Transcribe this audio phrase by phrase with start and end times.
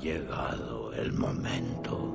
[0.00, 2.12] llegado el momento.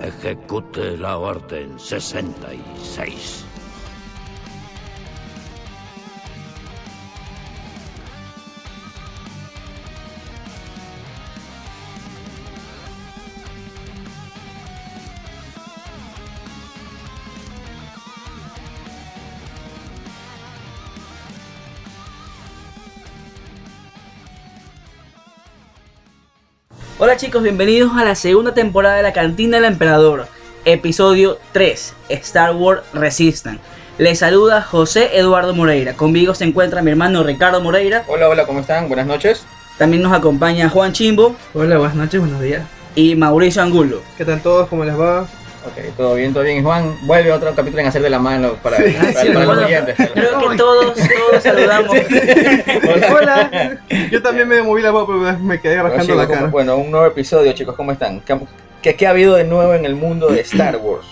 [0.00, 3.44] Ejecute la orden 66.
[27.10, 30.28] Hola chicos, bienvenidos a la segunda temporada de la Cantina del Emperador,
[30.64, 33.58] episodio 3, Star Wars Resistance.
[33.98, 35.94] Les saluda José Eduardo Moreira.
[35.94, 38.04] Conmigo se encuentra mi hermano Ricardo Moreira.
[38.06, 38.86] Hola, hola, ¿cómo están?
[38.86, 39.44] Buenas noches.
[39.76, 42.62] También nos acompaña Juan Chimbo Hola, buenas noches, buenos días.
[42.94, 44.02] y Mauricio Angulo.
[44.16, 44.68] ¿Qué tal todos?
[44.68, 45.26] ¿Cómo les va?
[45.66, 46.58] Ok, todo bien, todo bien.
[46.58, 48.94] Y Juan, vuelve otro capítulo en hacer de la mano para, Sí.
[48.98, 49.96] para, Sí, para bueno, los oyentes.
[50.14, 51.96] Creo que todos, todos saludamos.
[53.12, 53.78] Hola.
[54.10, 56.50] Yo también me moví la voz, pero me quedé Bueno, rajando chicos, la ¿cómo- cara.
[56.50, 58.20] bueno, un nuevo episodio, chicos, ¿cómo están?
[58.20, 58.38] ¿Qué,
[58.82, 61.06] qué, qué ha habido de nuevo en el mundo de Star Wars?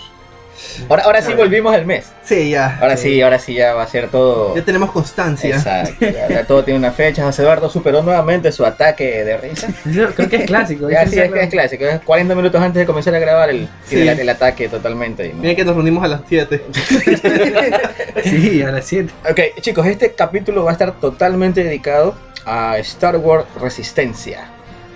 [0.89, 2.11] Ahora, ahora sí volvimos al mes.
[2.23, 2.77] Sí, ya.
[2.81, 4.55] Ahora sí, ahora sí ya va a ser todo.
[4.55, 5.55] Ya tenemos constancia.
[5.55, 7.23] Exacto, ya, ya todo tiene una fecha.
[7.23, 9.67] José Eduardo superó nuevamente su ataque de risa.
[9.85, 10.89] Yo creo que es clásico.
[10.89, 11.85] Ya sí, es que es clásico.
[11.85, 14.07] Es 40 minutos antes de comenzar a grabar el, Sí.
[14.07, 15.31] el, el ataque totalmente.
[15.33, 15.41] ¿no?
[15.41, 16.61] Miren que nos reunimos a las 7.
[18.23, 19.11] Sí, a las 7.
[19.29, 24.45] Ok, chicos, este capítulo va a estar totalmente dedicado a Star Wars Resistencia,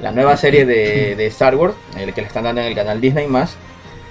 [0.02, 3.00] la nueva serie de, de Star Wars, el que le están dando en el canal
[3.00, 3.56] Disney más.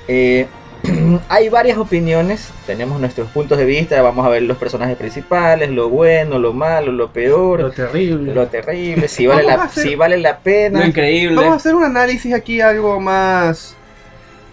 [0.09, 0.47] Eh,
[1.29, 5.89] hay varias opiniones, tenemos nuestros puntos de vista, vamos a ver los personajes principales, lo
[5.89, 8.35] bueno, lo malo, lo Lo peor, terrible.
[8.35, 10.87] lo terrible, si vale, la, hacer- si vale la Lo pena.
[10.87, 11.37] increíble.
[11.37, 13.77] Vamos a hacer un análisis aquí algo más.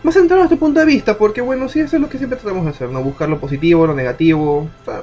[0.03, 2.39] Más centrado a nuestro punto de vista, porque bueno, sí, eso es lo que siempre
[2.39, 3.03] tratamos de hacer, ¿no?
[3.03, 5.01] Buscar lo positivo, lo negativo, o sea,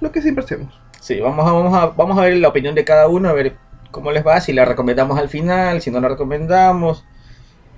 [0.00, 0.78] lo que siempre hacemos.
[1.00, 3.56] Sí, vamos a, vamos, a, vamos a ver la opinión de cada uno, a ver
[3.90, 7.04] cómo les va, si la recomendamos al final, si no la recomendamos.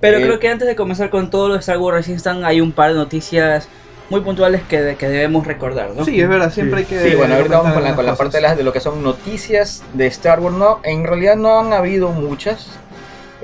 [0.02, 2.60] Pero Eh, creo que antes de comenzar con todo lo de Star Wars Resistance hay
[2.60, 3.68] un par de noticias
[4.10, 6.04] muy puntuales que, que debemos recordar, ¿no?
[6.04, 7.00] Sí, es verdad, siempre hay que.
[7.08, 9.02] Sí, bueno, ahorita vamos con la, con la parte de, las, de lo que son
[9.02, 10.56] noticias de Star Wars.
[10.56, 12.66] No, en realidad no han habido muchas.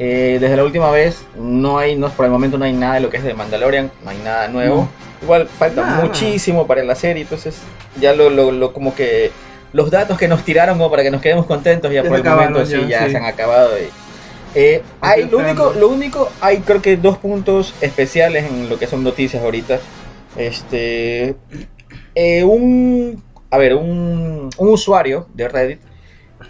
[0.01, 3.01] Eh, desde la última vez no hay, no, por el momento no hay nada de
[3.01, 4.89] lo que es de Mandalorian, no hay nada nuevo.
[5.23, 6.05] Igual falta Nada.
[6.05, 7.57] muchísimo para la serie, entonces
[8.01, 9.33] ya lo, lo, lo- como que
[9.73, 12.25] los datos que nos tiraron como para que nos quedemos contentos ya, Ya por el
[12.25, 13.11] momento acabaron, sí ya, ya sí.
[13.13, 13.71] se han acabado.
[13.79, 13.91] y-
[14.55, 18.87] eh, hay, lo único, lo único, hay creo que dos puntos especiales en lo que
[18.87, 19.79] son noticias ahorita.
[20.37, 21.37] Este,
[22.15, 25.81] eh, un, a ver, un, un usuario de Reddit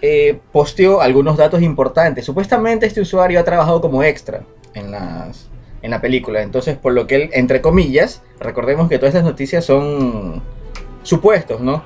[0.02, 2.24] eh, posteó algunos datos importantes.
[2.24, 4.42] Supuestamente este usuario ha trabajado como extra
[4.74, 5.48] en las
[5.80, 9.64] en la película, entonces por lo que él, entre comillas, recordemos que todas estas noticias
[9.64, 10.42] son
[11.04, 11.84] supuestos, ¿no?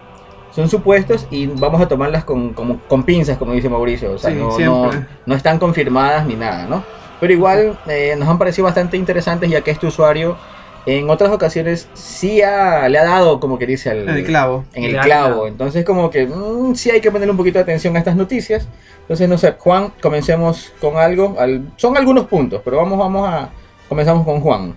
[0.55, 4.13] Son supuestos y vamos a tomarlas con, como- con pinzas, como dice Mauricio.
[4.13, 4.91] O sea, Sí, no, no,
[5.27, 6.85] no están confirmadas ni nada, ¿no?
[7.21, 10.37] Pero igual eh, nos han parecido bastante interesantes ya que este usuario
[10.85, 14.65] en otras ocasiones sí ha- le ha dado, como que dice, al, En el clavo.
[14.75, 15.47] en el clavo.
[15.47, 18.67] Entonces como que mm, sí hay que ponerle un poquito de atención a estas noticias.
[19.03, 21.37] Entonces, no sé, Juan, comencemos con algo.
[21.39, 23.51] Al- son algunos puntos, pero vamos, vamos a...
[23.89, 24.77] Comenzamos con Juan.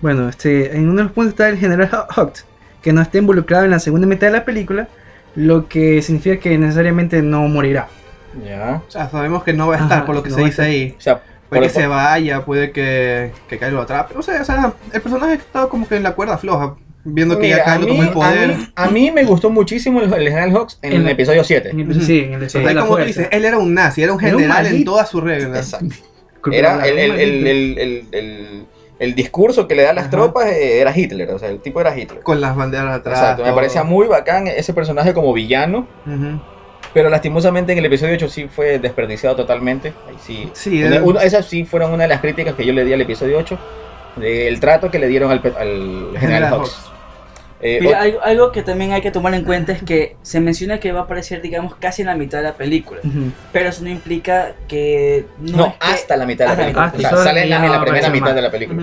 [0.00, 2.40] Bueno, este, en uno de los puntos está el general Hugt,
[2.82, 4.88] que no está involucrado en la segunda mitad de la película,
[5.36, 7.88] lo que significa que necesariamente no morirá.
[8.44, 8.82] Ya.
[8.86, 10.62] O sea, sabemos que no va a estar Ajá, por lo que no se dice
[10.62, 10.94] ahí.
[10.98, 14.14] O sea, Puede que se vaya, puede que, que Kyle lo atrape.
[14.14, 16.74] No sé, o sea, el personaje ha estado como que en la cuerda floja.
[17.04, 18.50] Viendo que Mira, ya Kylo tomó el poder.
[18.50, 21.44] a, mí, a mí me gustó muchísimo el, el General Hawks en, En el episodio
[21.44, 21.70] 7.
[21.70, 22.00] En el- Ujú.
[22.00, 22.58] Sí, en el Sí.
[22.58, 24.84] Ahí la como tú dices, él era un nazi, era un Era un general en
[24.84, 25.72] todas sus reglas.
[25.72, 25.94] Exacto.
[26.50, 28.66] Era el,
[28.98, 30.10] el, discurso que le da a las Ajá.
[30.10, 32.22] tropas eh, era Hitler, o sea, el tipo era Hitler.
[32.22, 33.18] Con las banderas atrás.
[33.18, 35.86] Exacto, me parecía muy bacán ese personaje como villano,
[36.94, 39.92] pero lastimosamente en el episodio 8 sí fue desperdiciado totalmente.
[40.08, 40.50] Ahí sí.
[40.54, 43.38] Sí, Una- esas sí fueron una de las críticas que yo le di al episodio
[43.38, 43.58] 8,
[44.16, 46.74] del trato que le dieron al, al General General Hawks.
[46.74, 46.95] Hawks.
[47.60, 50.78] Eh, Mira, algo, algo que también hay que tomar en cuenta es que se menciona
[50.78, 53.00] que va a aparecer, digamos, casi en la mitad de la película.
[53.52, 56.84] Pero eso no implica que no, no, es que- hasta la mitad de la película.
[56.86, 58.34] hasta o sea, sale en la, primera mitad más.
[58.34, 58.82] de la película.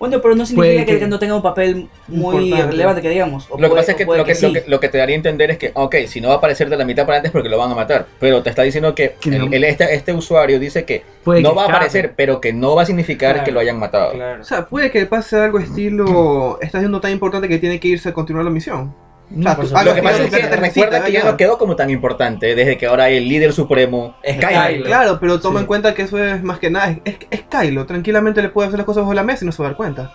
[0.00, 2.72] Bueno, pero no significa que, que- no tenga un papel muy Importante.
[2.72, 3.48] relevante, que digamos.
[3.50, 4.46] Lo que puede- pasa es que lo que, sí.
[4.46, 6.36] lo, que, lo que te daría a entender es que, ok, si no va a
[6.38, 8.06] aparecer de la mitad para antes porque lo van a matar.
[8.18, 9.48] Pero te está diciendo que Que el- no.
[9.52, 12.74] el- este, este usuario dice que Puede no que va a aparecer, pero que no
[12.74, 13.44] va a significar Claro.
[13.44, 14.12] que lo hayan matado.
[14.12, 14.40] Claro.
[14.40, 16.58] O sea, puede que pase algo estilo.
[16.62, 18.94] Está siendo tan importante que tiene que irse a continuar la misión.
[19.38, 19.76] O sea, por tú- supuesto.
[19.78, 22.76] algo Lo que pasa es que recuerda que ya no quedó como tan importante desde
[22.76, 24.60] que ahora el líder supremo Es Kylo.
[24.68, 24.84] Kylo.
[24.86, 25.62] Claro, pero toma Sí.
[25.62, 26.90] en cuenta que eso es más que nada.
[26.90, 27.86] Es, es, es Kylo.
[27.86, 29.76] Tranquilamente le puede hacer las cosas bajo la mesa y no se va a dar
[29.76, 30.12] cuenta.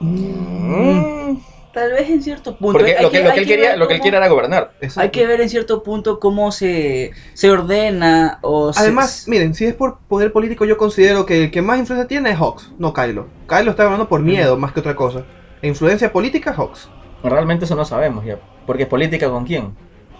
[0.00, 1.36] Mm,
[1.72, 2.78] Tal tal vez en cierto punto.
[2.78, 4.72] Porque lo que, lo que hay él quería, lo que él quiere era gobernar.
[4.80, 5.00] Exacto.
[5.02, 9.66] Hay que ver en cierto punto cómo se, se ordena o se- Además, miren, si
[9.66, 12.92] es por poder político, yo considero que el que más influencia tiene es Hawks, no
[12.92, 13.28] Kylo.
[13.48, 15.24] Kylo está ganando por miedo más que otra cosa.
[15.62, 16.88] E influencia política, Hawks.
[17.22, 18.38] Realmente eso no sabemos ya.
[18.66, 19.74] Porque es política con quién.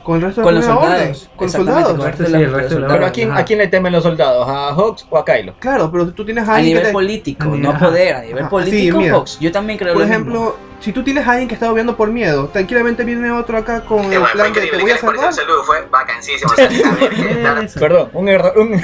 [0.04, 1.22] Con el resto con de los la Primera soldados.
[1.24, 1.92] Orden, con soldados.
[1.92, 2.96] con el resto de Sí, la- el de los resto de la soldados.
[2.96, 3.40] Pero ¿a quién, ajá.
[3.40, 4.48] ¿a quién le temen los soldados?
[4.48, 5.54] ¿A Hawks o a Kylo?
[5.58, 8.14] Claro, pero tú tienes a A alguien nivel que te- político, a no nivel- poder,
[8.14, 9.14] a nivel Ajá, político, sí, mira.
[9.16, 9.38] Fox.
[9.38, 10.14] Yo también creo Por lo mismo.
[10.24, 13.82] ejemplo, si tú tienes a alguien que está obviando por miedo, tranquilamente viene otro acá
[13.84, 15.32] con el plan de te voy a salvar.
[15.34, 16.52] saludo, fue vacancísimo.
[16.58, 17.78] a Eso.
[17.78, 18.54] Perdón, un error.
[18.56, 18.80] un-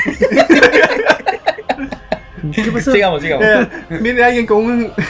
[2.52, 2.92] ¿Qué pasó?
[2.92, 3.46] sigamos, sigamos.
[3.46, 3.68] Eh,
[4.00, 4.92] viene alguien con un.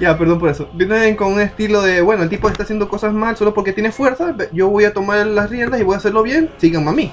[0.00, 0.68] ya, perdón por eso.
[0.72, 3.72] Viene alguien con un estilo de, bueno, el tipo está haciendo cosas mal solo porque
[3.72, 4.34] tiene fuerza.
[4.52, 6.50] Yo voy a tomar las riendas y voy a hacerlo bien.
[6.56, 7.12] Síganme a mí.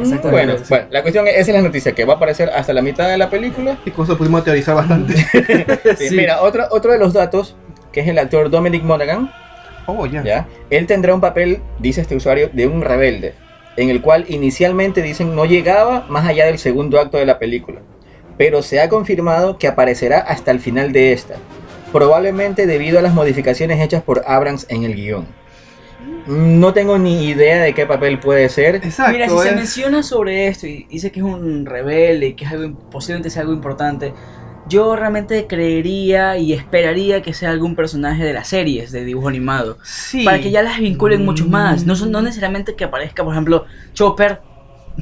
[0.00, 2.72] Exactamente, Bueno, bueno, la cuestión es, esa es la noticia, que va a aparecer hasta
[2.72, 3.78] la mitad de la película.
[3.84, 5.14] Y con eso pudimos teorizar bastante.
[5.96, 6.16] Sí, Sí.
[6.16, 7.56] Mira, otro, otro de los datos,
[7.92, 9.30] que es el actor Dominic Monaghan,
[9.86, 10.22] oh, ya.
[10.22, 10.48] ¿ya?
[10.70, 13.34] Él tendrá un papel, dice este usuario, de un rebelde,
[13.76, 17.80] en el cual inicialmente dicen no llegaba más allá del segundo acto de la película,
[18.36, 21.36] pero se ha confirmado que aparecerá hasta el final de esta,
[21.92, 25.26] probablemente debido a las modificaciones hechas por Abrams en el guion.
[26.26, 28.76] No tengo ni idea de qué papel puede ser.
[28.76, 29.12] Exacto.
[29.12, 32.44] Mira, si se es- menciona sobre esto y dice que es un rebelde y que
[32.44, 34.12] es algo, posiblemente sea algo importante,
[34.68, 39.78] yo realmente creería y esperaría que sea algún personaje de las series de dibujo animado.
[39.84, 40.24] Sí.
[40.24, 41.86] Para que ya las vinculen mucho más.
[41.86, 42.12] No, son, Mm.
[42.12, 44.40] no necesariamente que aparezca, por ejemplo, Chopper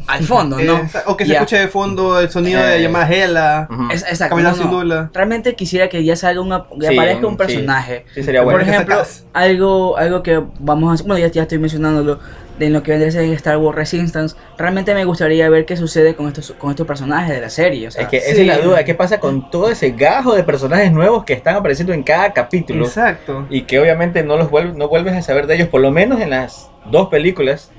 [0.07, 0.77] al fondo, ¿no?
[0.79, 3.69] Eh, o que se escuche de fondo el sonido Eh, de llamada Hela.
[3.71, 3.91] Ujú.
[3.93, 4.35] Es- exacto.
[4.37, 4.83] Caminar no, sin no.
[4.85, 5.11] duda.
[5.15, 8.05] Realmente quisiera que ya salga una, que Sí, aparezca un personaje.
[8.15, 8.67] Sí, sería Por bueno.
[8.67, 9.03] que ejemplo,
[9.33, 12.19] algo, algo que vamos a hacer, bueno, ya, ya estoy mencionándolo,
[12.59, 16.15] de lo que vendría a ser Star Wars Resistance, realmente me gustaría ver qué sucede
[16.15, 17.89] con estos, con estos personajes de la serie.
[17.89, 18.41] O sea, Es que esa Sí.
[18.43, 21.93] es la duda, ¿qué pasa con todo ese gajo de personajes nuevos que están apareciendo
[21.93, 22.85] en cada capítulo?
[22.85, 23.47] Exacto.
[23.51, 26.21] y que obviamente no los vuelves, no vuelves a saber de ellos, por lo menos
[26.21, 27.73] en las dos películas,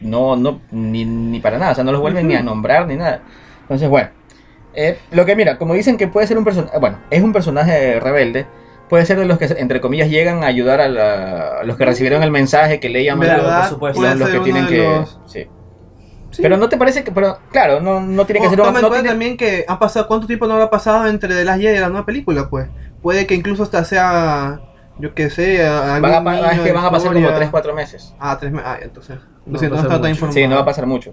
[0.00, 2.96] no, no, ni, ni para nada, o sea, no los vuelven ni a nombrar ni
[2.96, 3.20] nada.
[3.62, 4.10] Entonces, bueno,
[4.74, 7.98] eh, lo que mira, como dicen que puede ser un personaje, bueno, es un personaje
[8.00, 8.46] rebelde,
[8.88, 11.84] puede ser de los que, entre comillas, llegan a ayudar a, la- a los que
[11.84, 13.28] recibieron el mensaje, que le llaman
[13.60, 14.00] por supuesto.
[14.02, 14.78] Los, ser que tienen que...
[14.78, 15.46] los- sí.
[16.32, 16.42] Sí.
[16.42, 18.82] Pero no te parece que, pero claro, no, no tiene que O ser toma en
[18.82, 21.76] no tiene- también que ha pasado cuánto tiempo no habrá pasado entre The Last Jedi
[21.76, 22.68] y la nueva película, pues.
[23.02, 24.60] Puede que incluso hasta sea,
[24.98, 27.50] yo que sé, algún van a, pa- niño es que van a pasar como historia.
[27.50, 28.14] 3-4 meses.
[28.20, 28.68] Ah, tres meses.
[28.68, 29.18] Ah, entonces.
[29.46, 30.34] No siento, no estaba tan informado.
[30.34, 31.12] Sí, no va a pasar mucho.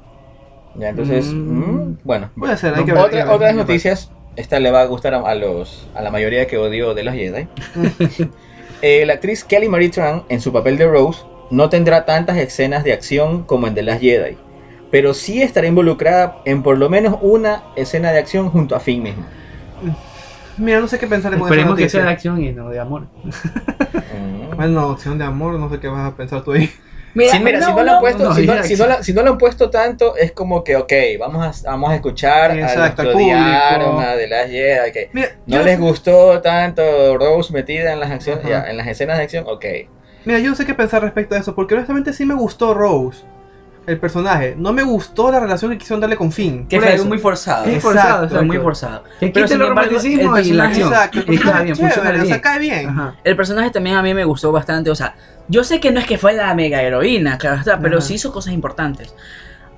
[0.75, 1.59] Ya, entonces, Mm.
[1.59, 2.29] mm, bueno.
[2.37, 3.01] Puede ser, hay que ver.
[3.03, 3.33] hay que Otra, ver.
[3.35, 6.93] otras noticias, esta le va a gustar a, a los, a la mayoría que odió
[6.93, 7.47] de los Jedi.
[8.83, 12.83] Eh, la actriz Kelly Marie Tran, en su papel de Rose, no tendrá tantas escenas
[12.83, 14.37] de acción como en The Last Jedi,
[14.91, 19.01] pero sí estará involucrada en por lo menos una escena de acción junto a Finn
[19.01, 19.25] mismo.
[20.57, 23.07] Mira, no sé qué pensar esa Esperemos que sea de acción y no de amor.
[23.23, 24.55] Mm.
[24.57, 26.69] Bueno, opción de amor, no sé qué vas a pensar tú ahí.
[27.17, 30.15] Mira, Sí, mira, si, no han puesto, si, la- si no lo han puesto tanto,
[30.15, 34.49] es como que, ok, vamos a, vamos a escuchar Exacto, a al los The Last
[34.51, 38.77] Jedi, que Mira, no les sé- gustó tanto Rose metida en las acciones, ya, en
[38.77, 39.65] las escenas de acción, ok.
[40.25, 43.23] Mira, yo no sé qué pensar respecto a eso, porque honestamente sí me gustó Rose,
[43.87, 44.53] el personaje.
[44.57, 46.67] No me gustó la relación que quisieron darle con Finn.
[46.67, 47.65] Que fue muy forzado.
[47.65, 47.81] Exacto.
[47.87, 48.63] forzado, Fue muy exacto.
[48.63, 49.03] forzado.
[49.19, 50.89] Que Pero, sin el romanticismo y la acción.
[50.89, 52.39] Exacto, el personaje bien, es chévere, funciona o sea, bien.
[52.41, 52.89] cae bien.
[52.89, 53.15] Ajá.
[53.23, 55.15] El personaje también a mí me gustó bastante, o sea,
[55.47, 58.07] yo sé que no es que fue la mega heroína, claro está, pero Ajá.
[58.07, 59.13] sí hizo cosas importantes.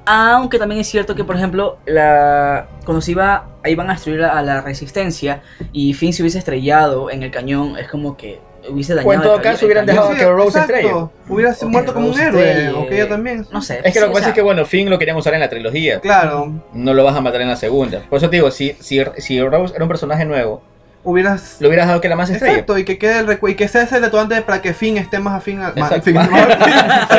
[0.05, 4.41] Aunque también es cierto que, por ejemplo, la, cuando se iba, iban a destruir a
[4.41, 9.09] la resistencia y Finn se hubiese estrellado en el cañón, es como que hubiese dañado.
[9.09, 10.09] O en todo caso el hubieran cañón.
[10.15, 10.93] dejado que Rose estrelle.
[11.27, 12.71] Hubiera O que muerto como un héroe, estrelle.
[12.71, 13.45] o que ella también.
[13.51, 13.81] No sé.
[13.83, 15.41] Es que lo que sí, pasa sea, es que, bueno, Finn lo querían usar en
[15.41, 15.99] la trilogía.
[15.99, 18.01] Claro, No lo vas a matar en la segunda.
[18.09, 20.63] Por eso te digo, si, si, si Rose era un personaje nuevo,
[21.03, 21.57] hubieras...
[21.59, 22.53] lo hubieras dejado que la más estrella.
[22.53, 25.19] Exacto, y que quede el recu- y que sea ese detonante para que Finn esté
[25.19, 26.01] más afín a, más, Para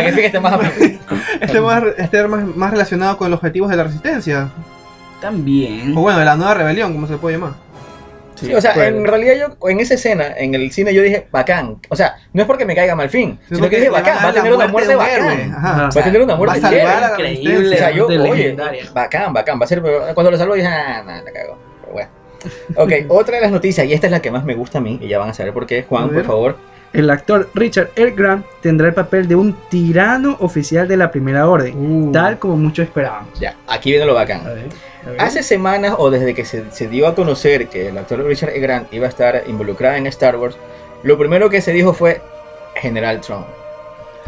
[0.05, 1.01] que Finn esté más afín.
[1.41, 4.49] esté más, esté más, más relacionado con los objetivos de la resistencia.
[5.21, 5.97] También.
[5.97, 7.53] O bueno, de la nueva rebelión, como se le puede llamar.
[8.37, 8.97] Sí, o sea, Bueno.
[8.99, 11.77] en realidad yo en esa escena, en el cine, yo dije, bacán.
[11.91, 14.33] O sea, no es porque me caiga mal Finn, sino que dije, bacán, va a
[14.33, 15.53] tener una muerte bacán.
[15.55, 15.73] Ajá.
[15.95, 16.97] Va a tener una Va a muerte salvar chévere.
[16.97, 17.75] a la Increíble.
[17.75, 18.85] O sea, yo, oye, legendaria.
[18.95, 21.59] bacán, bacán, va a ser, pero cuando lo salvo dije, ah, nada, la cago.
[21.83, 22.09] Pero bueno.
[22.76, 24.99] Ok, otra de las noticias, y esta es la que más me gusta a mí,
[25.00, 25.85] y ya van a saber por qué.
[25.85, 26.56] Juan, por favor.
[26.92, 28.11] El actor Richard L.
[28.12, 32.11] Grant tendrá el papel de un tirano oficial de la Primera Orden, Uh.
[32.12, 33.38] tal como muchos esperábamos.
[33.38, 34.40] Ya, aquí viene lo bacán.
[34.44, 34.68] A ver,
[35.06, 35.20] a ver.
[35.20, 38.61] Hace semanas o desde que se, se dio a conocer que el actor Richard E.
[38.61, 40.56] Grant iba a estar involucrado en Star Wars,
[41.04, 42.20] lo primero que se dijo fue
[42.75, 43.47] General Trump.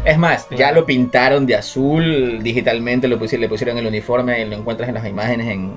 [0.05, 4.55] Es más, ya lo pintaron de azul digitalmente, lo pusieron, le pusieron el uniforme, lo
[4.55, 5.73] encuentras en las imágenes en,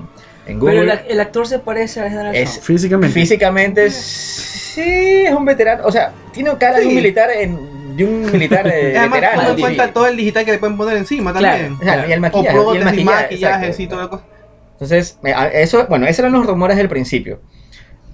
[0.47, 2.61] en Pero el, actor se parece al General Es-.
[2.61, 3.13] Físicamente.
[3.13, 5.85] Físicamente, Sí, es un veterano.
[5.87, 9.43] O sea, tiene cara de un militar en- de un militar eh, Además, veterano.
[9.43, 11.77] toma en cuenta todo el digital que le pueden poner encima también.
[12.09, 12.57] Y el O maquillaje.
[12.75, 14.25] y el maquillaje, toda la cosa.
[14.73, 17.41] Entonces, a- eso, bueno, esos eran los rumores del principio.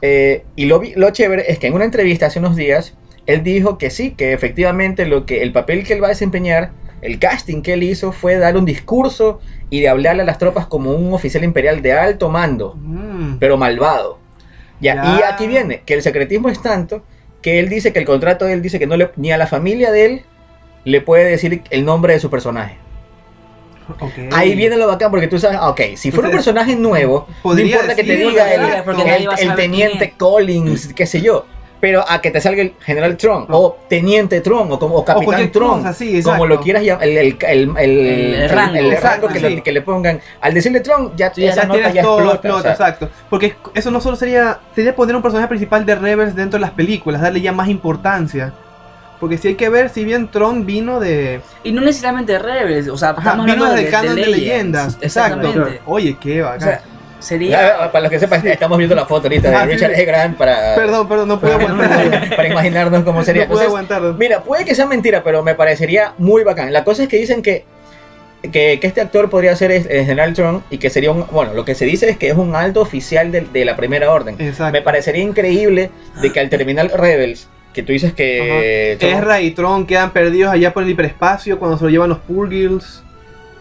[0.00, 2.94] Eh, y lo, lo chévere es que en una entrevista hace unos días,
[3.26, 6.70] él dijo que sí, que efectivamente lo que, el papel que él va a desempeñar,
[7.02, 9.40] el casting que él hizo fue dar un discurso
[9.72, 13.38] y de hablarle a las tropas como un oficial imperial de alto mando, Mm.
[13.40, 14.18] pero malvado.
[14.82, 15.18] Ya, Ya.
[15.18, 17.02] Y aquí viene, que el secretismo es tanto
[17.40, 19.46] que él dice que el contrato de él dice que no le, ni a la
[19.46, 20.22] familia de él
[20.84, 22.76] le puede decir el nombre de su personaje.
[24.30, 27.94] Ahí viene lo bacán porque tú sabes, ok, si fuera un personaje nuevo, no importa
[27.94, 30.12] que te diga el, teniente.
[30.18, 31.46] Collins, qué sé yo.
[31.82, 33.58] Pero a que te salga el general Tron, No.
[33.58, 37.18] o teniente Tron, o, como, o capitán Tron, cosa, sí, como lo quieras llamar, el,
[37.18, 38.76] el, el, el- El rango.
[38.76, 39.56] el Exacto, rango que, sí.
[39.56, 40.20] lo- que le pongan.
[40.40, 42.34] Al decirle Tron, ya, ya ya esa nota Tienes ya todo, explota.
[42.36, 43.08] explota, o sea, exacto.
[43.28, 46.70] Porque eso no solo sería, sería poner un personaje principal de Rebels dentro de las
[46.70, 48.52] películas, darle ya más importancia.
[49.18, 51.40] Porque si hay que ver, si bien Tron vino de.
[51.64, 54.38] Y no necesariamente Rebels, o sea, Ajá, vino hablando del canon de, Legends.
[54.38, 54.98] leyendas.
[55.00, 55.52] Exacto.
[55.86, 56.58] Oye, qué bacán.
[56.58, 56.91] O sea, ya,
[57.22, 57.90] sería...
[57.90, 59.72] para los que sepan, estamos viendo la foto ahorita de Ah, sí.
[59.72, 60.04] Richard E.
[60.04, 62.36] Grant para, perdón, perdón, no puedo aguantar.
[62.36, 63.44] para imaginarnos cómo sería.
[63.44, 64.18] no puedo Entonces, aguantar.
[64.18, 66.72] Mira, puede que sea mentira, pero me parecería muy bacán.
[66.72, 67.64] La cosa es que dicen que,
[68.42, 71.26] que, que este actor podría ser el, General Tron y que sería un.
[71.30, 74.10] Bueno, lo que se dice es que es un alto oficial de, de la primera
[74.10, 74.36] orden.
[74.38, 74.72] Exacto.
[74.72, 78.98] Me parecería increíble de que al terminar Rebels, que tú dices que.
[79.00, 83.01] Ezra y Tron quedan perdidos allá por el hiperespacio cuando se lo llevan los Purgils.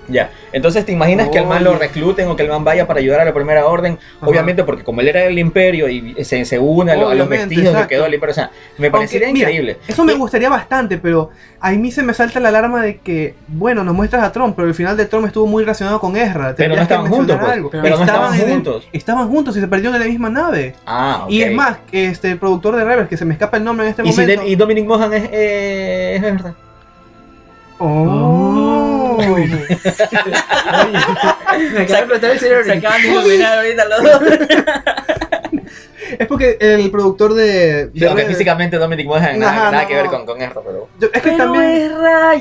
[0.08, 0.30] Ya.
[0.52, 3.22] Entonces, ¿te imaginas que el man lo recluten o que el man vaya para ayudar
[3.22, 3.98] a la primera orden?
[4.18, 4.28] Ajá.
[4.28, 7.30] Obviamente, porque como él era del imperio y se, se une a, lo- a los
[7.30, 8.32] vestidos que quedó el imperio.
[8.32, 9.78] O sea, me parecería Aunque, mira, increíble.
[9.88, 11.30] Eso me Y- gustaría bastante, pero
[11.62, 14.68] a mí se me salta la alarma de que, bueno, nos muestras a Tron, pero
[14.68, 16.56] el final de Tron estuvo muy relacionado con Ezra.
[16.58, 17.52] Pero no estaban juntos, pues.
[17.52, 17.70] algo.
[17.70, 18.88] Pero no estaban juntos.
[18.92, 20.76] estaban juntos y se perdieron en la misma nave.
[20.86, 21.48] Ah, Y ok.
[21.50, 24.02] es más, este, el productor de Rebels, que se me escapa el nombre en este
[24.04, 24.42] Y, si momento.
[24.44, 26.54] de- y Dominic Mohan es, eh, es verdad.
[27.84, 28.71] Oh.
[29.30, 29.68] Me
[30.52, 32.66] acaba de explotar el cerebro.
[32.66, 34.22] Se acaban de iluminar ahorita los dos.
[36.20, 39.88] es porque el productor de, de Aunque Rebels- físicamente Dominic Mohan nada, Ajá, nada no,
[39.88, 40.90] que ver con, con pero...
[41.00, 41.92] Yo- es que Pero también.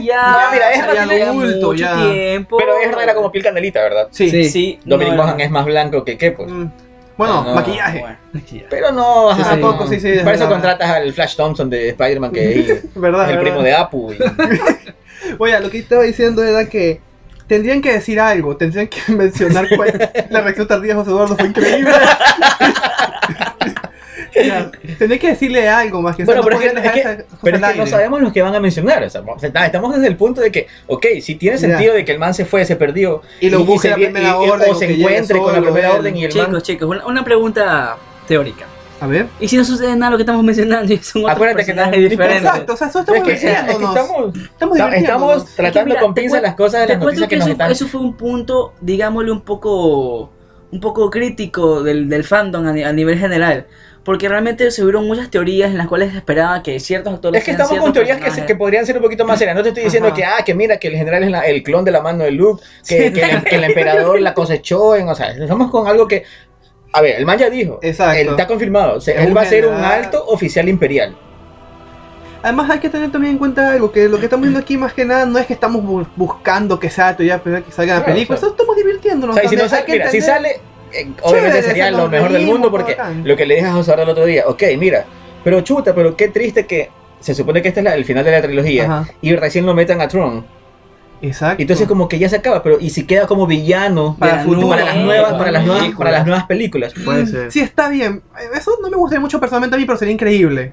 [0.04, 0.48] Ya...
[0.52, 1.96] Mira, ya tiene mucho ya.
[1.96, 2.56] tiempo.
[2.56, 4.08] Pero Ezra era como piel candelita, ¿verdad?
[4.10, 4.30] Sí.
[4.30, 4.44] Sí.
[4.48, 6.50] Sí, Dominic no, Mohan es más blanco que qué, pues.
[6.50, 6.66] Mm.
[7.16, 8.00] Bueno, No, maquillaje.
[8.00, 8.16] bueno.
[8.70, 9.60] Pero no, Sí, ajá, sí.
[9.60, 9.86] no.
[9.86, 10.48] Sí, Para eso verdad.
[10.48, 13.28] contratas al Flash Thompson de Spider-Man, que es ¿Verdad?
[13.30, 13.40] el verdad.
[13.42, 14.12] primo de Apu.
[14.12, 14.16] y-
[15.38, 17.00] Oye, lo que estaba diciendo era que
[17.46, 21.48] tendrían que decir algo, tendrían que mencionar cuál la reacción tardía de José Eduardo fue
[21.48, 21.90] increíble.
[24.32, 27.56] Ya, tendrían que decirle algo más que Bueno, no pero es que- es que- Pero
[27.56, 29.02] es que no sabemos los que van a mencionar.
[29.02, 29.22] o sea,
[29.66, 31.68] estamos desde el punto de que, ok, si tiene Ya.
[31.68, 34.28] sentido de que el man se fue, se perdió, Y lo busque se la primera
[34.28, 36.62] y- y- orden, o o se encuentre con la primera orden y el Chicos, man...
[36.62, 37.96] chicos, una, una pregunta
[38.28, 38.66] teórica.
[39.00, 39.26] A ver.
[39.40, 42.08] ¿Y si no sucede nada lo que estamos mencionando son otros Acuérdate que personajes no
[42.08, 42.44] diferentes?
[42.44, 46.14] Exacto, o sea, solo Es estamos que, es que estamos, Estamos estamos tratando mira, con
[46.14, 47.70] pinzas las cosas de las noticias que, que nos eso, están...
[47.72, 50.32] eso fue un punto, digámosle, un poco
[50.72, 53.66] un poco crítico del, del fandom a, a nivel general.
[54.04, 57.44] Porque realmente se hubieron muchas teorías en las cuales se esperaba que ciertos actores Es
[57.44, 59.54] que estamos con teorías que, se- que podrían ser un poquito más serias.
[59.56, 60.16] No te estoy diciendo Ajá.
[60.16, 62.30] que, ah, que mira, que el general es la- el clon de la mano de
[62.30, 66.06] Luke, que, que el, que el emperador la cosechó en, o sea, estamos con algo
[66.08, 66.22] que,
[66.92, 68.18] a ver, el man ya dijo, Exacto.
[68.18, 71.16] él está confirmado, o sea, Es él va a ser un alto oficial imperial.
[72.42, 74.94] Además hay que tener también en cuenta algo, que lo que estamos viendo aquí más
[74.94, 78.14] que nada no es que estamos bu- buscando que sea pero que salga la Claro,
[78.14, 79.36] película, o sea, solo estamos divirtiéndonos.
[79.36, 80.60] O sea, si, no sale, mira, si sale,
[80.92, 83.22] eh, obviamente sería se lo mejor del mundo porque bacán.
[83.28, 85.04] lo que le dije a José ahora el otro día, ok, mira,
[85.44, 88.30] pero chuta, pero qué triste que se supone que este es la- el final de
[88.30, 90.44] la trilogía Ajá, y recién lo metan a Tron.
[91.22, 91.60] Exacto.
[91.62, 94.68] Entonces como que ya se acaba, pero y si queda como villano Para la futuro.
[94.68, 96.92] para las nuevas, para las nuevas, para las nuevas películas.
[97.04, 97.52] Puede Mm, ser.
[97.52, 98.22] Sí, está bien.
[98.54, 100.72] Eso no me gustaría mucho personalmente a mí, pero sería increíble.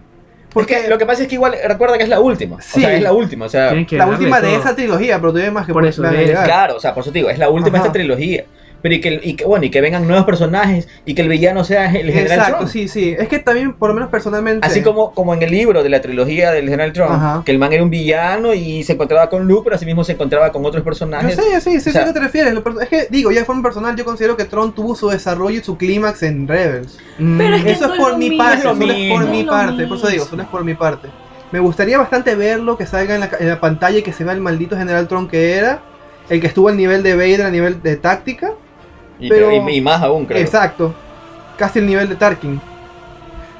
[0.53, 2.59] Porque lo que pasa es que igual recuerda que es la última.
[2.61, 2.79] Sí.
[2.79, 3.45] O sea, es la última.
[3.45, 4.59] O sea, la última de todo.
[4.59, 7.19] esa trilogía, pero todavía más que Por por eso, claro, o sea, por eso te
[7.19, 8.45] digo, es la última de esta trilogía.
[8.87, 11.65] Pero y que, y que, bueno, y que vengan nuevos personajes y que el villano
[11.65, 12.69] sea el general Exacto, Tron.
[12.69, 13.13] sí, sí.
[13.19, 14.65] Es que también, por lo menos personalmente.
[14.65, 17.43] Así como, como en el libro de la trilogía del general Tron, Ajá.
[17.45, 20.13] que el man era un villano y se encontraba con Luke, pero así mismo se
[20.13, 21.35] encontraba con otros Yo personajes.
[21.35, 22.53] sé, sí, sí, O sé a qué te refieres.
[22.81, 25.63] Es que, digo, ya de forma personal, yo considero que Tron tuvo su desarrollo y
[25.63, 26.97] su clímax en Rebels.
[27.19, 29.43] Mm, Pero es que Eso no es por mi mismo, parte, solo es por mi
[29.43, 31.09] parte, por eso digo, solo es por mi parte.
[31.51, 34.33] Me gustaría bastante verlo, que salga en la, en la pantalla y que se vea
[34.33, 35.81] el maldito General Tron que era,
[36.29, 38.51] el que estuvo al nivel de Vader, a nivel de táctica.
[39.19, 40.39] Y, pero- y- y más aún, creo.
[40.39, 40.93] Exacto.
[41.57, 42.61] Casi el nivel de Tarkin.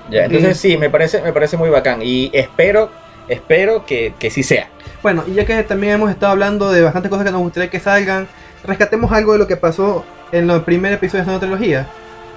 [0.09, 0.71] Ya, entonces Sí.
[0.71, 1.99] sí, me parece, me parece muy bacán.
[2.01, 2.89] Y espero,
[3.27, 4.69] espero que, que sí sea.
[5.03, 7.79] Bueno, y ya que también hemos estado hablando de bastantes cosas que nos gustaría que
[7.79, 8.27] salgan,
[8.65, 11.87] rescatemos algo de lo que pasó en los primeros episodios de la trilogía.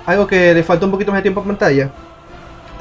[0.07, 1.91] Algo que le faltó un poquito más de tiempo en pantalla.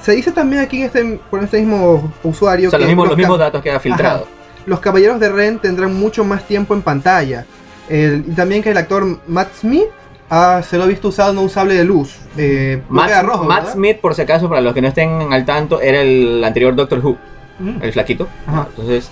[0.02, 3.10] se dice también aquí en este, por este mismo usuario O sea, que los mismos,
[3.10, 4.26] los mismos datos que ha filtrado.
[4.66, 7.46] los caballeros de Ren tendrán mucho más tiempo en pantalla.
[7.90, 9.88] El- y también que el actor Matt Smith
[10.30, 12.16] ah, se lo ha visto usando un sable de luz.
[12.38, 13.74] Eh, Matt, rojo, Matt ¿verdad?
[13.74, 17.00] Smith, por si acaso, para los que no estén al tanto, era el anterior Doctor
[17.04, 17.18] Who,
[17.60, 17.82] Mm.
[17.84, 18.28] el flaquito.
[18.48, 18.68] Ajá.
[18.70, 19.12] Entonces,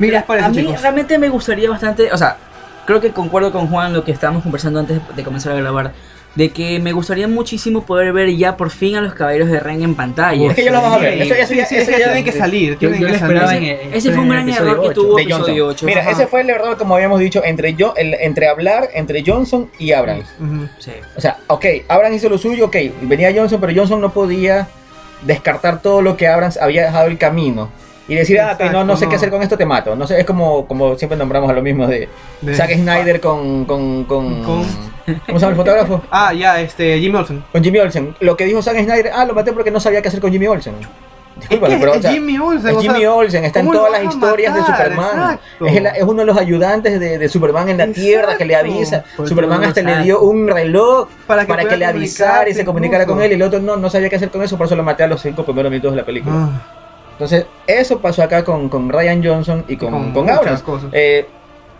[0.00, 0.80] Mira, parece, a mí chicos?
[0.82, 2.36] realmente me gustaría bastante, o sea,
[2.86, 5.92] creo que concuerdo con Juan lo que estábamos conversando antes de comenzar a grabar,
[6.38, 9.82] de que me gustaría muchísimo poder ver ya por fin a los caballeros de Ren
[9.82, 10.48] en pantalla.
[10.50, 11.20] es que ya lo vamos a ver.
[11.20, 12.74] Eso, ya- sí, eso sí, ya- tienen que salir.
[12.74, 13.36] Yo, tienen yo que salir.
[13.38, 15.16] en, Ese- en- ese fue un gran error que tuvo.
[15.16, 15.68] de episodio Johnson.
[15.70, 15.86] ocho.
[15.86, 16.10] Mira, Ajá.
[16.12, 19.90] ese fue el error, como habíamos dicho, entre yo, el- entre hablar entre Johnson y
[19.90, 20.26] Abrams.
[20.78, 20.92] Sí.
[21.16, 24.68] O sea, ok, Abrams hizo lo suyo, ok, venía Johnson, pero Johnson no podía
[25.22, 27.68] descartar todo lo que Abrams había dejado el camino.
[28.08, 29.94] Y decir, ah, ok, no, no sé qué hacer con esto, te mato.
[29.94, 32.08] No sé, es como, como siempre nombramos a lo mismo de
[32.40, 34.64] De- Zack Snyder con, con, con, Con-
[35.26, 36.02] ¿Cómo se llama el fotógrafo?
[36.10, 37.44] Ah, ya, este, Jimmy Olsen.
[37.52, 38.14] Con Jimmy Olsen.
[38.20, 40.46] Lo que dijo Zack Snyder, ah, lo maté porque no sabía qué hacer con Jimmy
[40.46, 40.74] Olsen.
[41.48, 41.92] Que pero.
[41.92, 44.54] es o sea, Jimmy Olsen, es Jimmy Olsen, está en ¿cómo lo todas las historias
[44.54, 44.60] de?
[44.60, 45.38] Superman.
[45.66, 48.00] Es, el- es uno de los ayudantes de, de Superman en la Exacto.
[48.00, 49.04] Tierra que le avisa.
[49.16, 52.64] Porque Superman hasta le dio un reloj Para que, para que le avisara y se
[52.64, 53.16] comunicara incluso.
[53.18, 53.30] con él.
[53.30, 55.06] Y el otro no, no sabía qué hacer con eso, por eso lo maté a
[55.06, 56.34] los cinco primeros minutos de la película.
[56.36, 56.62] Ah,
[57.18, 60.62] Entonces, eso pasó acá con, con Ryan Johnson y con, con con Abrams.
[60.62, 60.90] cosas.
[60.92, 61.26] Eh,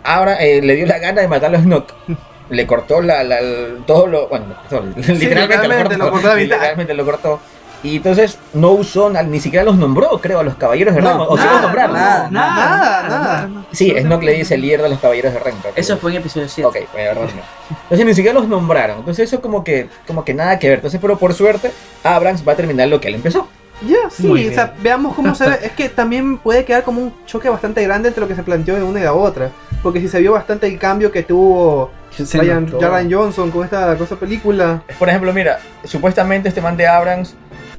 [0.03, 1.95] ahora eh, le dio la gana de matar a Snoke.
[2.51, 4.27] Le cortó la, la- el- todo lo.
[4.29, 6.29] Bueno, cortó, literalmente, literalmente lo lo cortó.
[6.29, 7.41] la literalmente lo cortó.
[7.83, 11.17] Y entonces no usó, ni siquiera los nombró, creo, a los caballeros de Ren.
[11.17, 11.93] No, o sí nada, los nombraron.
[11.95, 13.51] nada, nada, nada.
[13.71, 15.55] Sí, Snoke le dice el líder de los caballeros de Ren.
[15.77, 16.01] Eso es.
[16.01, 16.67] fue en episodio 7.
[16.67, 17.77] Ok, pues, verdad, no.
[17.83, 18.99] Entonces ni siquiera los nombraron.
[19.01, 20.79] Entonces eso como que, como que nada que ver.
[20.79, 21.71] Entonces, pero por suerte,
[22.03, 23.47] Abrams va a terminar lo que él empezó.
[23.87, 25.57] Ya, sí, Muy o sea, veamos cómo se ve.
[25.63, 28.75] Es que también puede quedar como un choque bastante grande entre lo que se planteó
[28.75, 29.51] de una y la otra.
[29.83, 31.91] Porque si se vio bastante el cambio que tuvo
[32.35, 32.67] Ryan.
[32.69, 34.83] Ryan Johnson con esta cosa película.
[34.99, 37.37] Por ejemplo, mira, supuestamente este man de Abrams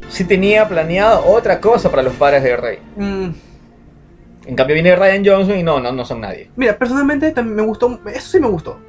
[0.08, 2.80] sí tenía planeado otra cosa para los padres de Rey.
[2.96, 3.30] Mm,
[4.46, 6.50] En cambio viene Ryan Johnson y no, no, no son nadie.
[6.56, 8.00] mira, personalmente también me gustó.
[8.14, 8.80] Eso sí me gustó.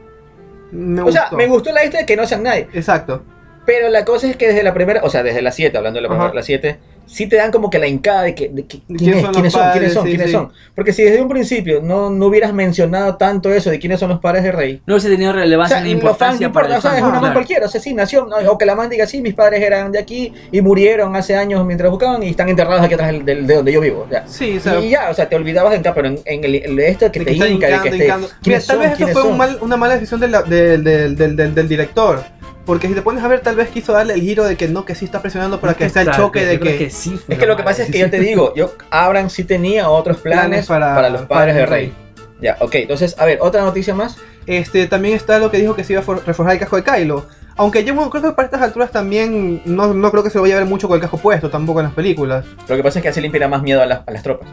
[0.70, 1.36] Me O sea, gustó.
[1.36, 2.68] me gustó la idea de que no sean nadie.
[2.72, 3.24] Exacto.
[3.66, 6.02] Pero la cosa es que desde la primera, o sea, desde la 7, hablando de
[6.02, 6.78] la primera, la 7,
[7.12, 9.52] sí te dan como que la hincada de que, de que- ¿De quiénes, son quiénes
[9.52, 10.12] son, quiénes son, padres?
[10.12, 10.32] Sí, quiénes sí.
[10.32, 10.52] son.
[10.74, 14.20] Porque si desde un principio no, no hubieras mencionado tanto eso de quiénes son los
[14.20, 14.80] padres de Rey.
[14.86, 16.96] No hubiese tenido O relevancia sea, ni los fans importancia no importa, para o sea,
[16.96, 17.34] es una man Claro.
[17.34, 19.98] cualquiera, o sea, sí, nació, o que la man diga, sí, mis padres eran de
[19.98, 23.54] aquí y murieron hace años mientras buscaban y están enterrados aquí atrás del- del- de
[23.56, 24.06] donde yo vivo.
[24.10, 24.24] Ya.
[24.26, 26.54] Sí, o sea, y ya, o sea, te olvidabas de hincar, pero en, en el,
[26.54, 28.04] el de esto que de te hinca, de que te.
[28.04, 30.84] Mira, ¿quiénes tal vez esto ¿Quiénes fue un mal- una mala decisión de la- del-
[30.84, 32.22] del- del- del- del director.
[32.70, 34.84] Porque si te pones a ver, tal vez quiso darle el giro de que no,
[34.84, 36.88] que sí está presionando para que sea el choque de que.
[36.88, 39.90] sí Es que lo que pasa es que yo te digo, yo Abrams sí tenía
[39.90, 41.92] otros planes, Planes para, para- los padres de para el Rey.
[42.40, 44.18] Ya, ok, entonces, a ver, otra noticia más.
[44.46, 46.84] Este, también está lo que dijo que se iba a for- reforjar el casco de
[46.84, 47.26] Kylo.
[47.56, 50.54] Aunque yo creo que para estas alturas también no, no creo que se lo vaya
[50.54, 52.44] a ver mucho con el casco puesto, tampoco en las películas.
[52.68, 54.48] Lo que pasa es que así le impide más miedo a las, a las tropas.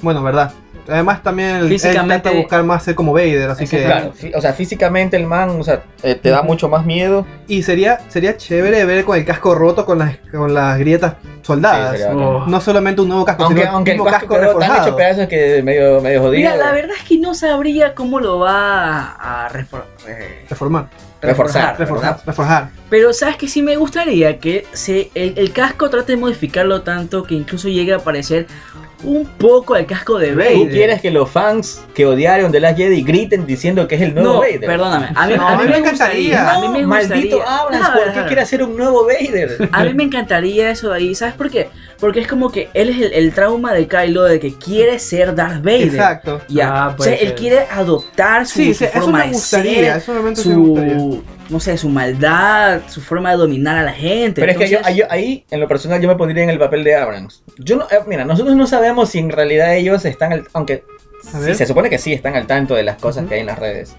[0.00, 0.52] Bueno, verdad.
[0.88, 3.84] Además también él- él Físicamente- intenta buscar más ser como Vader, así que...
[3.84, 7.24] Claro, o sea, físicamente el man, o sea, eh, te da mucho más miedo.
[7.46, 11.96] Y sería, sería chévere ver con el casco roto con las, con las grietas soldadas.
[11.98, 12.44] Sí, Oh.
[12.46, 14.96] no solamente un nuevo casco, Aunque, sino aunque un el mismo casco casco tan hecho
[14.96, 16.50] pedazos que medio, medio jodido.
[16.50, 20.86] Mira, la verdad es que no sabría cómo lo va a refor- eh, Reformar,
[21.20, 22.22] Reforzar, reforjar, ¿verdad?
[22.26, 22.68] reforjar.
[22.90, 27.22] Pero sabes que sí me gustaría que se, el, el casco trate de modificarlo tanto
[27.24, 28.46] que incluso llegue a parecer
[29.04, 30.70] un poco al casco de ¿Tú Vader.
[30.70, 34.34] quieres que los fans que odiaron de Last Jedi griten diciendo que es el nuevo
[34.34, 34.60] No, Vader?
[34.60, 35.08] perdóname.
[35.14, 36.50] A mí, No, a mí me encantaría.
[36.52, 37.08] A mí me gustaría.
[37.08, 39.68] maldito Abrams, ¿por qué quiere hacer un nuevo Vader?
[39.72, 41.14] A mí me encantaría eso de ahí.
[41.14, 41.68] ¿Sabes por qué?
[41.98, 45.34] Porque es como que él es el, el trauma de Kylo de que quiere ser
[45.34, 45.82] Darth Vader.
[45.84, 46.40] Exacto.
[46.48, 46.86] Ya.
[46.86, 49.74] Ah, o sea, él quiere adoptar su, Sí, su sí, eso forma me de gustaría,
[49.74, 50.98] ser, eso realmente sí me gustaría.
[50.98, 54.40] su, no sé, su maldad, su forma de dominar a la gente.
[54.40, 56.96] Pero es que yo, ahí, en lo personal, yo me pondría en el papel de
[56.96, 57.44] Abrams.
[57.58, 60.82] Yo no, eh, mira, nosotros no sabemos si en realidad ellos están al, aunque
[61.22, 63.58] sí, se supone que sí están al tanto de las cosas que hay en las
[63.58, 63.94] redes.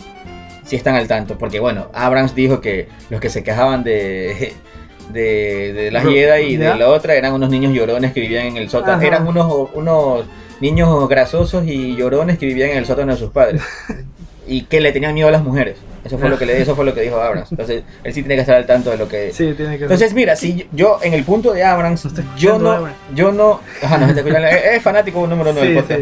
[0.65, 4.53] Sí están al tanto, porque bueno, Abrams dijo que los que se quejaban de
[5.13, 6.73] de, de las Jedi y ¿ya?
[6.73, 8.93] de la otra eran unos niños llorones que vivían en el sótano.
[8.93, 9.05] Ajá.
[9.05, 10.25] Eran unos unos
[10.59, 13.61] niños grasosos y llorones que vivían en el sótano de sus padres.
[14.47, 15.77] y que le tenían miedo a las mujeres.
[16.03, 17.51] Eso fue lo que le, eso fue lo que dijo Abrams.
[17.51, 20.13] Entonces, él sí tiene que estar al tanto de lo que Sí, tiene que entonces,
[20.13, 22.05] mira, si yo en el punto de Abrams,
[22.37, 22.95] yo no, Abrams.
[23.15, 26.01] yo no, ajá, no, es, es fanático número uno del Sí, podcast.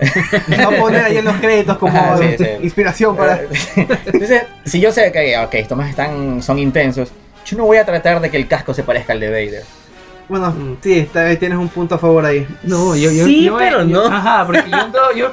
[0.00, 2.46] sí, a poner ahí en los créditos como Ah, sí, sí.
[2.62, 3.40] inspiración para...
[4.06, 7.10] Entonces, si yo sé que, ok, estos más están, son intensos,
[7.44, 9.62] yo no voy a tratar de que el casco se parezca al de Vader.
[10.28, 11.08] Bueno, sí,
[11.40, 12.46] tienes un punto a favor ahí.
[12.62, 14.16] No, yo, yo, Sí, yo- pero yo- no.
[14.16, 15.32] Ajá, porque yo, no- yo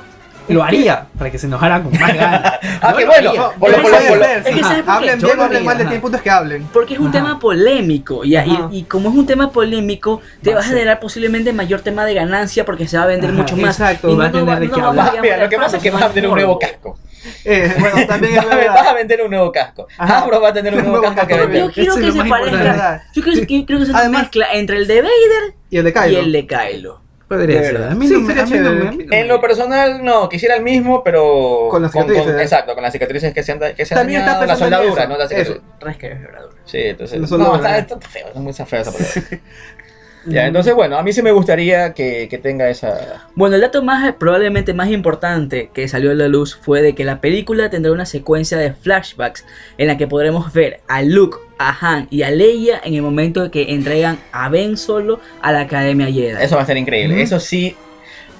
[0.53, 2.53] lo haría para que se enojara con más ganas.
[2.81, 3.29] Ah, qué bueno.
[3.29, 3.41] haría.
[3.49, 4.59] Por lo- Puede por lo- por lo- ser, es que sí.
[4.61, 4.91] ¿sabes por qué?
[4.91, 6.63] Hablen bien hablen mal de haría, ti, el punto es que hablen.
[6.71, 7.17] Porque es un Ajá.
[7.17, 11.51] tema polémico y, y- y como es un tema polémico, te Va a generar posiblemente
[11.53, 13.79] mayor tema de ganancia porque se va a vender Ajá, mucho más.
[13.79, 15.17] exacto, Y va a tener de qué vamos hablar.
[15.17, 16.97] a Mira, lo que pasa es que fans, vas a tener un nuevo casco.
[17.43, 18.95] Eh, bueno, también Vas a, vas a verdad.
[18.95, 19.87] vender un nuevo casco.
[19.97, 20.19] Ajá.
[20.19, 21.49] Hasbro va a tener un nuevo nuevo casco que casco.
[21.51, 21.67] vender.
[21.67, 23.03] Yo quiero que se parezca.
[23.13, 25.83] Yo creo, que- creo que es una Además- mezcla entre el de Vader Y el
[25.83, 26.19] de y Kylo.
[26.19, 27.01] el de Kylo.
[27.29, 27.73] Podría De ser.
[27.75, 27.91] verdad.
[27.91, 30.27] A mí Sí, no sería a mí no a mí no En lo personal, no,
[30.27, 31.67] quisiera el mismo, pero.
[31.69, 32.41] Con las cicatrices.
[32.41, 34.75] exacto, con las cicatrices que se han, que se han También está dañado, la pensando
[34.75, 35.11] en soldadura, eso.
[35.11, 35.17] ¿no?
[35.17, 35.55] La cicatriz.
[35.55, 35.63] Eso.
[35.79, 36.55] Resquebradura.
[36.65, 37.15] Sí, entonces.
[37.17, 37.77] La No, soldadura.
[37.77, 39.41] está, está feo, está muy fea esa palabra.
[40.29, 43.27] Ya, entonces, bueno, a mí sí me gustaría que, que tenga esa.
[43.35, 47.03] Bueno, el dato más probablemente más importante que salió a la luz fue de que
[47.03, 49.45] la película tendrá una secuencia de flashbacks
[49.77, 53.43] en la que podremos ver a Luke, a Han y a Leia en el momento
[53.43, 56.41] de que entregan a Ben Solo a la Academia Jedi.
[56.41, 57.21] Eso va a ser increíble.
[57.21, 57.75] Eso sí.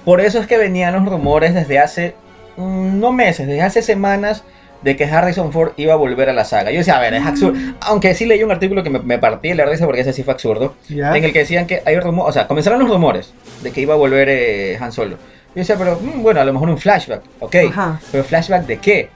[0.04, 2.14] Por eso es que venían los rumores desde hace.
[2.56, 4.44] mm, No meses, desde hace semanas.
[4.82, 6.70] De que Harrison Ford iba a volver a la saga.
[6.70, 7.58] Yo decía, a ver, es absurdo.
[7.82, 10.32] Aunque sí leí un artículo que me, me partí la risa porque ese sí fue
[10.32, 10.74] absurdo.
[10.88, 12.30] En el que decían que hay rumores.
[12.30, 15.16] O sea, comenzaron los rumores de que iba a volver eh, Han Solo.
[15.54, 17.22] Yo decía, pero mm, bueno, a lo mejor un flashback.
[17.40, 17.56] Ok.
[17.68, 18.00] Ajá.
[18.10, 19.10] Pero flashback de qué?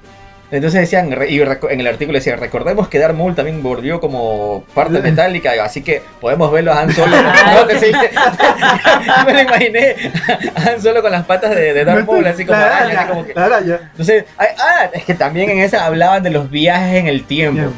[0.50, 5.00] Entonces decían, y en el artículo decía, recordemos que Darth Maul también volvió como parte
[5.02, 7.16] metálica, así que podemos verlo a Han Solo.
[7.22, 7.92] no, que sí,
[9.26, 9.96] me lo imaginé
[10.54, 13.00] a Han Solo con las patas de, de Darth Maul, así como La araña, araña,
[13.00, 13.34] así como que...
[13.34, 13.78] la araña.
[13.92, 17.72] Entonces, ay, ah, es que también en esa hablaban de los viajes en el tiempo.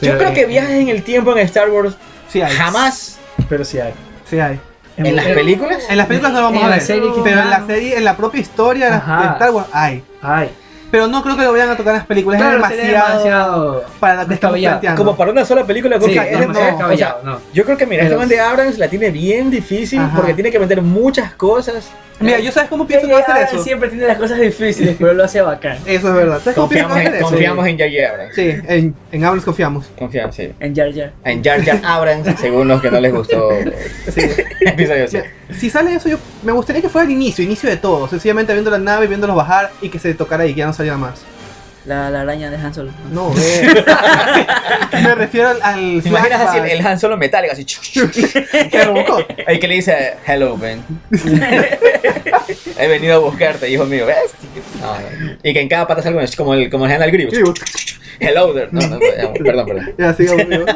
[0.00, 1.94] Yo creo que viajes en el tiempo en Star Wars
[2.28, 2.52] Sí hay.
[2.56, 3.92] jamás Pero sí hay.
[4.28, 4.58] Sí hay.
[4.96, 5.84] en las películas.
[5.88, 6.84] En las películas no lo vamos En a la ver.
[6.84, 9.32] serie pero en la serie, en la propia historia de Ajá.
[9.34, 10.02] Star Wars hay.
[10.22, 10.50] Ay.
[10.92, 12.38] Pero no creo que lo vayan a tocar en las películas.
[12.40, 14.72] Claro, es demasiado, demasiado para la que estamos descabellado.
[14.80, 14.98] planteando.
[15.04, 17.38] Como para una sola película, Sí, porque es es demasiado demasiado- o sea, no.
[17.52, 20.14] Yo creo que, mira, este man de Abrams la tiene bien difícil Ajá.
[20.14, 21.90] porque tiene que meter muchas cosas.
[22.20, 23.64] Mira, yo sabes cómo pienso que va a hacer eso.
[23.64, 25.78] siempre tiene las cosas difíciles, pero lo hace bacán.
[25.86, 26.38] Eso es verdad.
[26.38, 27.24] ¿Sabes Confiamos en, hacer eso?
[27.26, 28.34] confiamos en Jar Jar Abrams.
[28.36, 29.86] Sí, en, en Abrams confiamos.
[29.98, 30.52] Confiamos, sí.
[30.60, 31.12] En Jar Jar.
[31.24, 33.74] En Jar Jar Abrams, según los que no les gustó el
[34.60, 35.24] episodio 6.
[35.58, 38.06] si sale eso, yo me gustaría que fuera el inicio, inicio de todo.
[38.06, 40.98] Sencillamente viendo la nave, viéndolos bajar y que se tocara ahí, que ya no saliera
[40.98, 41.31] más.
[41.84, 42.92] La, la araña de Han Solo.
[43.12, 43.84] No, ve.
[45.02, 47.66] me refiero al, al ¿Te imaginas así el, el Han Solo metálico, así?
[49.46, 50.80] El que le dice, hello, Ben.
[52.78, 54.06] He venido a buscarte, hijo mío.
[54.06, 54.16] ¿Ves?
[54.80, 55.32] No, no.
[55.42, 57.34] Y que en cada pata salga un- como el, como el General Grievous.
[57.36, 57.42] Sí,
[58.20, 58.68] Hello there.
[58.70, 59.94] No, no, no, perdón, perdón.
[59.98, 60.66] Ya, sigamos, sigamos.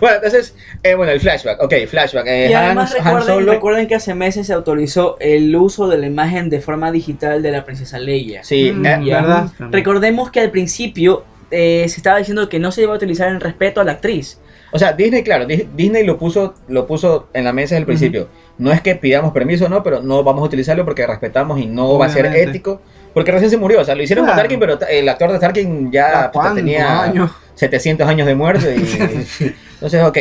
[0.00, 1.62] Bueno, entonces, eh, bueno, el flashback.
[1.62, 2.26] Ok, flashback.
[2.26, 3.52] Eh, Y Han, además Han recuerden, Solo.
[3.52, 7.52] recuerden que hace meses se autorizó el uso de la imagen de forma digital de
[7.52, 8.42] la princesa Leia.
[8.42, 8.98] Sí, Mm, eh.
[9.04, 9.46] ¿Verdad?
[9.70, 13.40] Recordemos que al principio eh, se estaba diciendo que no se iba a utilizar en
[13.40, 14.40] respeto a la actriz.
[14.72, 17.86] O sea, Disney, claro, Dis- Disney lo puso, lo puso en la mesa desde el
[17.86, 18.28] principio.
[18.58, 21.96] No es que pidamos permiso, no, pero no vamos a utilizarlo porque respetamos y no
[21.96, 22.80] va a ser ético.
[23.12, 24.34] Porque recién se murió, o sea, lo hicieron con.
[24.34, 27.30] Tarkin, pero el actor de Tarkin ya ¿A puta, cuántos tenía años?
[27.54, 28.74] 700 años de muerte.
[28.76, 30.18] Y, entonces, ok.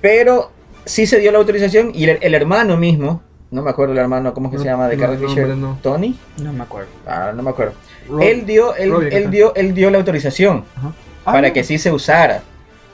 [0.00, 0.50] Pero
[0.84, 4.32] sí se dio la autorización y el, el hermano mismo, no me acuerdo el hermano,
[4.32, 4.88] ¿cómo es que se llama?
[4.88, 5.48] De no, Carrie no, Fisher.
[5.48, 5.78] no.
[5.82, 6.18] ¿Tony?
[6.42, 6.88] No me acuerdo.
[7.06, 7.74] Ah, no me acuerdo.
[8.08, 10.64] Rob- Él dio, él, Robbie, él dio, él dio la autorización.
[10.76, 10.92] Ah,
[11.32, 11.54] para no.
[11.54, 12.42] que sí se usara.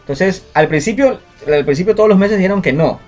[0.01, 2.99] Entonces, al principio, al principio todos los meses dijeron que no.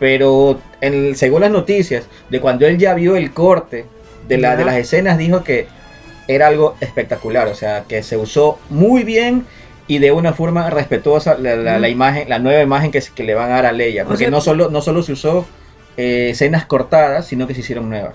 [0.00, 3.86] Pero en, según las noticias, de cuando él ya vio el corte
[4.28, 5.66] de, la, de las escenas, dijo que
[6.26, 7.46] era algo espectacular.
[7.48, 9.46] O sea, que se usó muy bien
[9.86, 13.52] y de una forma respetuosa la, la- imagen, la nueva imagen que, que le van
[13.52, 14.02] a dar a Leia.
[14.02, 15.46] O Porque sea- no, solo, no solo se usó
[15.96, 18.14] eh, escenas cortadas, sino que se hicieron nuevas.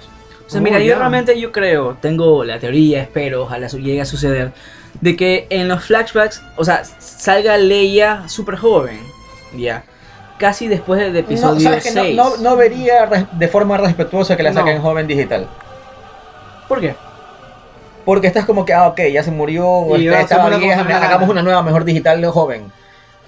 [0.49, 0.95] O sea, Oh, mira, yo ya.
[0.97, 4.51] realmente yo creo, tengo la teoría, espero, ojalá llegue a suceder,
[4.99, 8.99] de que en los flashbacks, o sea, salga Leia súper joven,
[9.55, 9.83] ya,
[10.39, 11.69] casi después del episodio.
[11.69, 12.15] No- 6.
[12.15, 15.47] no, no vería de forma respetuosa que la saquen joven digital.
[16.67, 16.95] ¿Por qué?
[18.03, 21.29] Porque estás como que, ah, ok, ya se murió, Y va, estaba la vieja, hagamos
[21.29, 22.71] una nueva, mejor digital joven.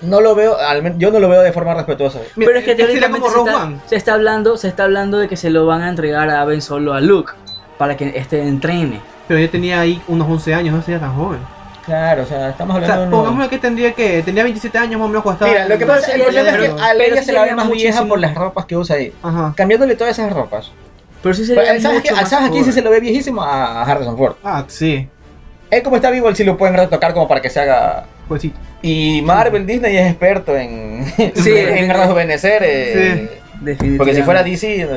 [0.01, 2.19] No lo veo, al yo no lo veo de forma respetuosa.
[2.35, 5.49] Pero es que teóricamente se está, se está hablando, se está hablando de que se
[5.49, 7.31] lo van a entregar a Ben Solo a Luke
[7.77, 8.99] para que este entrene.
[9.27, 11.39] Pero yo tenía ahí unos 11 años, no sería tan joven.
[11.85, 14.21] Claro, o sea, estamos O hablando sea, de pongámosle que tendría que.
[14.21, 15.47] Tendría 27 años más o menos cuando.
[15.47, 17.87] Mira, lo que pasa, el problema es que a Leia se la ve más vieja
[18.01, 19.13] muchísimo- por las ropas que usa ahí.
[19.23, 19.53] Ajá.
[19.55, 20.71] Cambiándole todas esas ropas.
[21.23, 23.41] Pero sí Pero sería ¿Sabes, mucho más ¿Sabes a quién sí se lo ve viejísimo?
[23.43, 24.35] A Harrison Ford.
[24.43, 25.07] Ah, sí.
[25.69, 28.05] Él como está vivo, él sí lo pueden retocar como para que se haga...
[28.81, 32.61] Y Marvel, Disney es experto en, Sí, en rejuvenecer.
[32.65, 33.97] eh, Definitivamente.
[33.97, 34.87] Porque si fuera DC,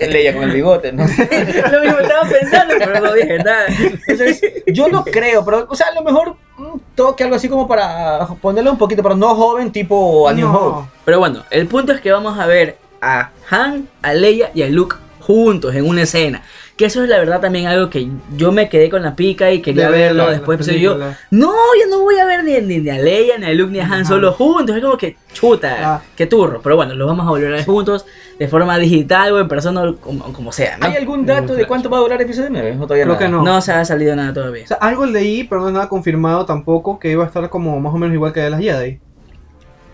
[0.08, 1.04] Leia con el bigote, ¿no?
[1.04, 3.66] Lo mismo estaba pensando, pero no dije nada.
[4.06, 7.66] Entonces, yo no creo, pero, o sea, a lo mejor un toque, algo así como
[7.66, 10.88] para ponerle un poquito, pero no joven, tipo A New Hope.
[11.04, 14.68] Pero bueno, el punto es que vamos a ver a Han, a Leia y a
[14.68, 16.42] Luke juntos en una escena.
[16.76, 19.62] Que eso es la verdad también algo que yo me quedé con la pica y
[19.62, 20.60] quería De verlo la- después.
[20.62, 20.98] Pero yo,
[21.30, 23.80] no, yo no voy a ver ni, ni, ni a Leia, ni a Luke, ni
[23.80, 24.04] a Han Ajá.
[24.04, 24.76] Solo juntos.
[24.76, 26.02] Es como que chuta, Ah.
[26.14, 26.60] qué turro.
[26.62, 28.04] Pero bueno, los vamos a volver a ver juntos
[28.38, 30.84] de forma digital o en persona, o como, como sea, ¿no?
[30.86, 32.74] ¿Hay algún dato de cuánto va a durar el episodio 9?
[32.74, 33.26] No, todavía Creo nada.
[33.26, 33.42] que no.
[33.42, 34.64] No se ha salido nada todavía.
[34.64, 37.80] O sea, algo leí, pero no es nada confirmado tampoco, que iba a estar como
[37.80, 39.00] más o menos igual que de las Jedi.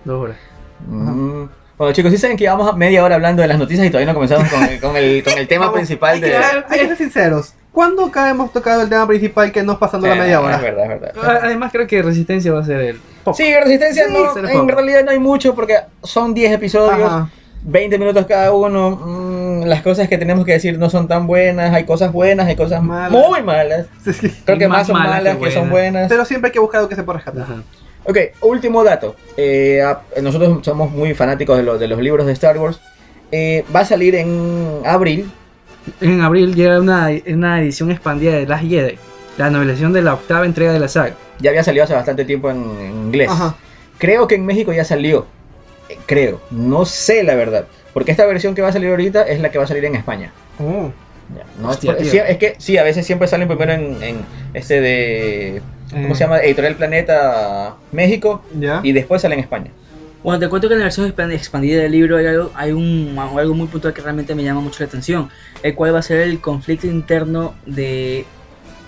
[0.04, 0.36] Dos horas.
[0.88, 1.44] Mm.
[1.82, 4.14] Bueno, chicos, sí saben que llevamos media hora hablando de las noticias y todavía no
[4.14, 6.26] comenzamos con, el- con el, con el tema Vamos, principal hay de.
[6.30, 7.54] Que ser, hay que ser sinceros.
[7.72, 10.54] ¿Cuándo acá hemos tocado el tema principal que no es pasando la Eh, media hora?
[10.54, 11.12] Es verdad, es verdad.
[11.20, 13.00] Ah, Además creo que Resistencia va a ser el...
[13.34, 17.28] Sí, Resistencia Sí, no, en realidad no hay mucho porque son 10 episodios, Ajá.
[17.64, 18.90] 20 minutos cada uno.
[19.04, 22.54] mm, las cosas que tenemos que decir no son tan buenas, hay cosas buenas, hay
[22.54, 23.10] cosas Malas.
[23.10, 23.86] muy malas.
[24.04, 24.32] Sí, sí.
[24.44, 26.08] Creo Y que más más son malas malas que que, son buenas.
[26.08, 27.42] Pero siempre hay que buscar algo que se pueda rescatar.
[27.42, 27.54] Ajá.
[28.04, 29.14] Ok, último dato.
[29.36, 32.80] Eh, a- nosotros somos muy fanáticos de, lo- de los libros de Star Wars.
[33.30, 35.30] Eh, va a salir en abril.
[36.00, 38.98] En abril llega una, una edición expandida de Las Jedi,
[39.38, 41.14] la novelación de la octava entrega de la saga.
[41.40, 43.28] Ya había salido hace bastante tiempo en, en inglés.
[43.30, 43.56] Ajá.
[43.98, 45.26] Creo que en México ya salió.
[45.88, 46.40] Eh, creo.
[46.50, 47.66] No sé la verdad.
[47.94, 49.94] Porque esta versión que va a salir ahorita es la que va a salir en
[49.96, 50.32] España.
[50.58, 50.90] Oh.
[51.36, 51.92] Ya, no, Hostia,
[52.28, 54.16] es que sí, a veces siempre salen primero en, en
[54.54, 55.62] este de.
[55.92, 56.38] ¿Cómo Eh, se llama?
[56.40, 58.80] Editorial Planeta México ¿Ya?
[58.82, 59.70] y después sale en España.
[60.22, 63.16] Bueno, te cuento que en la versión expan- expandida del libro hay algo, hay un,
[63.18, 65.28] algo muy puntual que realmente me llama mucho la atención,
[65.62, 68.24] el cual va a ser el conflicto interno de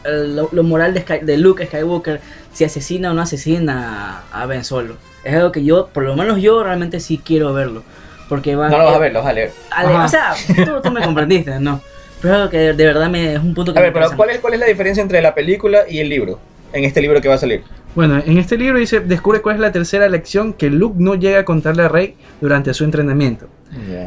[0.05, 2.21] el- lo, lo moral de, Sky- de Luke Skywalker,
[2.53, 4.97] si asesina o no asesina a Ben Solo.
[5.25, 7.83] Es algo que yo, por lo menos yo realmente sí quiero verlo,
[8.29, 9.53] porque va No lo vas a ver, lo vas a leer.
[9.71, 10.05] Ale- Ajá.
[10.05, 11.81] o sea, tú, tú me comprendiste, ¿no?
[12.23, 13.93] Pero es algo que de, de verdad me, es un punto que A me ver,
[13.93, 16.39] pero interesa ¿cuál es, ¿cuál es la diferencia entre la película y el libro?
[16.75, 17.63] En este libro que va a salir.
[17.95, 21.39] Bueno, en este libro dice, descubre cuál es la tercera lección que Luke no llega
[21.41, 23.47] a contarle a Rey durante su entrenamiento.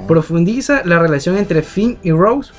[0.07, 2.51] Profundiza la relación entre Finn y Rose.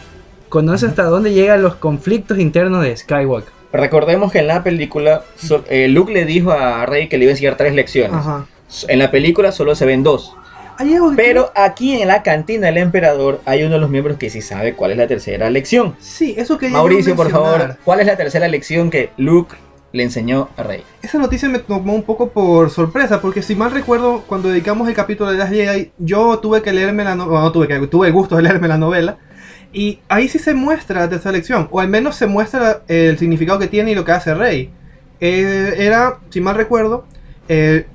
[0.49, 3.53] Conoce hasta dónde llegan los conflictos internos de Skywalker.
[3.73, 7.31] Recordemos que en la película so- eh, Luke le dijo a Rey que le iba
[7.31, 8.15] a enseñar tres lecciones.
[8.17, 8.47] Ajá.
[8.89, 10.35] En la película solo se ven dos.
[11.17, 14.75] Pero aquí en la cantina del emperador hay uno de los miembros que sí sabe
[14.75, 15.97] cuál es la tercera lección.
[16.01, 19.57] Sí, eso que Mauricio, por favor, ¿cuál es la tercera lección que Luke
[19.93, 20.83] le enseñó a Rey?
[21.03, 24.95] Esa noticia me tomó un poco por sorpresa, porque si mal recuerdo, cuando dedicamos el
[24.95, 28.13] capítulo de las Jedi, yo tuve que leerme la novela, no tuve que, tuve el
[28.13, 29.19] gusto de leerme la novela,
[29.73, 33.59] y ahí sí se muestra la tercera lección, o al menos se muestra el significado
[33.59, 34.71] que tiene y lo que hace Rey.
[35.21, 37.07] Eh, era, si mal recuerdo,
[37.49, 37.87] eh,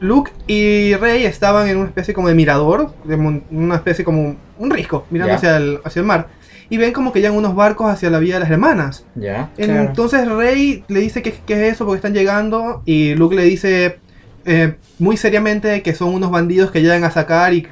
[0.00, 3.16] Luke y Rey estaban en una especie como de mirador, de
[3.50, 6.28] una especie como un risco, mirando hacia el, hacia el mar,
[6.70, 9.04] y ven como que llegan unos barcos hacia la vía de las hermanas.
[9.16, 9.50] ¿Ya?
[9.56, 9.80] Claro.
[9.80, 13.98] Entonces Rey le dice que, que es eso porque están llegando y Luke le dice
[14.46, 17.66] eh, muy seriamente que son unos bandidos que llegan a sacar y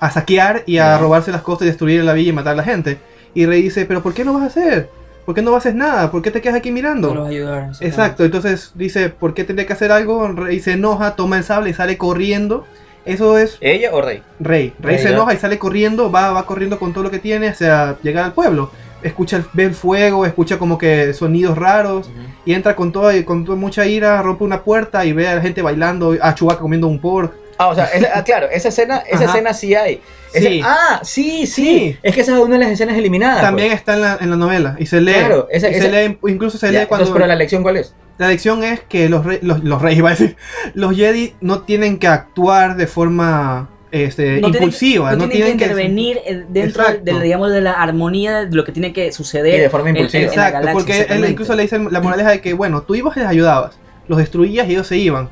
[0.00, 2.64] a saquear y a robarse las cosas y destruir la villa y matar a la
[2.64, 2.98] gente.
[3.34, 4.90] Y Rey dice, pero ¿por qué no vas a hacer?
[5.24, 6.10] ¿Por qué no haces nada?
[6.10, 7.14] ¿Por qué te quedas aquí mirando?
[7.14, 7.70] No los ayudar.
[7.80, 10.26] Exacto, entonces dice, ¿por qué tendría que hacer algo?
[10.28, 12.66] Rey se enoja, toma el sable y sale corriendo.
[13.04, 14.22] Eso es ¿Ella o Rey?
[14.38, 14.72] Rey.
[14.80, 17.96] Rey se enoja y sale corriendo, va, va corriendo con todo lo que tiene hacia
[18.02, 18.70] llegar al pueblo.
[19.02, 22.08] Escucha el, ve el fuego, escucha como que sonidos raros
[22.44, 25.40] y entra con toda, con toda mucha ira, rompe una puerta y ve a la
[25.42, 27.32] gente bailando, a Chewbacca comiendo un pork.
[27.58, 29.32] Ah, o sea, esa- ah, claro, esa escena, esa Ajá.
[29.32, 30.00] escena sí hay.
[30.32, 30.60] Esa- Sí.
[30.64, 31.96] ah, sí, sí, Sí.
[32.02, 33.42] Es que esa es una de las escenas eliminadas.
[33.42, 33.80] También pues.
[33.80, 35.12] está en la, en la novela y se lee.
[35.12, 37.02] Claro, esa- y esa- se lee, incluso se Ya, lee cuando...
[37.04, 37.94] entonces, pero la lección cuál es?
[38.18, 40.36] La lección es que los, re- los, los reyes, iba a decir,
[40.74, 45.64] los Jedi no tienen que actuar de forma este, no tienen- impulsiva, no, tienen que
[45.64, 49.54] intervenir eh, dentro de, la- digamos, de la armonía de lo que tiene que suceder
[49.56, 50.22] Y de forma en- en- impulsiva.
[50.22, 50.72] en la Exacto, galaxia,
[51.06, 53.76] porque él incluso le dice la moraleja de que, bueno, tú ibas y les ayudabas,
[54.08, 55.28] los destruías y ellos se iban.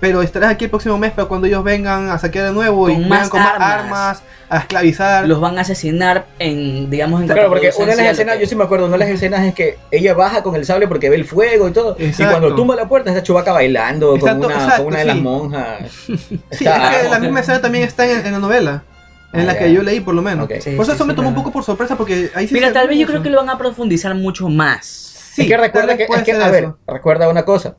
[0.00, 2.92] Pero estarás aquí el próximo mes para cuando ellos vengan a saquear de nuevo y
[2.94, 3.80] Con vengan más con más armas.
[3.84, 5.26] armas, a esclavizar.
[5.28, 8.54] los van a asesinar en, digamos, en Claro, porque una de las escenas, yo sí
[8.56, 11.16] me acuerdo, una de las escenas es que ella baja con el sable porque ve
[11.16, 11.96] el fuego y todo.
[11.98, 12.38] Y Exacto.
[12.38, 15.16] cuando tumba la puerta está Chubaca bailando Exacto, con, una, exacto, con una de las
[15.16, 15.22] sí.
[15.22, 15.78] monjas.
[16.08, 18.84] Sí, Está- es que la misma escena también está en, en la novela,
[19.32, 20.44] en Ah, la que yo leí por lo menos.
[20.46, 20.52] Ok.
[20.60, 22.54] Sí, por eso sí, eso me sí, tomó un poco por sorpresa porque ahí sí
[22.54, 24.86] Mira, tal ve vez yo creo que lo van a profundizar mucho más.
[25.34, 27.76] Sí, es que recuerda que, es que, a ver, recuerda una cosa.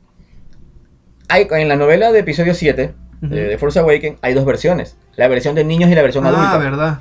[1.28, 3.34] Hay, en la novela de episodio 7 Ujú.
[3.34, 4.96] de, de Force Awakens hay dos versiones.
[5.16, 6.58] La versión de niños y la versión Ah, adulta.
[6.58, 6.98] verdad.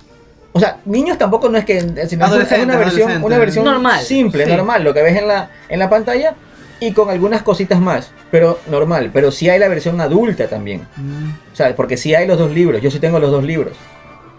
[0.53, 1.79] O sea, niños tampoco no es que...
[1.81, 3.99] sino es una- es Adolescentes, una versión, una versión Normal.
[4.01, 4.51] simple, Sí.
[4.51, 4.83] normal.
[4.83, 6.35] Lo que ves en la, en la pantalla
[6.79, 8.11] y con algunas cositas más.
[8.31, 9.09] Pero normal.
[9.13, 10.87] Pero sí hay la versión adulta también.
[10.95, 11.29] Mm.
[11.51, 12.81] O sea, porque sí hay los dos libros.
[12.81, 13.73] Yo sí tengo los dos libros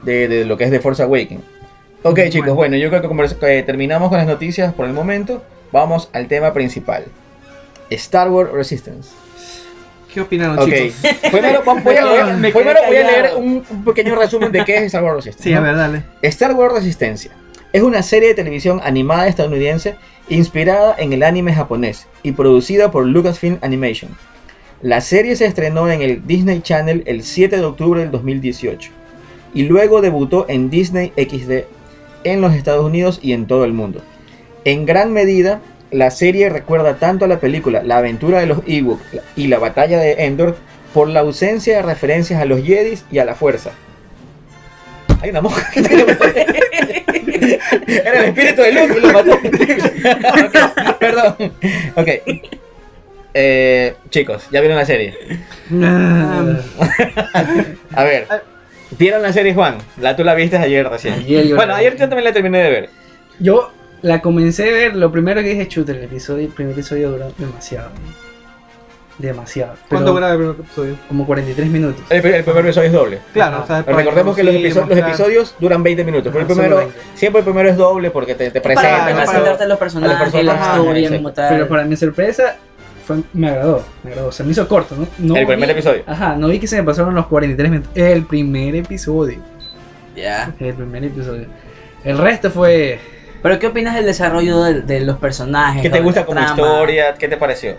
[0.03, 1.43] de, de lo que es de Force Awakens.
[2.03, 2.31] Ok, Bueno.
[2.31, 5.43] chicos, bueno, yo creo que, como que terminamos con las noticias por el momento.
[5.71, 7.05] Vamos al tema principal.
[7.91, 9.11] Star Wars Resistance.
[10.17, 10.97] ¿Qué opinaron, Ok, chicos?
[11.31, 15.05] primero, voy, a, voy primero voy leer un, un pequeño resumen de qué es Star
[15.05, 15.47] Wars Resistance.
[15.47, 16.05] Sí, a ver, dale.
[16.23, 17.33] Star Wars Resistencia
[17.71, 19.97] Es una serie de televisión animada estadounidense
[20.31, 24.11] inspirada en el anime japonés y producida por Lucasfilm Animation.
[24.81, 28.91] La serie se estrenó en el Disney Channel el 7 de octubre del 2018
[29.53, 31.67] y luego debutó en Disney XD
[32.25, 34.01] en los Estados Unidos y en todo el mundo.
[34.65, 39.01] En gran medida, la serie recuerda tanto a la película La aventura de los Ewok
[39.37, 40.57] y la batalla de Endor
[40.93, 43.71] por la ausencia de referencias a los Jedi y a la fuerza.
[45.21, 45.67] Hay una mosca.
[47.87, 49.33] Era el espíritu de Luke y lo mató.
[49.35, 51.37] Ok, Perdón.
[51.95, 52.09] Ok.
[53.35, 55.15] Eh, chicos, ya vieron la serie.
[55.83, 56.57] Ah,
[57.93, 58.27] A ver.
[58.99, 59.79] ¿Vieron la serie, Juan?
[60.01, 61.15] La tú la viste ayer recién.
[61.15, 62.91] Ayer bueno, ayer yo también la terminé de ver.
[63.39, 63.73] Yo
[64.07, 67.33] la comencé a ver, lo primero que dije, chuta, el episodio, el primer episodio duró
[67.39, 67.91] demasiado.
[69.19, 69.75] Demasiado.
[69.89, 70.97] ¿Cuánto graba el primer episodio?
[71.09, 72.03] Como 43 minutos.
[72.11, 73.19] El, el primer episodio es doble.
[73.33, 73.65] Claro, Ajá.
[73.65, 76.31] o sea, Pero recordemos que los, episo- los episodios duran 20 minutos.
[76.31, 76.95] Pero el primero, 20.
[77.15, 79.07] siempre el primero es doble porque te, te Para presentan.
[79.15, 81.49] para presentarte a los personajes, personajes, la historia como tal.
[81.49, 82.57] Pero para mi sorpresa,
[83.07, 84.33] fue, me agradó, me agradó.
[84.33, 85.07] Se me hizo corto, ¿no?
[85.19, 86.03] no El primer vi- episodio.
[86.07, 87.91] Ajá, no vi que se me pasaron los 43 minutos.
[87.95, 89.39] El primer episodio.
[90.15, 90.53] Ya.
[90.61, 91.47] El primer episodio.
[92.05, 93.01] El resto fue.
[93.43, 95.83] Pero ¿qué opinas del desarrollo de, de los personajes?
[95.83, 96.55] ¿Qué te gusta como trama?
[96.55, 97.15] historia?
[97.15, 97.75] ¿Qué te pareció?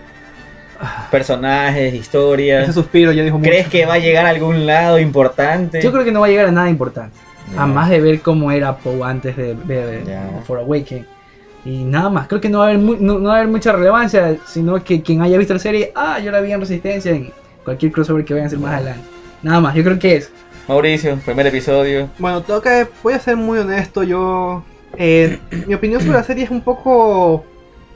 [1.10, 2.64] Personajes, historias.
[2.64, 3.50] Ese suspiro ya dijo mucho.
[3.50, 5.80] ¿Crees que va a llegar a algún lado importante?
[5.82, 7.16] Yo creo que no va a llegar a nada importante.
[7.54, 7.62] Ya.
[7.62, 10.28] A más de ver cómo era Poe antes de, de- de- Ya.
[10.46, 11.06] For Awakening.
[11.64, 12.28] Y nada más.
[12.28, 14.36] Creo que no va a haber, mu- no, no va a haber mucha relevancia.
[14.46, 17.32] Sino que quien haya visto la serie, ah, yo la vi en Resistencia, en
[17.64, 19.02] cualquier crossover que vayan a hacer más adelante.
[19.42, 20.30] Nada más, yo creo que es.
[20.68, 22.08] Mauricio, primer episodio.
[22.18, 24.62] Bueno, tengo que, voy a ser muy honesto, yo...
[24.98, 27.44] eh, mi opinión sobre la serie es un poco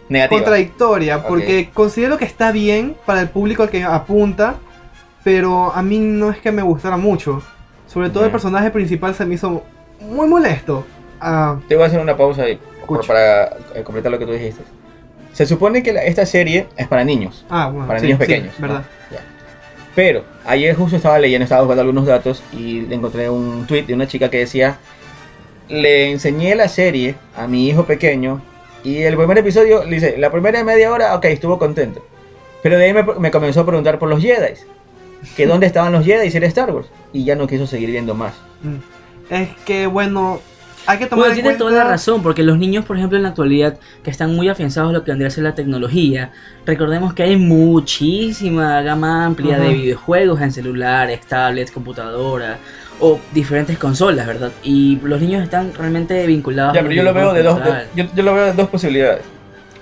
[0.08, 0.40] Negativa.
[0.40, 4.54] contradictoria, porque considero que está bien para el público al que apunta,
[5.24, 7.42] pero a mí no es que me gustara mucho.
[7.86, 9.62] Sobre todo el personaje principal se me hizo
[10.00, 10.84] muy molesto.
[11.20, 14.32] Ah, Te voy a hacer una pausa ahí por- para eh, completar lo que tú
[14.32, 14.62] dijiste.
[15.32, 18.26] Se supone que la- esta serie es para niños, ah, bueno, para sí, niños sí,
[18.26, 18.54] pequeños.
[18.58, 18.66] ¿no?
[18.68, 18.84] ¿verdad?
[19.94, 24.06] Pero ayer justo estaba leyendo, estaba buscando algunos datos y encontré un tweet de una
[24.06, 24.78] chica que decía:
[25.72, 28.42] Le enseñé la serie a mi hijo pequeño
[28.84, 32.04] y el primer episodio, le dice, la primera media hora, ok, estuvo contento.
[32.62, 34.54] Pero de ahí me, me comenzó a preguntar por los Jedi.
[35.36, 36.88] Que dónde estaban los Jedi si era Star Wars.
[37.12, 38.34] Y ya no quiso seguir viendo más.
[38.62, 39.32] Mm.
[39.32, 40.40] Es que, bueno,
[40.84, 41.58] hay que tomar Bueno, en cuenta...
[41.58, 44.90] toda la razón, porque los niños, por ejemplo, en la actualidad, que están muy afianzados
[44.90, 46.32] a lo que vendría a ser la tecnología,
[46.66, 52.58] recordemos que hay muchísima gama amplia de videojuegos en celulares, tablets, computadoras
[53.02, 54.52] o diferentes consolas, ¿verdad?
[54.62, 56.72] Y los niños están realmente vinculados.
[56.72, 57.60] Ya, pero yo lo veo de dos,
[57.96, 59.22] yo, yo lo veo de dos posibilidades.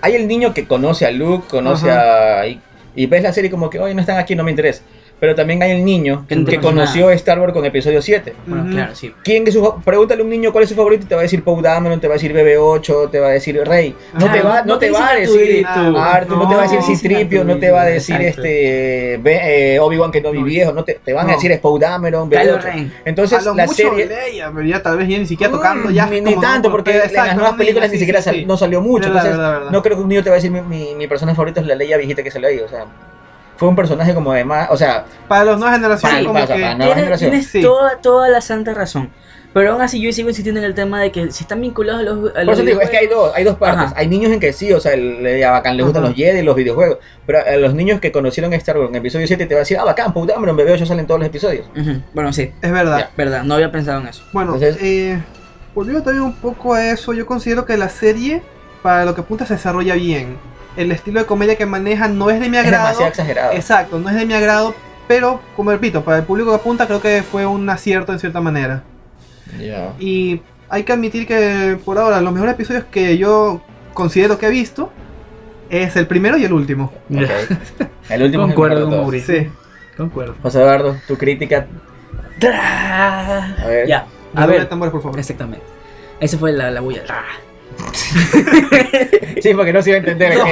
[0.01, 2.41] Hay el niño que conoce a Luke, conoce Ajá.
[2.41, 2.59] a y,
[2.97, 4.83] y ves la serie como que hoy no están aquí, no me interesa.
[5.21, 7.13] Pero también hay el niño Que no que conoció nada.
[7.15, 8.33] Star Wars con episodio 7.
[8.47, 8.73] Bueno, Ujú.
[8.73, 9.15] claro, sí.
[9.23, 11.25] ¿Quién es su, pregúntale a un niño cuál es su favorito y te va a
[11.25, 13.95] decir Poe Dameron, te va a decir BB8, te va a decir Rey.
[14.15, 15.99] No Ajá, te va, no no te te va a decir Arturito.
[16.01, 18.43] Arthur, no, te va a decir No, Citripio, no te va a decir Exacto.
[18.45, 19.15] este
[19.75, 21.35] eh, Obi-Wan que no vi viejo, no te, te van a No.
[21.35, 22.63] decir es Poe Dameron, Kylo BB8.
[22.63, 22.93] Ren.
[23.05, 25.91] a Entonces lo la mucho serie Leia, pero ya tal vez ya ni siquiera tocando
[25.91, 26.07] ya.
[26.07, 28.47] ni, como tanto no, porque en las nuevas no, películas ni siquiera sí, sal- sí.
[28.47, 29.09] no salió mucho.
[29.09, 29.37] Entonces,
[29.71, 31.67] no creo que un niño te va a decir mi, mi, mi personaje favorito es
[31.67, 32.59] la Leia viejita que se le ahí.
[32.61, 32.87] O sea,
[33.61, 34.69] fue un personaje como de más.
[34.71, 36.61] O sea, Para las nuevas generaciones, Sí, como pasa, que.
[36.63, 37.31] para nueva Tienes, generación.
[37.31, 37.61] tienes Sí.
[37.63, 39.11] toda, toda la santa razón.
[39.53, 42.05] Pero aún así yo sigo insistiendo en el tema de que si están vinculados a
[42.05, 43.85] los, a por los eso te digo, es que hay dos, hay dos partes.
[43.87, 43.95] Ajá.
[43.97, 46.11] Hay niños en que sí, o sea, le, a bacán le gustan Ajá.
[46.11, 46.99] los Jedi y los videojuegos.
[47.27, 49.77] Pero a los niños que conocieron Star Wars en episodio 7 te va a decir,
[49.79, 51.67] ah, bacán, puta, hombre, en BB8 salen todos los episodios.
[51.79, 52.99] Ujú, Bueno, sí, Es verdad.
[52.99, 53.11] Ya.
[53.17, 54.23] verdad, no había pensado en eso.
[54.33, 55.21] Bueno, Entonces- eh,
[55.75, 58.43] volviendo también un poco a eso, yo considero que la serie,
[58.83, 60.39] para lo que apunta, se desarrolla bien.
[60.77, 62.85] El estilo de comedia que maneja no es de mi Es agrado.
[62.85, 63.53] demasiado exagerado.
[63.53, 64.75] Exacto, no es de mi agrado,
[65.09, 68.41] pero como repito, para el público que apunta creo que fue un acierto en cierta
[68.41, 68.83] manera.
[69.59, 69.93] Ya.
[69.99, 73.61] Y hay que admitir que por ahora los mejores episodios que yo
[73.95, 74.93] considero que he visto
[75.69, 76.93] es el primero y el último.
[77.13, 77.29] Ok.
[78.09, 78.99] El último es Concuerdo con.
[79.01, 79.41] Mauricio.
[79.41, 79.51] Sí.
[79.97, 80.35] Concuerdo.
[80.43, 81.67] José Eduardo, tu crítica.
[82.43, 83.87] A ver.
[83.87, 85.19] Ya, a ver, tambores, por favor.
[85.19, 85.65] exactamente.
[86.21, 87.03] Esa fue la, la bulla.
[89.41, 90.45] Sí, porque no se iba a entender No,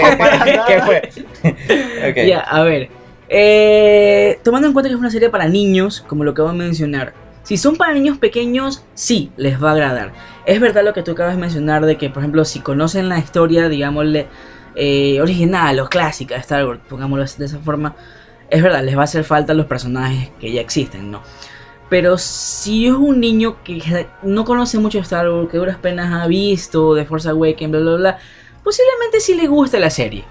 [0.67, 2.27] qué, fue.
[2.27, 2.89] Ya, a ver.
[3.29, 7.13] Eh, tomando en cuenta que es una serie para niños, como lo acabo de mencionar.
[7.43, 10.13] Si son para niños pequeños, sí, les va a agradar.
[10.47, 13.19] Es verdad lo que tú acabas de mencionar de que, por ejemplo, si conocen la
[13.19, 14.27] historia, digámosle,
[14.75, 17.95] eh, original o clásica de Star Wars, pongámoslo de esa forma,
[18.51, 21.23] es verdad, les va a hacer falta los personajes que ya existen, ¿no?
[21.91, 26.27] Pero si es un niño que no conoce mucho Star Wars, que duras penas ha
[26.27, 28.19] visto de Force Awakens, bla, bla, bla,
[28.63, 30.25] posiblemente sí le guste la serie.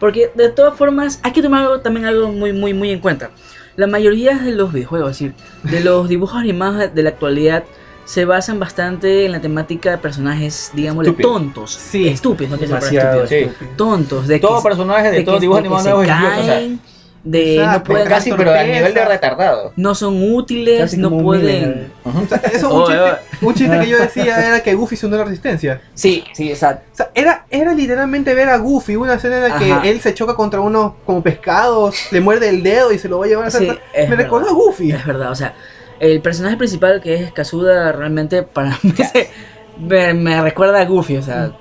[0.00, 3.30] Porque de todas formas hay que tomar algo- también algo muy, muy, muy en cuenta.
[3.76, 5.34] La mayoría de los videojuegos, es decir,
[5.70, 7.64] de los dibujos animados de la actualidad,
[8.04, 11.72] se basan bastante en la temática de personajes, digamos, tontos.
[11.72, 12.08] Sí.
[12.08, 13.54] Estúpidos, no Demasiado estúpidos.
[13.58, 13.66] Sí.
[13.76, 16.06] Tontos, de que, Todos personajes de, de todos que- dibujos de que animados se nuevos
[16.08, 16.91] es idiotas, o sea,
[17.24, 19.72] de no pueden, casi, pero a nivel de retardado.
[19.76, 21.92] no son útiles, Casi no un pueden...
[22.04, 23.38] O sea, eso un, Oh, chiste, eh.
[23.42, 25.80] un chiste que yo decía era que Goofy se unió a la resistencia.
[25.94, 26.84] Sí, sí, exacto.
[26.92, 29.86] O sea, era, era literalmente ver a Goofy, una escena en la que Ajá.
[29.88, 33.26] él se choca contra unos como pescados, le muerde el dedo y se lo va
[33.26, 34.16] a llevar a Sí, Me verdad.
[34.16, 34.90] recordó a Goofy.
[34.90, 35.54] Es verdad, o sea,
[36.00, 39.30] el personaje principal que es Kazuda realmente para mí se-
[39.78, 41.52] me, me recuerda a Goofy, o sea,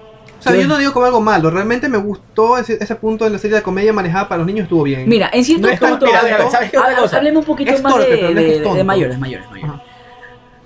[0.42, 3.30] O sea, yo no digo como algo malo, realmente me gustó ese, ese punto de
[3.30, 5.08] la serie de comedia manejada para los niños, estuvo bien.
[5.08, 7.18] mira, en cierto No es punto, Mira, a ver, mira, ¿sabes qué otra ha- cosa?
[7.18, 8.78] hablemos un poquito Es más torpe, de, pero no es de- que es tonto.
[8.78, 9.72] de mayores, mayores, mayores.
[9.76, 9.84] Ajá.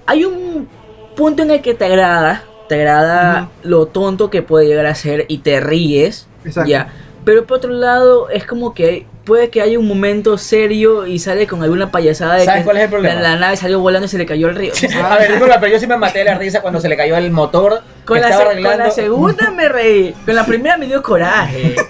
[0.07, 0.67] Hay un
[1.15, 5.25] punto en el que te agrada, te agrada lo tonto que puede llegar a ser
[5.27, 6.69] y te ríes, Exacto.
[6.69, 6.87] ya,
[7.25, 11.47] pero por otro lado es como que puede que haya un momento serio y sale
[11.47, 13.15] con alguna payasada de ¿Sabes que cuál es el problema?
[13.15, 14.71] La, la nave salió volando y se le cayó el río.
[15.03, 17.17] A ver, disculpa, pero yo sí me maté de la risa cuando se le cayó
[17.17, 17.81] el motor.
[18.05, 21.75] Con la, se- con la segunda me reí, con la primera me dio coraje.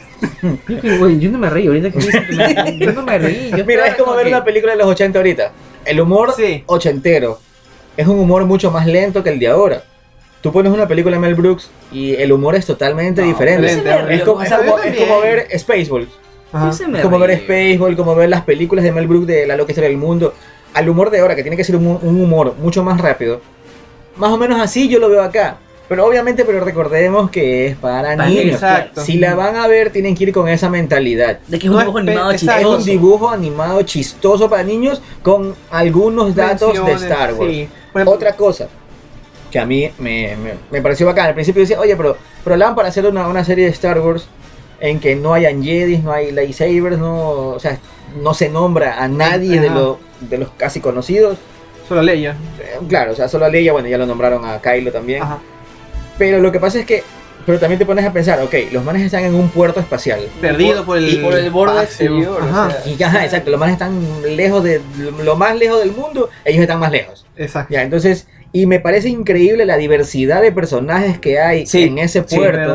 [0.68, 3.52] Yo, que, yo no me reí, ahorita que me- yo no me reí.
[3.56, 5.52] Yo Mira, es como ver que- una película de los 80 ahorita.
[5.84, 6.64] El humor Sí.
[6.68, 7.40] ochentero
[7.98, 9.84] es un humor mucho más lento que el de ahora.
[10.46, 13.66] Tú pones una película de Mel Brooks y el humor es totalmente No, diferente.
[14.12, 16.08] Es como, es es como ver Spaceballs.
[16.70, 17.40] Es como ver reí.
[17.40, 20.36] Spaceball, como ver las películas de Mel Brooks de La loca historia del mundo.
[20.76, 23.42] Al humor de ahora, que tiene que ser un, un humor mucho más rápido.
[24.18, 25.58] Más o menos así yo lo veo acá.
[25.90, 28.54] Pero obviamente, pero recordemos que es para niños.
[28.54, 29.02] Exacto.
[29.02, 31.40] Si la van a ver, tienen que ir con esa mentalidad.
[31.48, 32.78] De que es un No dibujo es animado exacto, Es chistoso.
[32.78, 37.52] un dibujo animado chistoso para niños con algunos datos de Star Wars.
[37.52, 37.68] sí.
[37.96, 38.68] Ejemplo, Otra cosa
[39.56, 41.28] que a mí me, me- me pareció bacán.
[41.28, 43.98] Al principio decía, oye, pero, pero la van para hacer una, una serie de Star
[44.02, 44.28] Wars
[44.82, 47.20] en que no hayan Jedi, no hay lightsabers, no,
[47.52, 47.80] o sea,
[48.22, 51.38] no se nombra a nadie de, lo- de los casi conocidos.
[51.88, 52.32] Solo Leia.
[52.60, 55.24] Eh, Claro, o sea, solo a Leia, bueno, ya lo nombraron a Kylo también.
[55.24, 55.40] Ajá.
[56.18, 57.02] Pero lo que pasa es que,
[57.46, 60.20] pero también te pones a pensar, ok, los manes están en un puerto espacial.
[60.42, 62.72] Perdido por el, y por el borde exterior, o Ajá.
[62.72, 62.92] sea.
[62.92, 64.02] Y ya, ajá, exacto, los manes están
[64.36, 64.82] lejos de
[65.24, 67.26] lo más lejos del mundo, ellos están más lejos.
[67.38, 67.74] Exacto.
[67.74, 72.22] Ya, entonces, y me parece increíble la diversidad de personajes que hay Sí, en ese
[72.24, 72.74] puerto,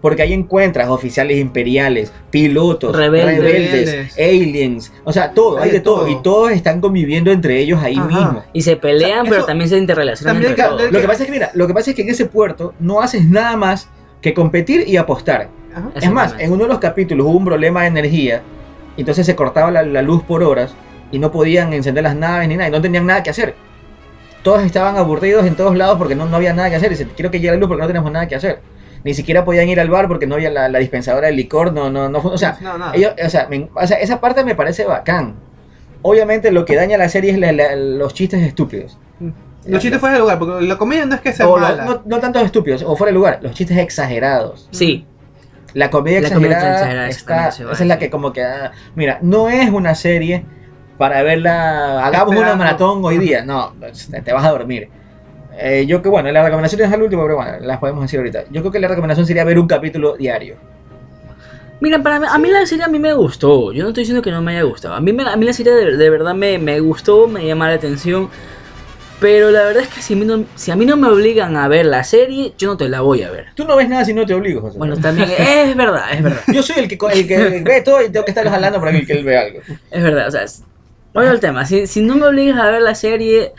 [0.00, 4.12] porque ahí encuentras oficiales imperiales, pilotos, Rebeldes.
[4.18, 6.08] aliens, o sea, todo, hay, Hay de todo, todo.
[6.08, 8.06] y todos están conviviendo entre ellos ahí Ajá.
[8.08, 8.44] mismo.
[8.52, 10.82] Y se pelean, O sea, pero también se interrelacionan también entre ca- todos.
[10.82, 12.74] de- Lo que pasa es que, mira, lo que pasa es que en ese puerto
[12.80, 13.88] no haces nada más
[14.20, 15.48] que competir y apostar.
[15.72, 15.90] Ajá.
[15.94, 18.42] Es más, en uno de los capítulos hubo un problema de energía,
[18.96, 20.74] entonces se cortaba la, la luz por horas
[21.12, 23.54] y no podían encender las naves ni nada, y no tenían nada que hacer.
[24.42, 26.90] Todos estaban aburridos en todos lados porque no, no había nada que hacer.
[26.90, 28.60] Dicen, quiero que llegue la luz porque no tenemos nada que hacer.
[29.04, 31.90] Ni siquiera podían ir al bar porque no había la, la dispensadora de licor, no,
[31.90, 34.84] no, no, o sea, no, ellos, o, sea, me- o sea, esa parte me parece
[34.84, 35.36] bacán.
[36.02, 38.98] Obviamente lo que daña la serie es la- la- los chistes estúpidos.
[39.66, 41.84] Los chistes fuera de lugar, porque la comedia no es que sea O lo- mala.
[41.84, 44.68] no, no tantos estúpidos, o fuera de lugar, los chistes exagerados.
[44.70, 45.06] Sí,
[45.74, 49.18] La comedia La comedia exagerada, exagerada, está, esa es la que como que, ah, mira,
[49.22, 50.44] no es una serie
[51.00, 53.72] para verla, hagamos una maratón hoy día, no,
[54.22, 54.90] te vas a dormir.
[55.58, 58.44] Eh, yo que bueno, la recomendación es al último, pero bueno, las podemos decir ahorita.
[58.50, 60.56] Yo creo que la recomendación sería ver un capítulo diario.
[61.80, 63.72] Mira, para mí, a mí la serie a mí me gustó.
[63.72, 64.94] Yo no estoy diciendo que no me haya gustado.
[64.94, 67.76] A mí, a mí la serie de, de verdad me, me gustó, me llama la
[67.76, 68.28] atención.
[69.20, 71.56] Pero la verdad es que si a, mí no, si a mí no me obligan
[71.56, 73.46] a ver la serie, yo no te la voy a ver.
[73.54, 74.76] Tú no ves nada si no te obligo, José.
[74.76, 76.42] Bueno, también es verdad, es verdad.
[76.52, 79.12] yo soy el que, el que ve todo y tengo que estarlos hablando para que
[79.14, 79.60] él ve algo.
[79.90, 80.44] Es verdad, o sea,
[81.12, 83.52] bueno el tema, si, si no me obligas a ver la serie,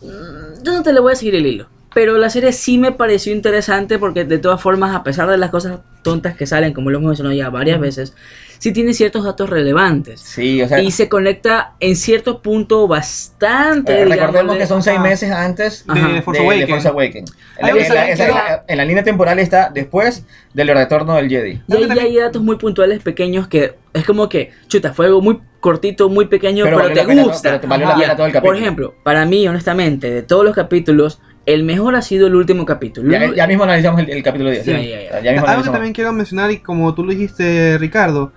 [0.00, 1.71] mm, yo no te le voy a seguir el hilo.
[1.94, 5.50] Pero la serie sí me pareció interesante porque de todas formas, a pesar de las
[5.50, 8.14] cosas tontas que salen, como lo hemos mencionado ya varias veces,
[8.58, 10.20] sí tiene ciertos datos relevantes.
[10.20, 14.00] Sí, o sea, Y se conecta en cierto punto bastante.
[14.02, 15.08] eh, recordemos que son seis ajá.
[15.08, 16.22] meses antes de Ajá.
[16.22, 16.66] Force de, de.
[16.66, 17.32] Force Awakens.
[17.58, 18.26] En, Algo la- en la,
[18.66, 20.24] que- en la línea temporal está después
[20.54, 21.60] del retorno del Jedi.
[21.68, 25.40] Y ahí hay datos muy puntuales pequeños que es como que, chuta, fue algo muy
[25.60, 27.42] cortito, muy pequeño, Pero pero, la te pena, gusta.
[27.50, 28.52] pero te valió la pena todo el capítulo.
[28.54, 32.64] Por ejemplo, para mí, honestamente, de todos los capítulos, el mejor ha sido el último
[32.64, 33.10] capítulo.
[33.10, 34.64] Ya, ya mismo analizamos el, el capítulo 10.
[34.64, 35.20] Sí, Ya, ya, ya.
[35.20, 38.32] ya mismo Algo que también quiero mencionar, y como tú lo dijiste, Ricardo,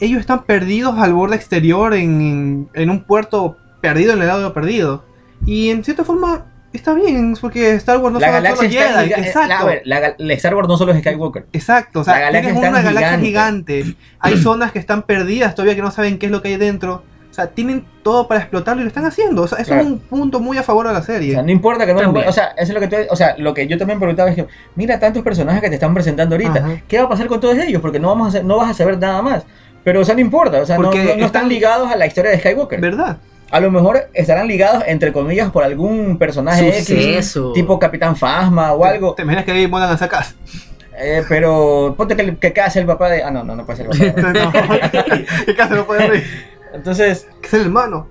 [0.00, 5.04] ellos están perdidos al borde exterior en, en un puerto perdido en el lado perdido.
[5.44, 9.08] Y en cierta forma está bien, es porque Star Wars no la solo está Jedi.
[9.08, 9.48] giga- Exacto.
[9.48, 11.46] la- a ver, la, la Star Wars no solo es Skywalker.
[11.52, 13.84] Exacto, o sea, la galaxia tienes está una galaxia gigante.
[14.18, 17.02] Hay zonas que están perdidas todavía que no saben qué es lo que hay dentro.
[17.36, 19.42] O sea, tienen todo para explotarlo y lo están haciendo.
[19.42, 19.82] O sea, eso Claro.
[19.82, 21.32] es un punto muy a favor de la O serie.
[21.34, 22.26] sea, no importa que no También.
[22.28, 24.36] O sea, eso es lo que tú- o sea, lo que yo también preguntaba es
[24.36, 26.60] que mira tantos personajes que te están presentando ahorita.
[26.60, 26.80] Ajá.
[26.88, 27.82] ¿Qué va a pasar con todos ellos?
[27.82, 29.44] Porque no vamos a hacer- no vas a saber nada más.
[29.84, 31.96] Pero o sea, no importa, o sea, no, Porque no- no están están- ligados a
[31.96, 32.80] la historia de Skywalker.
[32.80, 33.18] ¿Verdad?
[33.48, 38.84] a lo mejor estarán ligados, entre comillas, por algún personaje X, tipo Capitán Phasma o
[38.84, 39.14] algo.
[39.14, 40.24] ¿Te imaginas que ahí molan a sacar?
[40.98, 43.22] Eh, pero ponte que, que case el papá de.
[43.22, 44.32] Ah, no, no, no puede ser el papá.
[44.32, 44.52] no.
[45.46, 46.24] ¿Qué caso no puede reír?
[46.76, 48.06] Entonces, Que es el hermano.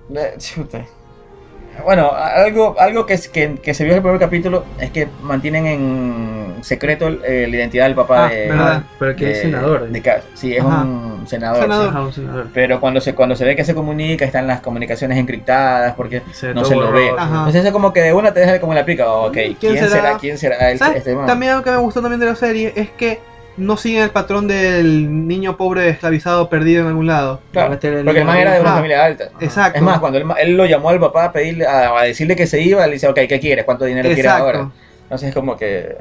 [1.84, 5.08] Bueno, algo, algo que, es- que, que se vio en el primer capítulo es que
[5.20, 8.48] mantienen en secreto eh, la identidad del papá Ah, de.
[8.48, 8.82] ¿verdad?
[8.98, 9.88] Pero que es de- senador.
[9.88, 10.02] De.
[10.32, 10.82] Sí, es Ajá.
[10.84, 11.60] un senador.
[11.62, 11.88] Senador.
[11.90, 12.46] Ajá, un senador.
[12.54, 16.54] Pero cuando se, cuando se ve que se comunica, están las comunicaciones encriptadas porque Se
[16.54, 17.10] no se lo ve.
[17.10, 17.36] Ajá.
[17.40, 19.10] Entonces eso como que de una te deja como la pica.
[19.10, 19.88] ok, ¿quién, ¿Quién será?
[19.90, 20.16] será?
[20.18, 21.14] ¿Quién será el- este?
[21.26, 23.20] También algo que me gustó también de la serie es que
[23.56, 27.40] no siguen el patrón del niño pobre esclavizado perdido en algún lado.
[27.52, 28.76] Claro, Va a tener porque el man era de una Ajá.
[28.78, 29.30] familia alta.
[29.40, 29.78] Exacto.
[29.78, 32.46] Es más, cuando él, él lo llamó al papá a pedirle, a, a decirle que
[32.46, 33.64] se iba, le dice, ok, ¿qué quieres?
[33.64, 34.70] ¿Cuánto dinero quieres ahora?
[35.04, 35.96] Entonces es como que...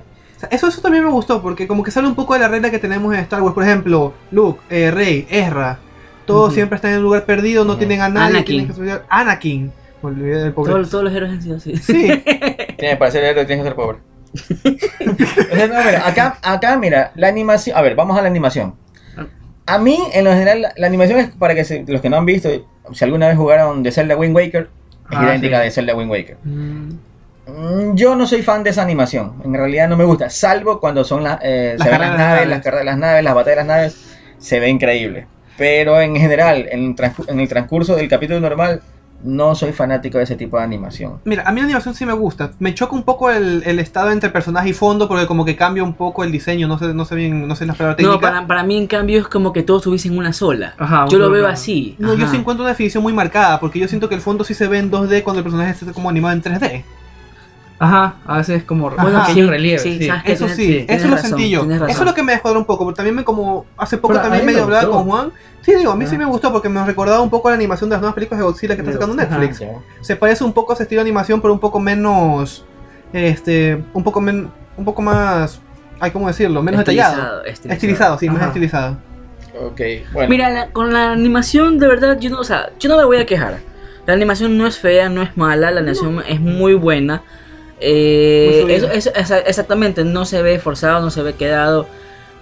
[0.51, 2.78] Eso, eso también me gustó, porque como que sale un poco de la regla que
[2.78, 3.56] tenemos en Star Wars.
[3.56, 5.80] Por ejemplo, Luke, eh, Rey, Ezra,
[6.26, 8.28] todos siempre están en un lugar perdido, no tienen a nadie.
[8.38, 8.45] Anakin.
[8.45, 9.06] tienen que estudiar.
[9.10, 9.72] Anakin.
[10.03, 10.74] Me olvidé del pobre.
[10.74, 11.78] Todos, todos los héroes han sido así.
[11.78, 13.99] Sí, Tiene que parecer héroe, tienes que ser pobre.
[15.69, 17.77] No, mira, acá, acá, mira, la animación...
[17.77, 18.75] A ver, vamos a la animación.
[19.65, 22.17] A mí, en lo general, la, la animación es para que se- los que no
[22.17, 22.49] han visto,
[22.93, 24.63] si alguna vez jugaron de Zelda Wind Waker,
[25.11, 25.63] es Ah, idéntica sí.
[25.65, 26.38] de Zelda Wind Waker.
[26.43, 26.89] Mm,
[27.47, 29.36] Mm, Yo no soy fan de esa animación.
[29.45, 30.31] En realidad no me gusta.
[30.31, 32.47] Salvo cuando son las, eh, Las se ven las naves, naves.
[32.49, 34.17] las carreras de las naves, las batallas de las naves.
[34.39, 35.27] Se ve increíble.
[35.55, 36.95] Pero en general, en
[37.39, 38.81] el transcurso del capítulo normal,
[39.26, 41.19] no soy fanático de ese tipo de animación.
[41.26, 42.51] mira, a mí la animación sí me gusta.
[42.59, 45.84] Me choca un poco el, el estado entre personaje y fondo, porque como que cambia
[45.84, 46.67] un poco el diseño.
[46.67, 48.32] No sé, no sé bien, no sé las palabras No, técnicas.
[48.32, 50.76] para, para mí en cambio es como que todos tuviesen una sola.
[50.78, 51.95] Ajá, Yo lo veo así.
[51.99, 54.53] No, yo sí encuentro una definición muy marcada, porque yo siento que el fondo sí
[54.53, 56.84] se ve en 2D cuando el personaje está como animado en 3D.
[57.78, 59.01] Ajá, a veces como Ajá.
[59.03, 59.80] bueno, Sí, relieve.
[59.80, 60.09] sí, Sí.
[60.26, 61.63] Eso tienes- sí, eso lo razón, sentí yo.
[61.69, 62.86] Eso es lo que me descuadra un poco.
[62.86, 65.32] Porque también me como hace poco Pero también medio hablaba con Juan.
[65.61, 67.95] Sí, digo, a mí sí me gustó porque me recordaba un poco la animación de
[67.95, 69.38] las nuevas películas de Godzilla que está sacando Ajá.
[69.38, 69.61] Netflix.
[70.01, 72.63] Se parece un poco a ese estilo de animación, pero un poco menos
[73.13, 75.59] este, un poco men, un poco más
[75.99, 76.61] ay, ¿cómo decirlo?
[76.61, 77.43] Menos detallado.
[77.45, 77.73] Estilizado.
[77.73, 78.97] Estilizado, sí, más estilizado.
[79.61, 79.82] Ok,
[80.13, 80.30] bueno.
[80.30, 83.17] Mira, la- con la animación de verdad yo no, o sea, yo no me voy
[83.17, 83.59] a quejar.
[84.05, 87.23] La animación no es fea, no es mala, la animación es muy buena.
[87.80, 91.88] Eh, eso, eso- exactamente, no se ve forzado, no se ve quedado.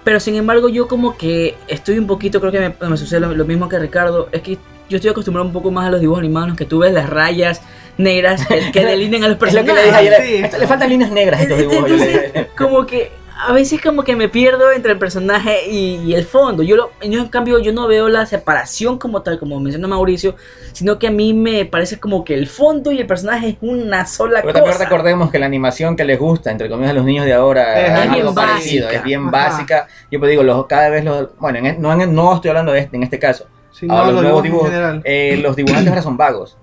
[0.04, 3.34] Pero sin embargo, yo como que estoy un poquito, creo que me, me sucede lo,
[3.34, 4.28] lo mismo que Ricardo.
[4.32, 4.58] Es que
[4.90, 6.92] yo estoy acostumbrado un poco más a los dibujos animados, en los que tú ves
[6.94, 7.62] las rayas
[7.98, 9.76] negras que, que delinean a los es lo que personajes.
[9.76, 10.52] le dije ayer.
[10.52, 10.58] Sí.
[10.60, 11.90] Le faltan líneas negras a estos dibujos.
[11.90, 13.12] Entonces, como que
[13.48, 16.64] a veces como que me pierdo entre el personaje y, y el fondo.
[16.64, 20.36] Yo, lo, yo en cambio yo no veo la separación como tal, como menciona Mauricio,
[20.72, 24.06] sino que a mí me parece como que el fondo y el personaje es una
[24.06, 24.86] sola Pero también cosa.
[24.86, 27.92] recordemos que la animación que les gusta, entre comillas, a los niños de ahora Es
[28.00, 29.00] algo bien parecido, básica.
[29.00, 29.32] es bien Ajá.
[29.32, 29.88] básica.
[30.12, 31.30] Yo pues digo, los, cada vez los.
[31.38, 33.48] Bueno, en- no, en- no estoy hablando de este, en este caso.
[33.72, 34.72] Sí, no, Ahora, los los nuevos dibujos
[35.04, 36.58] eh, los dibujantes ahora son vagos.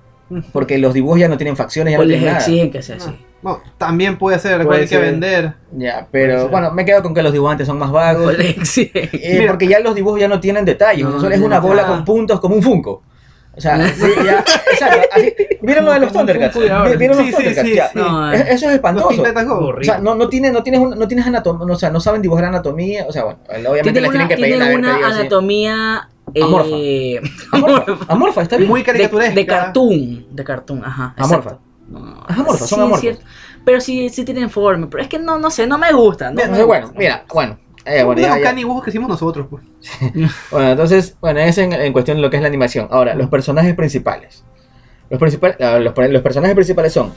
[0.53, 2.45] Porque los dibujos ya no tienen facciones, ya Pues no les tienen nada.
[2.47, 3.11] exigen que sea así.
[3.43, 5.01] Bueno, también puede ser, Puede que ser.
[5.03, 5.55] vender.
[5.73, 8.35] Ya, pero bueno, me quedo con que los dibujantes son más vagos.
[8.39, 8.57] Eh,
[9.39, 9.47] Mira.
[9.53, 11.63] porque ya los dibujos ya no tienen detalles, No, o sea, solo es una no.
[11.67, 13.03] bola con puntos como un Funko.
[13.57, 16.55] O sea, sí, ya, exacto, así, ¿vieron lo de los Thundercats?
[16.55, 16.97] De.
[16.97, 17.69] ¿Vieron los Sí, sí, Thundercats?
[17.69, 17.89] sí, Ya.
[17.89, 17.99] sí.
[17.99, 19.09] No, Es- Eso es espantoso.
[19.09, 22.23] O sea, no, no, tienes, no tienes, un- no tienes anatomía, o sea, no saben
[22.23, 23.39] dibujar anatomía, o sea, bueno,
[23.71, 26.09] obviamente les una, tienen que pedir haber una anatomía
[26.41, 26.69] Amorfa.
[26.75, 27.21] eh,
[27.53, 28.69] Amorfa, amorfa, está bien.
[28.69, 29.35] Muy de, caricaturesca.
[29.35, 31.15] de cartoon, de cartoon, ajá.
[31.17, 31.37] Amorfa.
[31.37, 31.61] exacto.
[31.91, 33.01] No, Es amorfa, son sí, amorfos.
[33.01, 33.25] cierto.
[33.65, 36.31] Pero sí, sí tienen forma, pero es que no, no sé, no me gusta.
[36.31, 39.65] No Bien, me entonces, bueno, mira, bueno, eh, bueno, ya, que hicimos nosotros, pues.
[40.51, 42.89] Bueno, entonces, bueno, es en, en cuestión de lo que es la animación.
[42.91, 44.45] Ahora, los personajes principales.
[45.09, 47.13] Los, principales, ah, los, los personajes principales son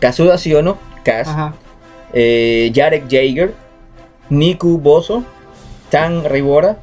[0.00, 1.28] Kazuda Siono, Kaz,
[2.12, 3.54] eh, Jarek Jaeger,
[4.30, 5.22] Niku Bozo,
[5.90, 6.78] Tan Ribora,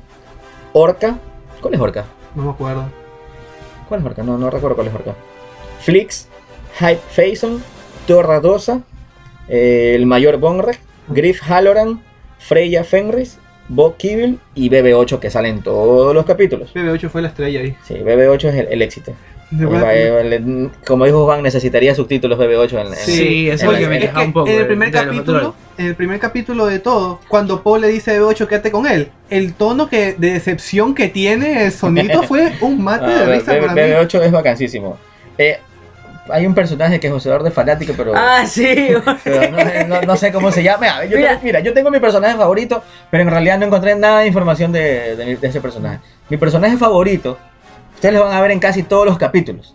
[0.74, 1.18] Orca.
[1.62, 2.06] ¿Cuál es Orca?
[2.36, 2.86] No me acuerdo.
[3.90, 4.24] ¿Cuál es Orca?
[4.24, 5.16] No, no recuerdo cuál es Orca.
[5.82, 6.30] Flix,
[6.80, 7.64] Hype Faison,
[8.06, 8.82] Torradosa,
[9.50, 12.02] eh, el Mayor Bonrek, Griff Halloran,
[12.40, 13.38] Freya Fenris,
[13.70, 16.74] Bo Kibble y BB8 que salen todos los capítulos.
[16.74, 17.76] BB8 fue la estrella ahí.
[17.86, 19.14] Sí, BB8 es el, el éxito.
[19.50, 19.94] De verdad.
[20.26, 23.88] le- Como dijo Juan, necesitaría subtítulos BB8 en, en- Sí, eso en es lo que
[23.88, 24.50] me en- deja que un poco.
[24.50, 28.20] en el primer capítulo, en el primer capítulo de todo, cuando Paul le dice a
[28.20, 32.84] B8 quédate con él, el tono que de decepción que tiene el sonito fue un
[32.84, 33.80] mate de risa B- para mí.
[33.82, 34.98] BB8 es vacancísimo.
[35.38, 35.58] Eh,
[36.30, 38.90] hay un personaje que es usador de fanático, pero, Ah, sí.
[39.24, 40.80] pero no, no- no sé cómo se llama.
[40.82, 41.30] Mira, yo, Mira.
[41.30, 44.72] tengo, mira, yo tengo mi personaje favorito, pero en realidad no encontré nada de información
[44.72, 46.00] de, de- de ese personaje.
[46.30, 47.38] Mi personaje favorito,
[47.96, 49.74] ustedes lo van a ver en casi todos los capítulos.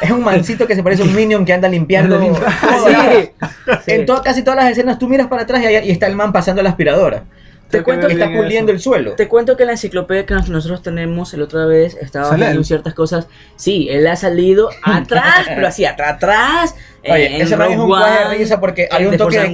[0.00, 2.18] Es un mancito que se parece a un minion que anda limpiando.
[2.18, 2.34] Todo.
[3.84, 3.90] Sí.
[3.92, 6.32] En to- casi todas las escenas tú miras para atrás y, y está el man
[6.32, 7.24] pasando la aspiradora.
[7.70, 9.14] Te que cuento ver Está puliendo el suelo.
[9.16, 12.44] Te cuento que en la enciclopedia que nos- nosotros tenemos el otra vez estaba ¿Sale
[12.46, 13.26] viendo ciertas cosas.
[13.56, 16.74] Sí, él ha salido atrás, pero así atrás, atrás.
[17.08, 19.46] Oye, en ese man es un Rogue cuaje de risa porque había un toque de-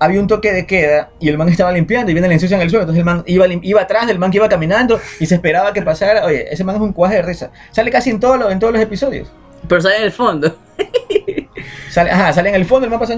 [0.00, 2.62] había un toque de queda y el man estaba limpiando y viene la ensucia en
[2.62, 2.82] el suelo.
[2.84, 5.82] Entonces el man iba, iba atrás del man que iba caminando y se esperaba que
[5.82, 6.24] pasara.
[6.24, 7.50] Oye, ese man es un cuaje de risa.
[7.72, 9.30] Sale casi en, todos los- en todos los episodios.
[9.68, 10.56] Pero sale en el fondo.
[11.90, 13.14] Sale, ajá, sale en el fondo, el man pasa.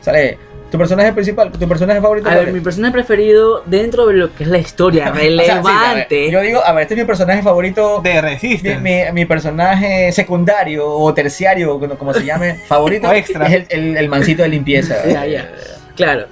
[0.00, 0.38] Sale.
[0.70, 2.28] Tu personaje principal, tu personaje favorito.
[2.28, 2.54] A ver, es?
[2.54, 5.38] mi personaje preferido dentro de lo que es la historia O sea, sí, a ver,
[5.38, 6.30] relevante.
[6.30, 8.00] yo digo, a ver, este es mi personaje favorito.
[8.02, 8.80] De Resistance.
[8.80, 13.46] mi- mi personaje secundario o terciario, como- como se llame, favorito, O extra.
[13.46, 14.96] es el, el- el mancito de limpieza.
[15.06, 15.50] Ya, ya.
[15.94, 16.26] Claro.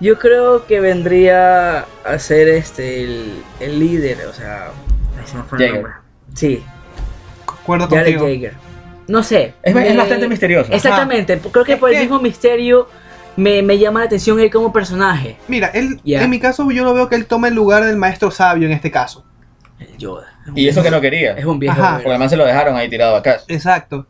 [0.00, 4.68] Yo creo que vendría a ser este el, el líder, o sea.
[5.72, 5.92] nombre.
[6.34, 6.64] Sí,
[7.66, 8.50] Jared contigo.
[9.08, 9.54] No sé.
[9.62, 10.72] Es, bastante misterioso.
[10.72, 12.88] Exactamente, creo que Es por el mismo misterio
[13.36, 15.36] me, me llama la atención él como personaje.
[15.48, 16.22] Mira, él, Ya.
[16.22, 18.72] en mi caso yo lo veo que él toma el lugar del maestro sabio en
[18.72, 19.24] este caso.
[19.78, 20.26] El Yoda.
[20.54, 21.32] Y eso que no quería.
[21.36, 21.80] Es un viejo.
[21.80, 21.94] Ajá.
[21.94, 23.38] Porque además se lo dejaron ahí tirado acá.
[23.48, 24.06] Exacto.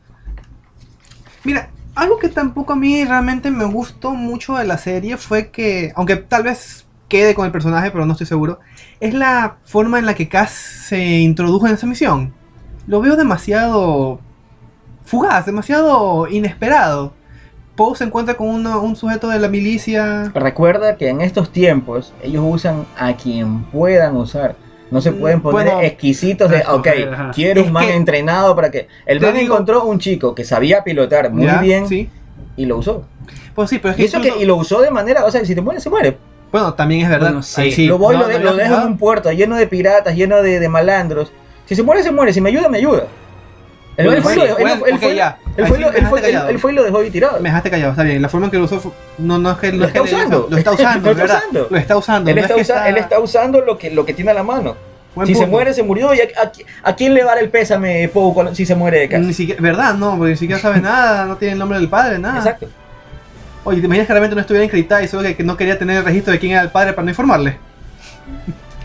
[1.44, 5.92] Mira, algo que tampoco a mí realmente me gustó mucho de la serie fue que,
[5.96, 8.60] aunque tal vez quede con el personaje, pero no estoy seguro,
[9.00, 12.32] es la forma en la que Cass se introdujo en esa misión.
[12.86, 14.20] Lo veo demasiado
[15.04, 17.12] fugaz, demasiado inesperado.
[17.76, 20.30] Poe se encuentra con uno- un sujeto de la milicia.
[20.34, 24.56] Recuerda que en estos tiempos ellos usan a quien puedan usar.
[24.90, 27.30] No se Mm, pueden poner bueno, exquisitos de, ok, escoger, ajá.
[27.34, 28.88] quiero Es un man que- entrenado para que...
[29.06, 31.58] El man digo- encontró un chico que sabía pilotar muy ¿ya?
[31.62, 32.10] bien Sí.
[32.58, 33.04] y lo usó.
[33.54, 35.42] Pues sí, pero es que Y, eso que, y lo usó de manera, o sea,
[35.46, 36.18] si te muere, se muere.
[36.50, 37.28] Bueno, también es verdad.
[37.28, 37.60] Bueno, sí.
[37.62, 40.42] Ahí lo voy, No, lo, de- lo dejo en un puerto lleno de piratas, lleno
[40.42, 41.32] de, de malandros.
[41.64, 42.34] Si se muere, se muere.
[42.34, 43.04] Si me ayuda, me ayuda.
[43.96, 44.36] Él, fue, y
[46.74, 47.34] lo dejó- Ahí tirado.
[47.40, 48.22] Me dejaste callado, está bien.
[48.22, 50.46] La forma en que lo usó fue- no, no es que Lo está usando.
[50.50, 51.66] Lo está usando, Lo es está usando.
[51.70, 52.30] Lo está usando.
[52.30, 54.42] Él está, es que usa- él está usando lo que, lo que tiene a la
[54.42, 54.76] mano.
[55.14, 56.14] Buen si se muere, se murió.
[56.14, 58.10] ¿Y a, a- a quién le vale el pésame
[58.54, 59.22] si se muere de casa?
[59.22, 59.94] Ni siquiera, ¿Verdad?
[59.94, 62.38] No, porque ni siquiera sabe nada, no tiene el nombre del padre, nada.
[62.38, 62.68] Exacto.
[63.64, 65.98] Oye, ¿te imaginas que realmente no estuviera encriptada y solo que, que no quería tener
[65.98, 67.58] el registro de quién era el padre para no informarle?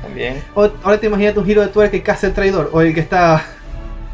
[0.01, 0.43] También.
[0.53, 2.99] O- ahora te imaginas un giro de tuerca que casi el traidor, o el que
[2.99, 3.43] está...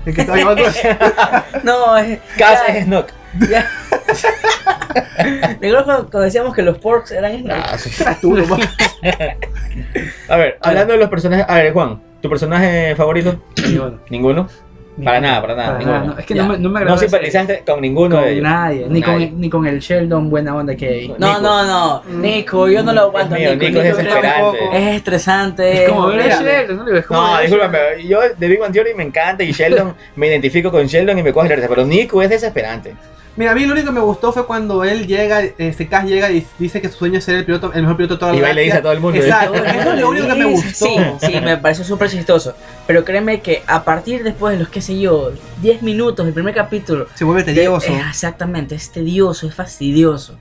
[0.06, 0.80] El que está llevando eso.
[1.64, 2.20] No, es.
[2.38, 3.14] Casa ya- es Snoke.
[3.50, 3.70] ya.
[5.62, 8.06] Recuerdo cuando, cuando decíamos que los porks eran Snoke.
[8.06, 8.60] Ah, tú, nomás.
[10.30, 11.46] A ver, hablando de los personajes.
[11.48, 13.40] A ver, Juan, ¿tu personaje favorito?
[13.66, 14.00] Ninguno.
[14.10, 14.48] ¿Ninguno?
[15.04, 15.68] Para nada, para nada.
[15.70, 16.00] Para ninguno.
[16.00, 18.32] nada, no, es que no me, no me No agradó simpatizaste con ninguno de con
[18.32, 18.44] ellos.
[18.44, 19.30] nadie, ni Nadie.
[19.30, 21.08] con, ni con el Sheldon buena onda que hay.
[21.18, 21.42] No, Nico.
[21.42, 22.04] no, no.
[22.22, 23.36] Nico, yo no lo aguanto.
[23.36, 24.60] Mío, Nico es desesperante.
[24.74, 25.84] Es estresante.
[25.86, 26.42] Es como ver a.
[26.42, 26.96] Sheldon, ¿no?
[26.96, 27.78] Es como No, ver a discúlpame,
[28.08, 31.34] yo de Big Bang Theory me encanta y Sheldon, me identifico con Sheldon y me
[31.34, 32.94] coge la risa, pero Nico es desesperante.
[33.36, 36.30] Mira, a mí lo único que me gustó fue cuando él llega, este Cass llega
[36.30, 38.38] y dice que su sueño es ser el piloto, el mejor piloto de toda la
[38.38, 39.20] Y va y le dice a todo el mundo.
[39.20, 40.86] Exacto, eso es lo único que me gustó.
[40.86, 42.54] Sí, sí, me pareció súper chistoso.
[42.86, 45.32] Pero créeme que a partir después de los, qué sé yo,
[45.64, 47.08] 10 minutos del primer capítulo.
[47.16, 47.92] Se vuelve tedioso.
[47.92, 50.38] de- eh, exactamente, es tedioso, es fastidioso.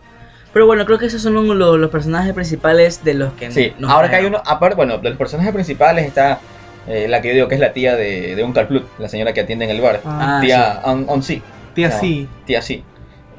[0.52, 1.46] Pero bueno, creo que esos son los,
[1.78, 5.08] los personajes principales de los que Sí, nos ahora que hay uno, aparte, bueno, de
[5.08, 6.40] los personajes principales está
[6.86, 9.32] eh, la que yo digo que es la tía de, de Uncle Plut, la señora
[9.32, 10.02] que atiende en el bar.
[10.04, 11.40] Ah, tía On, On Si,
[11.74, 12.00] tía, no.
[12.00, 12.28] sí.
[12.46, 12.84] tía Sí.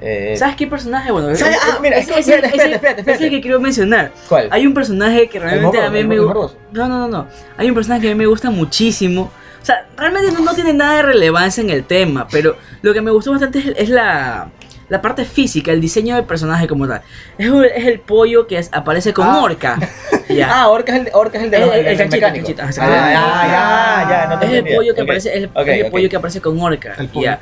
[0.06, 1.12] Eh, ¿Sabes qué personaje?
[1.12, 1.58] Bueno, ¿Sabes?
[1.62, 3.30] Ah, mira, ese- espérate, ese- espérate, espérate, ese espérate.
[3.30, 4.12] que quiero mencionar.
[4.28, 4.50] ¿Cuál?
[4.52, 6.58] Hay un personaje que El realmente morro- a mí el me gusta.
[6.74, 7.28] No, no, no, no.
[7.58, 9.32] Hay un personaje que a mí me gusta muchísimo.
[9.62, 13.00] O sea, realmente no, no tiene nada de relevancia en el tema, pero lo que
[13.00, 14.50] me gustó bastante es, es la,
[14.90, 17.02] la parte física, el diseño del personaje como tal.
[17.38, 19.42] Es, es el pollo que es- aparece con Ah.
[19.42, 19.78] Orca.
[20.30, 20.64] Ya.
[20.64, 22.62] Ah, Orca es el, Orca es el de El- los- el- el, el el chanchito,
[22.64, 25.92] Ah, ya, ya, ya, no te es el pollo que aparece, es el, es el
[25.92, 26.96] pollo que aparece con Orca.
[26.98, 27.24] El pollo.
[27.26, 27.40] Ya.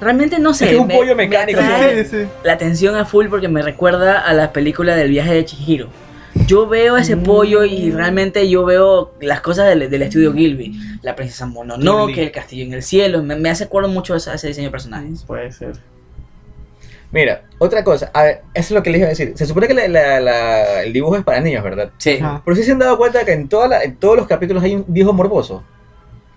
[0.00, 0.72] Realmente no sé.
[0.72, 1.60] Es un me- pollo me mecánico.
[1.60, 2.26] Sí, sí.
[2.42, 5.88] la atención a full porque me recuerda a la película del viaje de Chihiro.
[6.46, 6.98] Yo veo Mm.
[6.98, 10.74] ese pollo y realmente yo veo las cosas del, del estudio Gilby.
[11.02, 13.22] La princesa Mononoke, el castillo en el cielo.
[13.22, 15.22] Me, me hace acuerdo mucho a ese, a ese diseño de personajes.
[15.24, 15.72] Puede ser.
[17.12, 19.32] Mira, otra cosa, a ver, eso es lo que les iba a decir.
[19.36, 21.90] Se supone que la- la- la- el dibujo es para niños, ¿verdad?
[21.98, 22.18] Sí.
[22.20, 22.42] Ajá.
[22.44, 24.74] Pero sí se han dado cuenta que en, toda la- en todos los capítulos hay
[24.74, 25.62] un viejo morboso.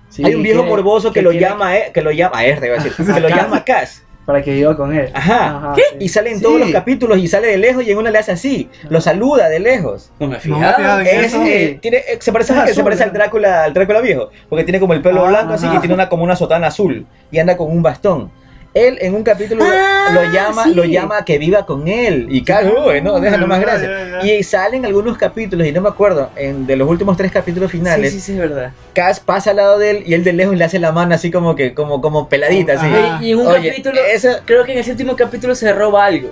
[0.09, 2.45] Sí, hay un viejo que- morboso que, lo quiere- llama, eh, que lo llama, a
[2.67, 4.03] iba a decir, que lo llama Cass.
[4.25, 5.09] Para que viva con él.
[5.13, 5.71] Ajá.
[5.73, 5.83] ¿Qué?
[6.03, 6.43] Y sale en Sí.
[6.43, 9.47] todos los capítulos y sale de lejos y en una le hace así, lo saluda
[9.47, 10.11] de lejos.
[10.19, 11.41] No me No Es, eso.
[11.45, 13.13] eh, tiene, eh, se parece, se azul, parece al.
[13.13, 16.09] Drácula, al Drácula viejo, porque tiene como el pelo Ah, blanco así y tiene una
[16.09, 18.29] como una sotana azul y anda con un bastón.
[18.77, 20.73] Él en un capítulo Ah, lo llama, sí.
[20.73, 23.89] lo llama a que viva con él y Cass, uy, no, déjalo más gracias.
[23.89, 24.25] ya, ya.
[24.33, 27.77] Y salen algunos capítulos y no me acuerdo, en, de los últimos tres capítulos Sí,
[27.77, 28.71] finales, sí, sí, es verdad.
[28.93, 31.31] Cass pasa al lado de él y él de lejos le hace la mano así
[31.31, 32.85] como que como como peladita así.
[32.85, 33.19] Ajá.
[33.21, 36.05] Y, y en un Oye, capítulo, eso- creo que en ese último capítulo se roba
[36.05, 36.31] algo.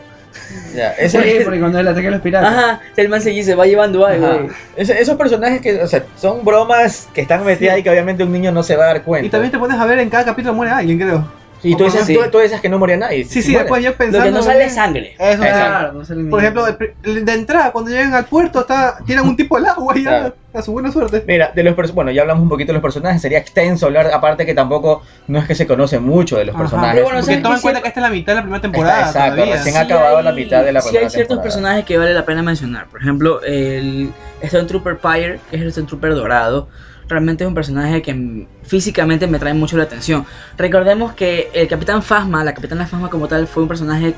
[0.76, 2.54] Ya, Sí, ese, porque cuando el ataque a los piratas.
[2.54, 4.50] Ajá, el man se, se va llevando algo.
[4.76, 8.34] Ese- esos personajes que, o sea, son bromas que están metidas y que obviamente un
[8.34, 9.26] niño no se va a dar cuenta.
[9.28, 11.26] Y también te pones a ver en cada capítulo muere alguien, creo.
[11.64, 12.14] Y tú dices, Sí.
[12.16, 13.26] tú, tú dices que no moría nadie.
[13.26, 13.64] Sí, sí, muere.
[13.64, 14.26] después yo Lo pensando.
[14.26, 15.16] que no sale sangre.
[15.18, 16.66] Eso, Claro, no sale Por ejemplo,
[17.04, 20.10] el de entrada, cuando llegan al puerto, está, tiran un tipo al agua y ya,
[20.10, 20.36] Claro.
[20.54, 21.24] a su buena suerte.
[21.28, 24.46] Mira, de los bueno, ya hablamos un poquito de los personajes, sería extenso hablar, aparte
[24.46, 26.64] que tampoco no es que se conoce mucho de los Ajá.
[26.64, 26.94] personajes.
[26.94, 28.62] Pero bueno, Porque ¿sabes toma en cuenta que esta es la mitad de la primera
[28.62, 28.98] temporada.
[29.00, 29.56] Está- exacto, todavía.
[29.56, 31.44] recién ha acabado la mitad de la sí primera hay ciertos temporada.
[31.44, 32.86] personajes que vale la pena mencionar.
[32.88, 34.12] Por ejemplo, el
[34.44, 36.68] Stormtrooper Pyre, que es el Stormtrooper dorado.
[37.08, 40.26] Realmente es un personaje que físicamente me trae mucho la atención.
[40.58, 44.14] Recordemos que el Capitán Phasma, la Capitana Phasma como tal, fue un personaje...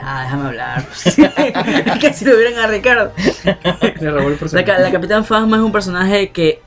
[0.00, 0.86] Ah, déjame hablar.
[2.00, 3.12] que si lo vieran a Ricardo.
[4.00, 6.60] La, la Capitán Phasma es un personaje que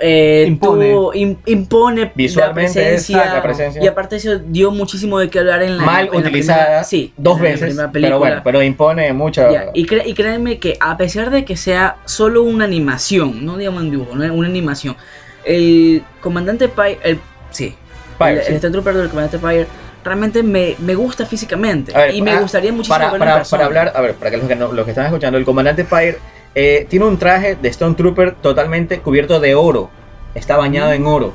[0.00, 0.90] eh, Impone.
[0.92, 3.82] tuvo- im- impone Visualmente la presencia, la presencia.
[3.82, 6.84] y aparte eso dio muchísimo de qué hablar en la Mal en la utilizada primera-
[6.84, 9.50] sí, dos la veces, pero bueno, pero impone mucho.
[9.50, 13.56] Ya, y, cre- y créanme que a pesar de que sea solo una animación, no
[13.56, 14.96] digamos un dibujo, una, una animación,
[15.44, 17.18] el comandante Pyre, el,
[17.50, 17.74] sí,
[18.18, 18.52] Pyre, el, sí.
[18.54, 19.66] el del comandante Pyre,
[20.04, 23.10] realmente me, me gusta físicamente ver, y me para- gustaría muchísimo para,
[23.50, 25.84] para, hablar, a ver, para que los que, no- los que están escuchando, el comandante
[25.84, 26.18] Pyre
[26.54, 29.90] eh, tiene un traje de Stone Trooper totalmente cubierto de oro.
[30.34, 31.32] Está bañado en oro.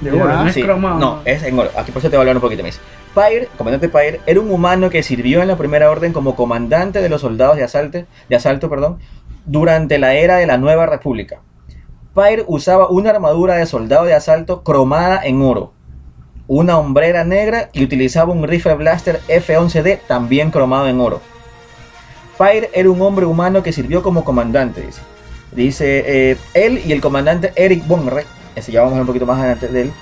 [0.00, 0.98] De oro, no es Sí, cromado.
[0.98, 1.70] No, es en oro.
[1.76, 2.80] Aquí por eso te voy a hablar un poquito más.
[3.14, 7.08] Pyre, comandante Pyre, era un humano que sirvió en la primera orden como comandante de
[7.08, 8.98] los soldados de asalto, de asalto perdón,
[9.46, 11.40] durante la era de la Nueva República.
[12.14, 15.72] Pyre usaba una armadura de soldado de asalto cromada en oro,
[16.52, 21.20] una hombrera negra y utilizaba un rifle blaster F-11D también cromado en oro.
[22.36, 24.84] Pyre era un hombre humano que sirvió como comandante,
[25.52, 26.02] dice.
[26.06, 28.26] Eh, él y el comandante Eric Bonrek,
[28.56, 29.92] ese ya vamos a un poquito más adelante de él,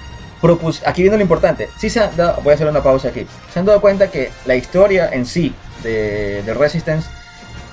[0.87, 3.59] aquí viene lo importante, sí se han dado- voy a hacer una pausa aquí, se
[3.59, 7.11] han dado cuenta que la historia en sí de, de Resistance,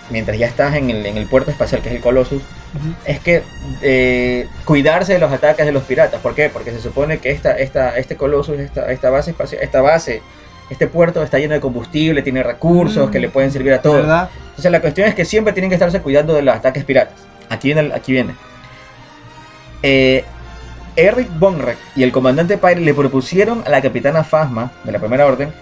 [0.09, 2.41] mientras ya estás en el, en el puerto espacial que es el Colossus,
[3.05, 3.43] es que
[3.81, 6.49] eh, cuidarse de los ataques de los piratas, ¿por qué?
[6.49, 10.21] Porque se supone que esta, esta, este Colossus, esta, esta base espacial, esta base,
[10.69, 13.11] este puerto está lleno de combustible, tiene recursos Mm.
[13.11, 13.97] que le pueden servir a todos.
[13.97, 14.29] ¿Verdad?
[14.49, 17.19] Entonces la cuestión es que siempre tienen que estarse cuidando de los ataques piratas.
[17.49, 17.93] Aquí viene.
[17.93, 18.33] Aquí viene.
[19.83, 20.23] Eh,
[20.95, 25.25] Eric Bonrek y el comandante Pyre le propusieron a la capitana Phasma de la Primera
[25.25, 25.53] Orden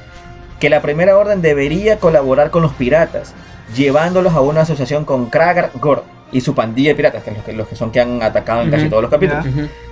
[0.60, 3.34] que la Primera Orden debería colaborar con los piratas,
[3.76, 6.04] llevándolos a una asociación con Kragar Gord
[6.34, 8.64] y su pandilla de piratas, que es los que, los que son que han atacado
[8.64, 9.46] en casi todos los capítulos.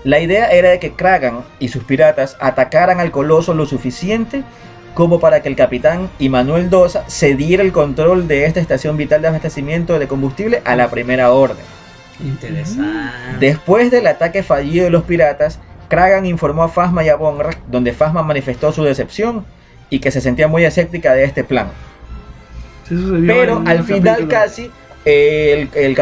[0.04, 4.44] La idea era de que Kragan y sus piratas atacaran al coloso lo suficiente
[4.94, 9.30] como para que el capitán Immanuel Dosa cediera el control de esta estación vital de
[9.30, 11.64] abastecimiento de combustible a la primera orden.
[12.20, 13.38] Interesante.
[13.40, 17.94] Después del ataque fallido de los piratas, Kragan informó a Phasma y a Bonrak, donde
[17.94, 19.46] Phasma manifestó su decepción
[19.90, 21.68] y que se sentía muy escéptica de este plan.
[22.88, 24.30] Sí Pero al final capítulo.
[24.30, 24.72] casi
[25.06, 25.98] el, el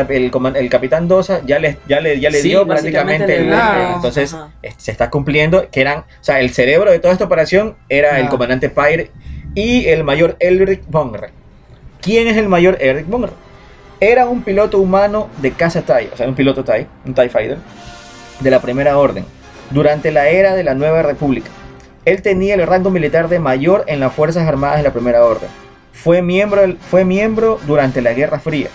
[0.55, 3.53] el capitán Dosa ya le, ya le, ya le Sí, dio prácticamente el-
[3.95, 4.49] entonces Ajá.
[4.77, 8.27] se está cumpliendo que eran, o sea, el cerebro de toda esta operación era el
[8.27, 9.11] comandante Pyre
[9.55, 11.29] y el mayor Elric Bonre.
[12.01, 13.31] ¿Quién es el mayor Elric Bonre?
[14.01, 17.57] Era un piloto humano de caza TIE, o sea, un piloto TIE, un TIE Fighter,
[18.39, 19.25] de la primera orden,
[19.71, 21.49] durante la era de la Nueva República.
[22.05, 25.49] Él tenía el rango militar de mayor en las Fuerzas Armadas de la Primera Orden.
[25.91, 28.69] Fue miembro, fue miembro durante la Guerra Fría.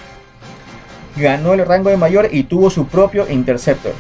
[1.17, 3.93] Ganó el rango de mayor y tuvo su propio Interceptor.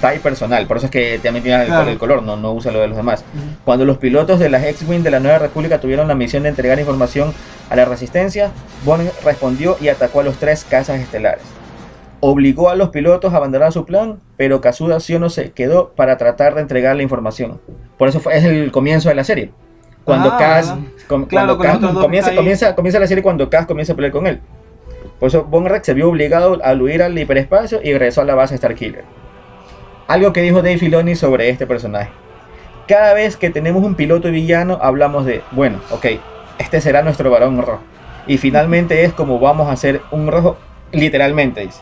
[0.00, 1.88] TIE personal, por eso es que también tiene el, Claro.
[1.90, 3.24] el color, no, no usa lo de los demás.
[3.64, 6.78] Cuando los pilotos de las X-Wing de la Nueva República tuvieron la misión de entregar
[6.78, 7.32] información
[7.70, 8.50] a la Resistencia,
[8.84, 11.42] Bond respondió y atacó a los tres cazas estelares.
[12.20, 16.54] Obligó a los pilotos a abandonar su plan, pero Kazuda Siono se quedó para tratar
[16.54, 17.60] de entregar la información.
[17.98, 19.50] Por eso fue, es el comienzo de la serie.
[20.04, 20.78] Cuando Ah,
[21.08, 24.40] com- Claro, cuando comienza, comienza, comienza la serie cuando Kaz comienza a pelear con él.
[25.18, 28.56] Por eso Rex se vio obligado a huir al hiperespacio y regresó a la base
[28.56, 29.04] Starkiller.
[30.08, 32.10] Algo que dijo Dave Filoni sobre este personaje.
[32.86, 36.06] Cada vez que tenemos un piloto villano hablamos de, bueno, ok,
[36.58, 37.80] este será nuestro varón rojo.
[38.26, 40.58] Y finalmente es como vamos a hacer un rojo,
[40.92, 41.80] literalmente dice.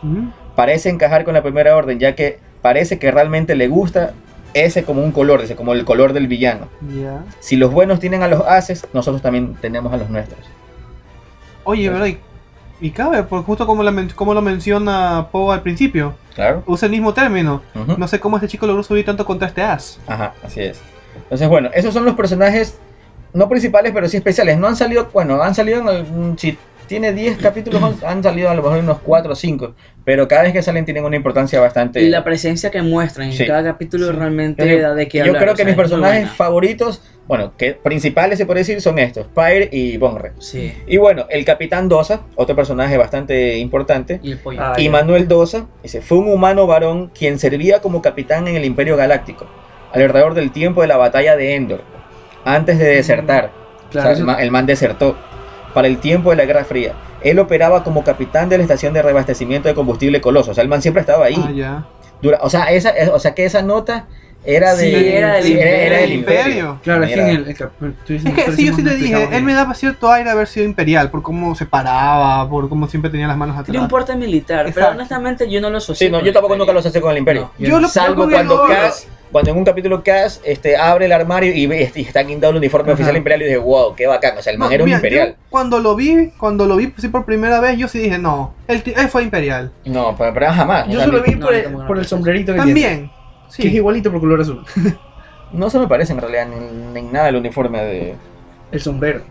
[0.55, 4.15] Parece encajar con la primera orden, ya que parece que realmente le gusta
[4.55, 6.69] ese como un color, dice, como el color del villano.
[7.41, 10.41] Si los buenos tienen a los haces, nosotros también tenemos a los nuestros.
[11.65, 12.09] Oye, ¿verdad?
[12.81, 16.63] Y, cabe, porque justo como, la men- como lo menciona Poe al principio, Claro.
[16.67, 17.63] usa el mismo término.
[17.97, 19.99] No sé cómo este chico logró subir tanto contra este as.
[20.07, 20.81] Ajá, así es.
[21.17, 22.77] Entonces, bueno, esos son los personajes,
[23.33, 24.59] no principales, pero sí especiales.
[24.59, 28.55] No han salido, bueno, han salido en algún, sí, tiene 10 capítulos, han- salido a
[28.55, 29.75] lo mejor unos 4 o 5,
[30.05, 32.01] pero cada vez que salen tienen una importancia bastante...
[32.03, 33.47] Y la presencia que muestran en Sí.
[33.47, 35.43] cada capítulo realmente Yo, da de qué yo hablar.
[35.43, 39.27] creo o que sea, mis personajes favoritos, bueno, que principales se puede decir, son estos,
[39.35, 40.33] Pyre y Bonre.
[40.39, 40.73] Sí.
[40.87, 44.61] Y bueno, el Capitán Dosa, otro personaje bastante importante, Y el pollo.
[44.63, 44.89] Ah, y.
[44.89, 49.47] Manuel Dosa, dice, fue un humano varón quien servía como capitán en el Imperio Galáctico,
[49.93, 51.81] alrededor del tiempo de la batalla de Endor,
[52.45, 53.51] antes de desertar.
[53.91, 55.17] Claro, O sea, eso- el, man, el man desertó.
[55.75, 56.93] Para el tiempo de la Guerra Fría.
[57.23, 60.53] Él operaba como capitán de la estación de reabastecimiento de combustible Coloso.
[60.53, 61.37] O sea, el man siempre estaba ahí.
[61.45, 61.87] Ah, ya.
[62.23, 64.07] Dura- o, sea, esa, o sea, que esa nota
[64.47, 64.91] era de...
[64.91, 65.75] Sí, era del sí, imperio.
[65.75, 66.43] era del Del imperio.
[66.45, 66.79] imperio.
[66.85, 67.29] Claro, es que Mira.
[67.31, 69.55] en el, el cap- tú dices, Es que sí, yo sí te dije, él me
[69.55, 73.37] daba cierto aire haber sido imperial, por cómo se paraba, por cómo siempre tenía las
[73.39, 73.83] manos Tiene atrás.
[73.85, 74.93] un porte militar, pero Exacto.
[74.97, 76.07] honestamente yo no lo asocio.
[76.07, 77.51] Sí, no, yo tampoco nunca los hace con el imperio.
[77.59, 81.13] No, Yo lo- Salvo yo cuando Cass, cuando en un capítulo Cass este, abre el
[81.13, 82.95] armario y, ve, y está guindado el uniforme Ajá.
[82.95, 84.39] oficial imperial y dije, wow, qué bacán.
[84.39, 85.37] O sea, el man No, era un mira, imperial.
[85.51, 88.81] cuando lo vi, cuando lo vi sí, por primera vez, yo sí dije, no, él,
[89.09, 89.73] fue imperial.
[89.87, 90.87] No, pero, pero jamás.
[90.89, 92.81] Yo solo vi no, por, el, por sombrerito que tiene.
[92.81, 93.11] También.
[93.57, 93.77] Que es Sí.
[93.77, 94.65] igualito por color azul.
[95.53, 98.15] No se me parece en realidad ni, ni nada el uniforme de...
[98.71, 99.23] El sombrero.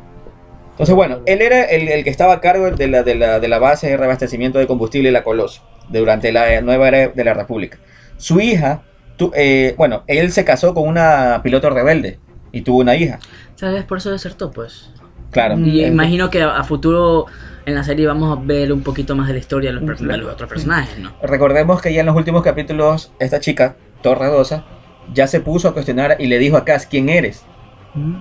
[0.72, 3.48] Entonces, bueno, él era el, el que estaba a cargo de la, de, la, de
[3.48, 7.78] la base de reabastecimiento de combustible La Coloso durante la nueva era de la República.
[8.18, 8.82] Su hija,
[9.28, 12.20] tu- eh, bueno, él se casó con una piloto rebelde
[12.52, 13.20] y tuvo una hija.
[13.60, 14.90] Tal vez por eso desertó, pues.
[15.32, 15.58] Claro.
[15.60, 17.26] Y imagino que a, a futuro
[17.66, 20.18] en la serie vamos a ver un poquito más de la historia de los, de
[20.18, 21.14] los otros personajes, ¿no?
[21.24, 24.66] Recordemos que ya en los últimos capítulos, esta chica, Torredosa,
[25.14, 27.44] ya se puso a cuestionar y le dijo a Cass, ¿quién eres?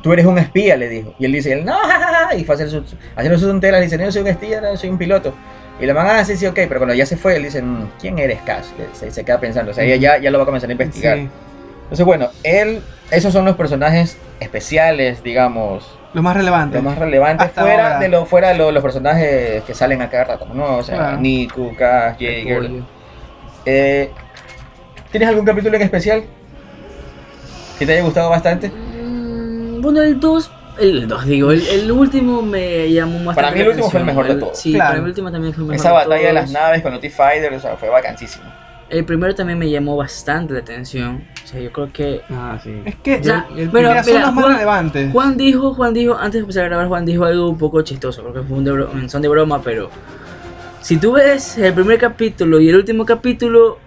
[0.03, 1.14] Tú eres un espía, le dijo.
[1.18, 2.82] Y él dice, no, jajaja", y fue a hacer su,
[3.16, 5.34] haciendo sus tonteras, dice, no, soy un espía, no, soy un piloto.
[5.83, 7.89] Y la man, ah, sí, sí, ok, pero cuando ya se fue, él dice, "Mm,
[8.01, 8.72] ¿quién eres, Cass?
[8.78, 10.72] Le- Se, se queda pensando, o sea, ella ya, ya lo va a comenzar a
[10.72, 11.18] investigar.
[11.18, 11.28] Sí.
[11.83, 12.80] Entonces, bueno, él,
[13.11, 16.76] esos son los personajes especiales, digamos, Lo más relevante.
[16.76, 17.99] los más relevantes, Hasta fuera ahora.
[17.99, 20.76] de, lo, fuera de lo- los personajes que salen a cada rato, ¿no?
[20.76, 21.16] O sea, Claro.
[21.18, 22.70] Niku, Cass, Jaeger.
[23.66, 24.11] Eh,
[25.11, 26.22] ¿Tienes algún capítulo en especial
[27.78, 28.68] que te haya gustado bastante?
[28.68, 30.49] Mm, Bueno, el 2,
[30.79, 34.07] el 2 digo, el, el último me llamó más Para mí el último fue el
[34.07, 34.59] mejor de todos.
[34.59, 34.89] Sí, Claro.
[34.91, 36.93] para mí el último también fue el mejor Esa de batalla de las naves con
[36.93, 38.45] los T-Fighters, o sea, fue vacancísimo.
[38.89, 41.25] El primero también me llamó bastante la atención.
[41.45, 42.83] O sea, yo creo que Ah, sí.
[42.85, 45.12] Es que Ya, el- pero, mira, son mira, los más Juan- relevantes.
[45.12, 48.20] Juan dijo, Juan dijo, antes de empezar a grabar, Juan dijo algo un poco chistoso,
[48.23, 49.89] creo que fue un de bro- son de broma, pero
[50.81, 53.79] si tú ves el primer capítulo y el último capítulo,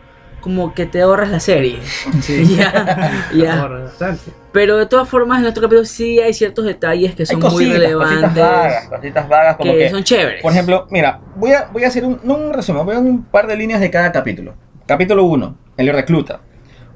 [0.46, 1.80] como que te ahorras la serie.
[2.56, 3.66] ya, ya.
[3.66, 4.32] Bastante.
[4.52, 7.72] Pero de todas formas, en otro capítulo sí hay ciertos detalles que son muy cositas,
[7.72, 10.44] cositas relevantes, vagas, cositas vagas, como que, que, son chéveres.
[10.44, 13.24] por ejemplo, mira, voy a, voy a hacer un, no un resumen, voy a un
[13.24, 14.54] par de líneas de cada capítulo.
[14.86, 16.42] Capítulo 1, el recluta.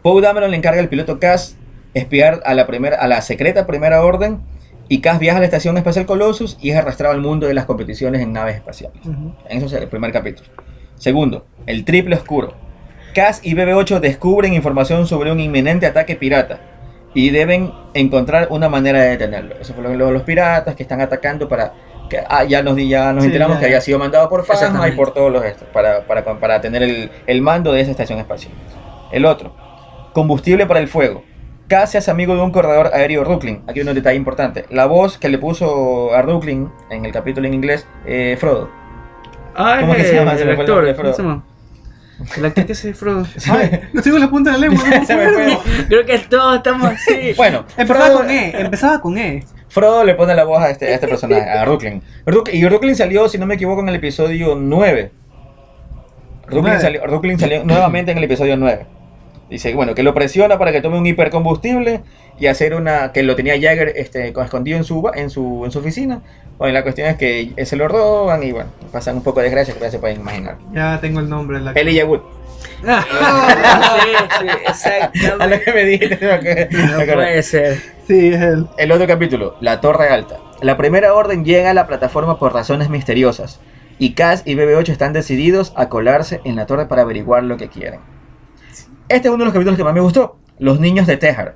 [0.03, 1.57] Poe Dameron le encarga al piloto Cass
[1.95, 4.41] espiar a la, primera, a la secreta primera orden
[4.89, 7.65] y Cass viaja a la estación espacial Colossus y es arrastrado al mundo de las
[7.65, 9.01] competiciones en naves espaciales.
[9.49, 10.47] Eso es el primer capítulo.
[10.99, 12.53] Segundo, el triple oscuro.
[13.13, 16.59] Cass y BB-8 descubren información sobre un inminente ataque pirata
[17.13, 19.55] y deben encontrar una manera de detenerlo.
[19.59, 21.73] Eso fue lo, lo- los piratas que están atacando para...
[22.09, 24.87] Que, ah, ya nos, ya nos Sí, enteramos ya, que había sido mandado por Phasma
[24.87, 28.17] y por todos los estos, para, para, para tener el, el mando de esa estación
[28.17, 28.51] espacial.
[29.11, 29.53] El otro,
[30.13, 31.23] combustible para el fuego.
[31.67, 33.61] Cass hace amigo de un corredor aéreo Rooklyn.
[33.67, 34.65] Aquí hay un detalle importante.
[34.71, 38.69] La voz que le puso a Rooklyn en el capítulo en inglés, eh, Frodo.
[39.55, 40.31] Ah, ¿Cómo que se llama?
[40.33, 41.43] El me fue el actor, nombre de ¿cómo se Frodo.
[42.37, 43.25] El actor que se Frodo.
[43.49, 44.83] Ay, lo tengo en la punta de la lengua.
[44.89, 45.59] no.
[45.87, 47.33] Creo que todos estamos así.
[47.37, 49.43] Bueno, Empezaba Frodo, con E, empezaba con E.
[49.69, 52.01] Frodo le pone la voz a este, a este personaje, a Rooklyn.
[52.25, 55.11] Rook- y Rooklyn salió, si no me equivoco, en el episodio 9.
[56.47, 56.81] Rooklyn Nueve.
[56.81, 58.85] salió, Rooklyn salió nuevamente en el episodio 9.
[59.49, 62.01] Dice, bueno, que lo presiona para que tome un hipercombustible
[62.39, 63.11] y hacer una...
[63.11, 66.21] que lo tenía Jagger este, con- escondido en su, en, su, en su oficina.
[66.57, 69.73] Bueno, la cuestión es que se lo roban y bueno, pasan un poco de desgracia
[69.73, 70.57] que ya se pueden imaginar.
[70.73, 71.59] Ya tengo el nombre.
[71.59, 71.71] de La...
[71.71, 72.19] Elijah Wood.
[72.81, 72.87] sí,
[74.73, 74.89] sí,
[75.39, 75.61] A lo exactamente.
[75.63, 76.17] que me dijiste.
[76.21, 77.77] Me No puede ser.
[78.07, 78.67] Sí, es él.
[78.77, 80.37] El otro capítulo, la Torre Alta.
[80.61, 83.59] La primera orden llega a la plataforma por razones misteriosas.
[83.97, 87.67] Y Cass y BB-8 están decididos a colarse en la torre para averiguar lo que
[87.67, 87.99] quieren.
[89.09, 90.37] Este es uno de los capítulos que más me gustó.
[90.57, 91.55] Los niños de Tejar.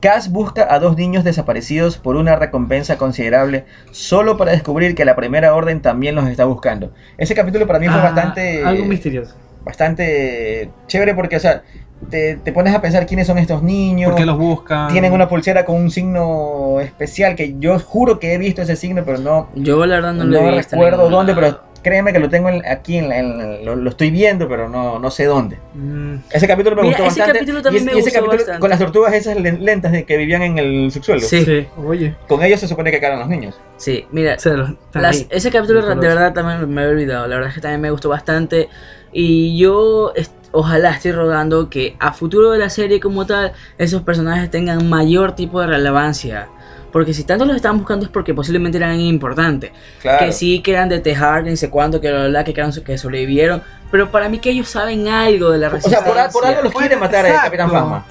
[0.00, 5.16] Cass busca a dos niños desaparecidos por una recompensa considerable solo para descubrir que la
[5.16, 6.92] primera orden también los está buscando.
[7.16, 9.34] Ese capítulo para mí fue Ah, bastante Algo misterioso.
[9.64, 11.62] bastante chévere porque o sea,
[12.10, 14.10] te, te pones a pensar quiénes son estos niños.
[14.10, 14.88] ¿Por qué los buscan?
[14.92, 19.02] Tienen una pulsera con un signo especial que yo juro que he visto ese signo,
[19.04, 22.12] pero no, Yo la verdad no, no, lo he visto en recuerdo dónde, pero créeme
[22.12, 25.10] que lo tengo en- aquí, en, la- en lo, lo estoy viendo, pero no, no
[25.10, 25.58] sé dónde.
[25.74, 27.38] Mm, Ese capítulo me Mira, gustó ese bastante.
[27.40, 28.60] capítulo también y, me y ese gustó capítulo bastante.
[28.60, 31.20] con las tortugas esas len- lentas de que vivían en el subsuelo.
[31.22, 31.66] Sí.
[31.84, 33.58] Oye, Con ellos se supone que quedaron los niños.
[33.76, 37.26] Sí, mira, los- Las- ese capítulo de verdad también me había olvidado.
[37.26, 38.68] La verdad es que también me gustó bastante.
[39.12, 44.02] Y yo est- ojalá estoy rogando que a futuro de la serie como tal, esos
[44.02, 46.48] personajes tengan mayor tipo de relevancia.
[46.92, 49.70] Porque si tanto los están buscando es porque posiblemente eran importantes.
[50.00, 50.24] Claro.
[50.24, 53.62] Que sí, que eran de Tejar, ni sé cuánto, que bla, que, eran, que sobrevivieron.
[53.90, 56.14] Pero para mí que ellos saben algo de la O sea, resistencia.
[56.28, 57.46] por, por algo los quiere Bueno, matar a exacto.
[57.46, 58.06] Capitán Fasma.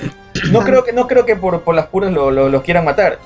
[0.52, 3.18] No creo que, no creo que por, por las puras lo- lo- los quieran matar.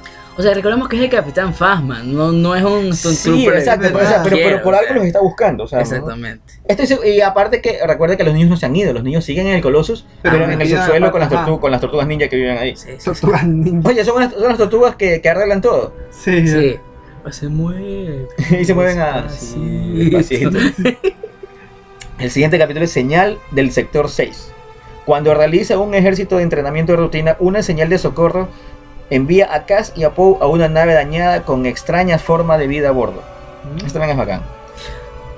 [0.42, 3.88] O sea, recordemos que es el Capitán Phasma, no, no es un Sí, Stormtrooper exacto,
[3.92, 4.24] pero, o sea, verdad.
[4.24, 5.66] pero, pero por algo los está buscando.
[5.66, 5.84] O sea, ¿no?
[5.84, 6.54] Exactamente.
[6.68, 9.24] Estoy seg- y aparte que recuerde que los niños no se han ido, los niños
[9.24, 11.46] siguen en el Colossus, pero, en el subsuelo con las, ajá.
[11.46, 12.76] tortu- con las tortugas ninja que viven ahí.
[12.76, 13.06] Sí, sí, sí.
[13.06, 13.88] tortugas ninja.
[13.88, 15.94] Oye, son, las tortugas que, que arreglan todo.
[16.10, 16.76] Sí, Sí.
[17.22, 18.28] Pues se mueve.
[18.60, 20.58] y se mueven así, despacito.
[22.20, 24.52] El siguiente capítulo es Señal del Sector 6.
[25.06, 28.48] Cuando realiza un ejército de entrenamiento de rutina, una señal de socorro
[29.12, 32.90] envía a Cass y a Poe a una nave dañada con extrañas formas de vida
[32.90, 33.22] a bordo.
[33.78, 34.42] Esto también es bacán.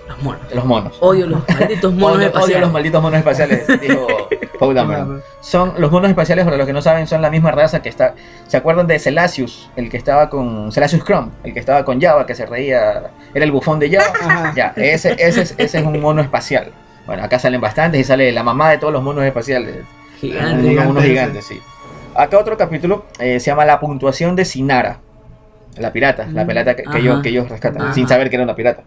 [0.07, 0.41] Los monos.
[0.53, 0.97] Los monos.
[1.01, 2.61] Odio los malditos monos Odio, odio espaciales.
[2.61, 4.07] los malditos monos espaciales, dijo
[4.59, 5.23] Poe Dameron.
[5.41, 8.13] Son los monos espaciales, para los que no saben, son la misma raza que está.
[8.47, 9.69] ¿Se acuerdan de Celasius?
[9.75, 10.71] El que estaba con.
[10.71, 13.11] Celasius Crumb, el que estaba con Java, que se reía.
[13.33, 14.13] Era el bufón de Java.
[14.21, 14.53] Ajá.
[14.55, 16.71] ya, ese, ese, es, ese es un mono espacial.
[17.05, 19.77] Bueno, acá salen bastantes y sale la mamá de todos los monos espaciales.
[20.19, 20.77] Gigante.
[20.77, 21.59] Unos, gigantes, sí.
[22.15, 24.99] Acá otro capítulo eh, se llama La puntuación de Sinara.
[25.77, 27.93] La pirata, la Mm, pirata que, ellos, que ellos rescatan, Ajá.
[27.93, 28.83] sin saber que era una pirata.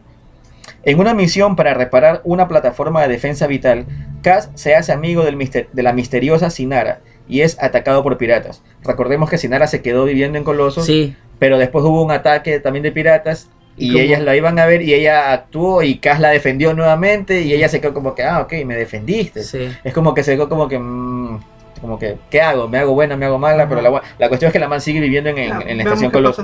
[0.84, 3.86] En una misión para reparar una plataforma de defensa vital,
[4.22, 5.36] Cass se hace amigo del
[5.72, 8.62] de la misteriosa Sinara y es atacado por piratas.
[8.84, 11.16] Recordemos que Sinara se quedó viviendo en Colossus, Sí.
[11.40, 13.98] pero después hubo un ataque también de piratas ¿Y y, cómo?
[14.04, 17.68] ellas la iban a ver y ella actuó y Cass la defendió nuevamente y ella
[17.68, 19.42] se quedó como que, ah, ok, me defendiste.
[19.42, 19.68] Sí.
[19.82, 21.40] Es como que se quedó como que, mm,
[21.80, 22.68] como que, ¿qué hago?
[22.68, 23.68] ¿Me hago buena, me hago mala?
[23.68, 26.34] Pero la, la cuestión es que la man sigue viviendo en, en- la estación temporada.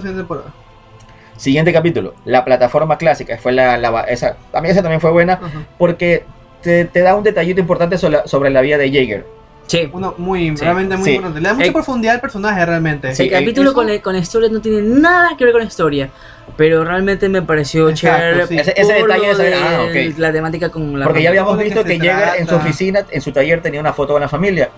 [1.36, 5.40] Siguiente capítulo, la plataforma clásica, fue la, la- esa, a mí esa también fue buena
[5.78, 6.24] porque
[6.62, 9.26] te, te da un detallito importante sobre la, sobre la vida de Jaeger.
[9.72, 9.88] Sí.
[9.92, 11.10] Uno muy, Sí, realmente muy sí.
[11.12, 11.40] importante.
[11.40, 13.14] Le da mucha Eh, profundidad al personaje realmente.
[13.14, 15.62] Sí, el capítulo eso- con la, con la historia no tiene nada que ver con
[15.62, 16.10] la historia.
[16.56, 18.46] Pero realmente me pareció Exacto, chévere.
[18.48, 18.58] sí.
[18.58, 20.18] Ese- ese detalle de saber, de ah, ok.
[20.18, 21.06] La temática con la.
[21.06, 24.12] Porque ya habíamos visto que Jaeger en su oficina, en su taller, tenía una foto
[24.14, 24.68] de la familia.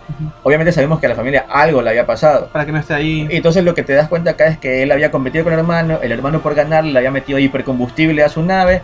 [0.44, 2.48] Obviamente sabemos que a la familia algo le había pasado.
[2.52, 3.26] Para que no esté ahí.
[3.30, 5.58] Y Entonces lo que te das cuenta acá es que él había competido con el
[5.58, 8.82] hermano, el hermano por ganar le había metido hipercombustible a su nave,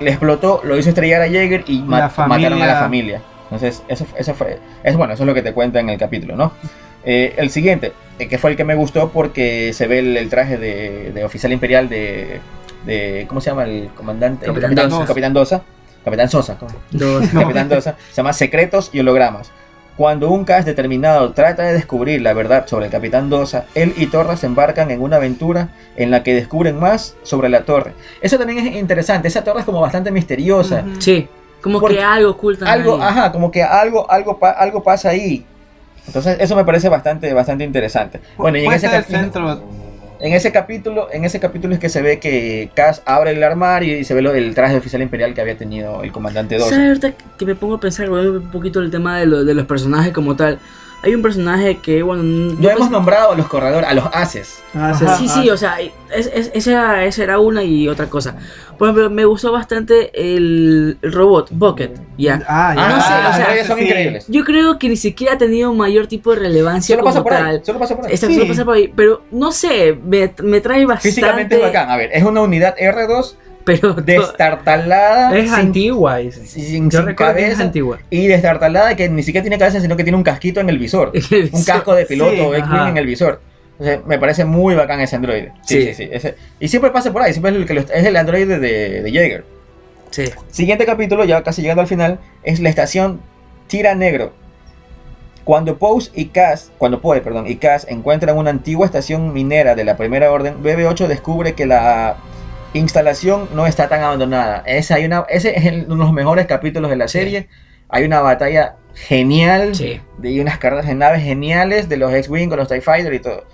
[0.00, 3.20] le explotó, lo hizo estrellar a Jaeger y familia- mataron a la familia.
[3.54, 6.34] Entonces eso, eso fue, es bueno, eso es lo que te cuenta en el capítulo,
[6.34, 6.52] ¿no?
[7.04, 10.28] Eh, el siguiente, eh, que fue el que me gustó porque se ve el, el
[10.28, 12.40] traje de, de oficial imperial de,
[12.84, 14.46] de, ¿cómo se llama el comandante?
[14.46, 15.06] El Capitán capitán, Dosa.
[15.06, 15.62] Capitán Dosa.
[16.04, 16.58] Capitán Sosa.
[17.32, 19.52] Capitán Dosa, se llama Secretos y Hologramas.
[19.96, 24.06] Cuando un cast determinado trata de descubrir la verdad sobre el Capitán Dosa, él y
[24.06, 27.92] Torra se embarcan en una aventura en la que descubren más sobre la torre.
[28.20, 30.84] Eso también es interesante, esa torre es como bastante misteriosa.
[30.98, 31.28] Sí.
[31.64, 33.00] Como Porque que algo ocultan Algo, ahí.
[33.02, 35.44] ajá, como que algo, algo, algo pasa ahí.
[36.06, 38.20] Entonces eso me parece bastante, bastante interesante.
[38.36, 39.62] Bueno, y en ese, ser el cap- centro.
[40.20, 43.98] en ese capítulo, en ese capítulo es que se ve que Cass abre el armario
[43.98, 46.70] y se ve lo- el traje de oficial imperial que había tenido el comandante Dosa.
[46.74, 49.64] ¿Sabes ahorita que me pongo a pensar un poquito el tema de, lo- de los
[49.64, 50.58] personajes como tal?
[51.04, 52.22] Hay un personaje que, bueno.
[52.22, 54.62] No yo hemos nombrado a los corredores, a los haces.
[54.74, 55.28] Ah, sí.
[55.28, 58.36] Sí, o sea, es, es- esa, esa era una y otra cosa.
[58.78, 62.42] Por ejemplo, me gustó bastante el, el robot, Bucket, ya.
[62.48, 62.86] Ah, ya.
[62.86, 63.84] Ah, no sé, las o sea, androides son sí.
[63.84, 64.24] increíbles.
[64.28, 67.32] Yo creo que ni siquiera ha tenido mayor tipo de relevancia Solo como pasa por
[67.32, 67.46] tal.
[67.46, 68.14] ahí, solo pasa por ahí.
[68.14, 68.34] Esta Sí.
[68.34, 71.08] solo pasa por ahí, pero no sé, me, me trae bastante.
[71.08, 71.88] Físicamente es bacán.
[71.90, 73.34] A ver, es una unidad R2
[73.64, 75.36] Pero destartalada.
[75.36, 76.18] Es sin- antigua.
[76.30, 77.62] sin- Yo sin recuerdo que es cabeza.
[77.62, 77.98] antigua.
[78.10, 81.12] Y destartalada que ni siquiera tiene cabeza, sino que tiene un casquito en el visor.
[81.52, 83.40] un casco de piloto Sí, en el visor.
[83.78, 85.52] Entonces, me parece muy bacán ese androide.
[85.64, 85.86] Sí, Sí.
[85.86, 86.08] sí, sí.
[86.12, 89.02] ese- y siempre pasa por ahí, siempre es el, que lo- es el androide de,
[89.02, 89.44] de Jaeger.
[90.10, 90.24] Sí.
[90.50, 93.20] Siguiente capítulo, ya casi llegando al final, es la estación
[93.66, 94.32] Tira Negro.
[95.44, 99.84] Cuando Pose y Cass, cuando Poe, perdón, y Cass encuentran una antigua estación minera de
[99.84, 102.16] la Primera Orden, BB-8 descubre que la
[102.74, 104.62] instalación no está tan abandonada.
[104.66, 107.18] Ese, hay una, ese es el- uno de los mejores capítulos de la Sí.
[107.18, 107.48] serie.
[107.88, 110.00] Hay una batalla genial Sí.
[110.18, 113.18] de y unas carreras de naves geniales de los X-Wing con los TIE Fighter y
[113.20, 113.44] todo.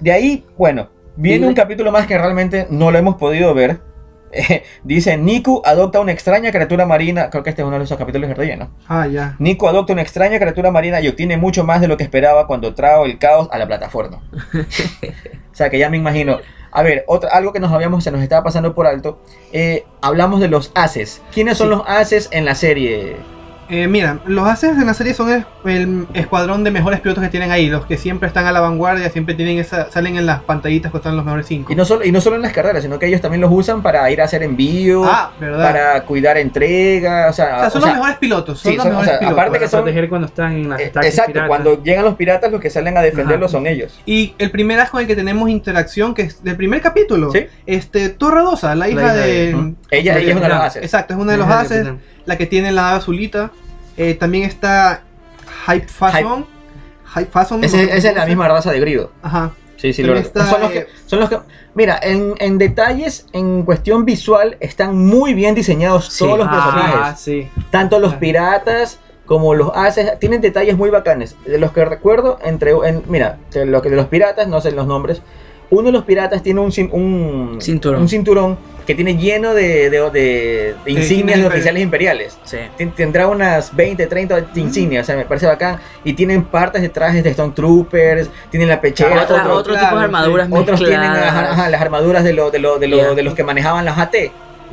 [0.00, 3.80] De ahí, bueno, viene un capítulo más que realmente no lo hemos podido ver.
[4.82, 7.30] dice, Niku adopta una extraña criatura marina.
[7.30, 8.70] Creo que este es uno de esos capítulos de relleno.
[8.88, 9.36] Ah, ya.
[9.38, 12.74] Niku adopta una extraña criatura marina y obtiene mucho más de lo que esperaba cuando
[12.74, 14.22] trajo el caos a la plataforma.
[15.52, 16.38] o sea que ya me imagino.
[16.74, 19.18] A ver, otra, algo que nos habíamos, se nos estaba pasando por alto.
[19.52, 21.22] eh, hablamos de los haces.
[21.32, 21.76] ¿Quiénes son Sí.
[21.76, 23.16] los haces en la serie?
[23.68, 27.30] Eh, mira, los Aces en la serie son el, el escuadrón de mejores pilotos que
[27.30, 30.40] tienen ahí, los que siempre están a la vanguardia, siempre tienen esa, salen en las
[30.42, 31.72] pantallitas que están los mejores cinco.
[31.72, 33.82] Y no, solo, y no solo en las carreras, sino que ellos también los usan
[33.82, 37.28] para ir a hacer envíos, ah, para cuidar entrega.
[37.30, 38.98] O sea, o sea, son o sea, los mejores pilotos, son sí, los son- o
[38.98, 39.38] mejores sea, pilotos.
[39.38, 41.48] aparte que Para son- proteger cuando están en las eh, exacto, piratas.
[41.48, 43.58] cuando llegan los piratas, los que salen a defenderlos Ajá.
[43.58, 43.98] son ellos.
[44.06, 47.46] Y el primer as con el que tenemos interacción, que es del primer capítulo, Sí.
[47.66, 49.74] este Torradosa, la hija, hija de...
[49.90, 50.82] Ella, ella es una de las haces.
[50.82, 52.00] Exacto, es una de los Ajá, Aces, capitán.
[52.26, 53.50] La que tiene la azulita.
[53.96, 55.02] Eh, también está
[55.66, 56.46] Hype Fason.
[57.14, 57.30] Hype
[57.64, 59.12] Ese- sé esa es la misma raza de grido.
[59.22, 59.52] Ajá.
[59.76, 61.38] Sí, sí, lo está, son los que, eh, son los que,
[61.74, 66.24] mira, en, en detalles, en cuestión visual, están muy bien diseñados Sí.
[66.24, 67.20] todos los Ah, personajes.
[67.20, 67.50] sí.
[67.70, 68.18] Tanto los Ah.
[68.18, 71.36] piratas como los haces, tienen detalles muy bacanes.
[71.44, 74.70] De los que recuerdo, entre, en- mira, de, lo que- de los piratas, no sé
[74.72, 75.20] los nombres,
[75.74, 78.02] uno de los piratas tiene un, un, Cinturón.
[78.02, 82.38] un cinturón que tiene lleno de, de, de- de insignias de oficiales imperiales.
[82.44, 82.58] Sí.
[82.94, 85.78] Tendrá unas 20, 30 insignias, o sea, me parece bacán.
[86.04, 89.86] Y tienen partes de trajes de Stone Troopers, tienen la pechera, Otra- otro- otro claro,
[89.88, 91.28] tipo de armaduras otros tienen mezcladas.
[91.30, 93.14] ajá, ajá, las armaduras de, lo- de, lo- de, lo- Yeah.
[93.14, 94.14] de los que manejaban las AT.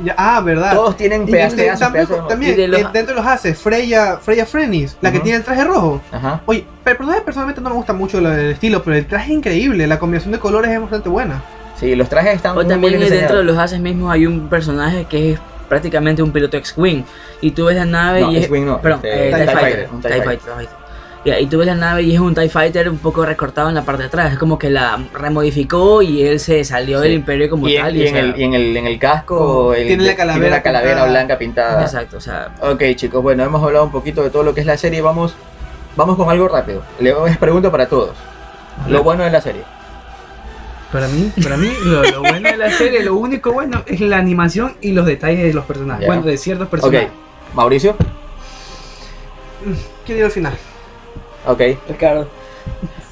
[0.03, 0.73] Ya- ah, verdad.
[0.73, 3.15] Todos tienen Y pedazos, este, pedazos, también, pedazos de- también, Y de los- eh, dentro
[3.15, 6.01] de los Aces, Freya, Freya Frenis, la que tiene el traje rojo.
[6.11, 6.41] Ajá.
[6.45, 9.37] Oye, pero el personaje personalmente no me gusta mucho del estilo, pero el traje es
[9.37, 11.41] increíble, la combinación de colores es bastante buena.
[11.79, 14.47] Sí, los trajes están O muy, también bien dentro de los haces mismos hay un
[14.49, 17.03] personaje que es prácticamente un piloto X-Wing.
[17.41, 18.43] Y tú ves la nave No, y es.
[18.43, 20.80] X-Wing no, Perdón, este, eh, TIE TIE, Fighter, TIE Fighter, TIE Fighter.
[21.23, 23.83] Y tú ves la nave y es un TIE Fighter un poco recortado en la
[23.83, 24.33] parte de atrás.
[24.33, 27.03] Es como que la remodificó y él se salió Sí.
[27.03, 27.95] del imperio como y, tal.
[27.95, 29.35] y o en sea, el, y en el, en el casco
[29.67, 31.09] Oh, el- tiene la calavera la calavera pintada.
[31.11, 31.81] blanca pintada.
[31.83, 32.55] Exacto, o sea.
[32.61, 34.99] Ok, chicos, bueno, hemos hablado un poquito de todo lo que es la serie.
[35.01, 35.35] Vamos,
[35.95, 36.81] vamos con algo rápido.
[36.99, 38.15] Les pregunto para todos.
[38.89, 39.61] Lo bueno de la serie.
[40.91, 44.17] Para mí, para mí lo, lo bueno de la serie, lo único bueno es la
[44.17, 46.01] animación y los detalles de los personajes.
[46.01, 46.07] Ya.
[46.07, 47.09] Bueno, de ciertos Ok, personajes.
[47.53, 47.95] Mauricio.
[50.05, 50.53] Quiero ir al final.
[51.45, 51.61] Ok.
[51.89, 52.27] Ricardo.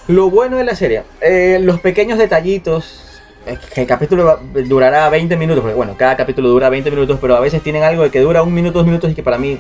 [0.08, 3.22] Lo bueno de la serie, eh, los pequeños detallitos.
[3.46, 7.36] es que el capítulo durará 20 minutos, porque bueno, cada capítulo dura 20 minutos, pero
[7.36, 9.60] a veces tienen algo de que dura un minuto, dos minutos y que para mí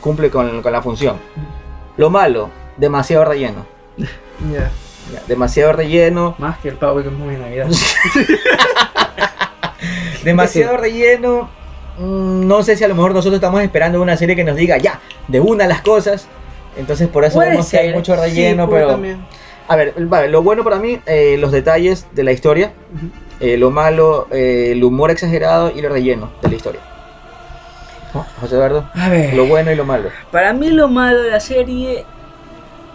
[0.00, 1.16] cumple con, con la función.
[1.96, 3.66] Lo malo, demasiado relleno.
[4.52, 4.70] Ya.
[5.12, 7.68] Ya, demasiado relleno, Más que el pavo que comemos en Navidad.
[10.24, 11.48] demasiado relleno.
[11.98, 14.76] Mm, No sé si a lo mejor nosotros estamos esperando una serie que nos diga
[14.78, 16.28] ya, de una las cosas.
[16.78, 18.88] Entonces por eso vemos que hay ser, mucho relleno, Sí, pero...
[18.88, 19.26] también.
[19.66, 22.72] A ver, vale, lo bueno para mí, eh, los detalles de la historia.
[22.94, 23.10] Ujú.
[23.40, 26.80] Eh, lo malo, eh, el humor exagerado y el relleno de la historia.
[28.14, 28.26] ¿No?
[28.40, 29.34] José Eduardo, A ver.
[29.34, 30.08] lo bueno y lo malo.
[30.32, 32.04] Para mí lo malo de la serie,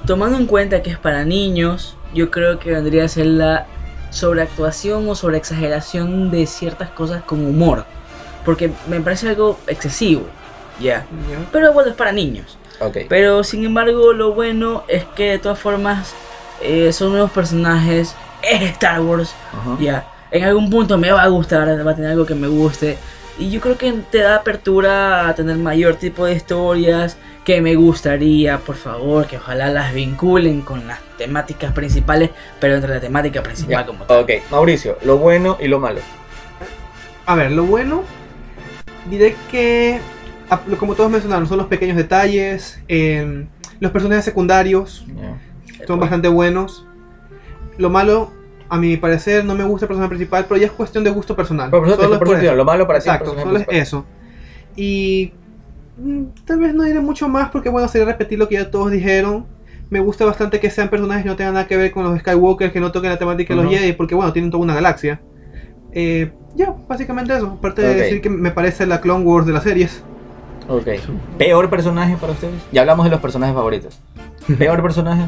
[0.07, 3.67] tomando en cuenta que es para niños, yo creo que vendría a ser la
[4.09, 7.86] sobreactuación o sobreexageración de ciertas cosas con humor.
[8.43, 10.23] Porque me parece algo excesivo,
[10.79, 11.05] ya.
[11.29, 11.38] Ya.
[11.51, 12.57] Pero bueno, es para niños.
[12.86, 12.97] Ok.
[13.09, 16.13] Pero sin embargo, lo bueno es que de todas formas
[16.61, 18.15] eh, son nuevos personajes.
[18.41, 19.34] Es Star Wars,
[19.79, 20.05] ya.
[20.31, 22.97] En algún punto me va a gustar, va a tener algo que me guste.
[23.39, 27.75] Y yo creo que te da apertura a tener mayor tipo de historias que me
[27.75, 32.29] gustaría, por favor, que ojalá las vinculen con las temáticas principales,
[32.59, 34.23] pero entre la temática principal Ya, como tal.
[34.23, 36.01] Ok, Mauricio, lo bueno y lo malo.
[37.25, 38.03] A ver, lo bueno,
[39.09, 39.99] diré que,
[40.79, 43.47] como todos mencionaron, son los pequeños detalles, em,
[43.79, 45.05] los personajes secundarios
[45.87, 46.85] son bastante buenos.
[47.77, 48.31] Lo malo,
[48.69, 51.35] a mi parecer, no me gusta el personaje principal, pero ya es cuestión de gusto
[51.35, 51.69] personal.
[51.71, 54.05] Te- Solo es por por eso lo malo para el Exacto, solo es eso.
[54.75, 55.33] Y
[55.97, 58.91] mm, tal vez no diré mucho más porque bueno, sería repetir lo que ya todos
[58.91, 59.45] dijeron.
[59.89, 62.71] Me gusta bastante que sean personajes que no tengan nada que ver con los Skywalker,
[62.71, 63.75] que no toquen la temática de los Ujú.
[63.79, 65.21] Jedi, porque bueno, tienen toda una galaxia.
[65.91, 67.57] Eh, ya, básicamente eso.
[67.59, 67.87] Aparte Ok.
[67.89, 70.03] de decir que me parece la Clone Wars de las series.
[70.68, 70.88] Ok.
[71.38, 72.55] ¿Peor personaje para ustedes?
[72.72, 73.99] Ya hablamos de los personajes favoritos.
[74.57, 75.24] ¿Peor personaje?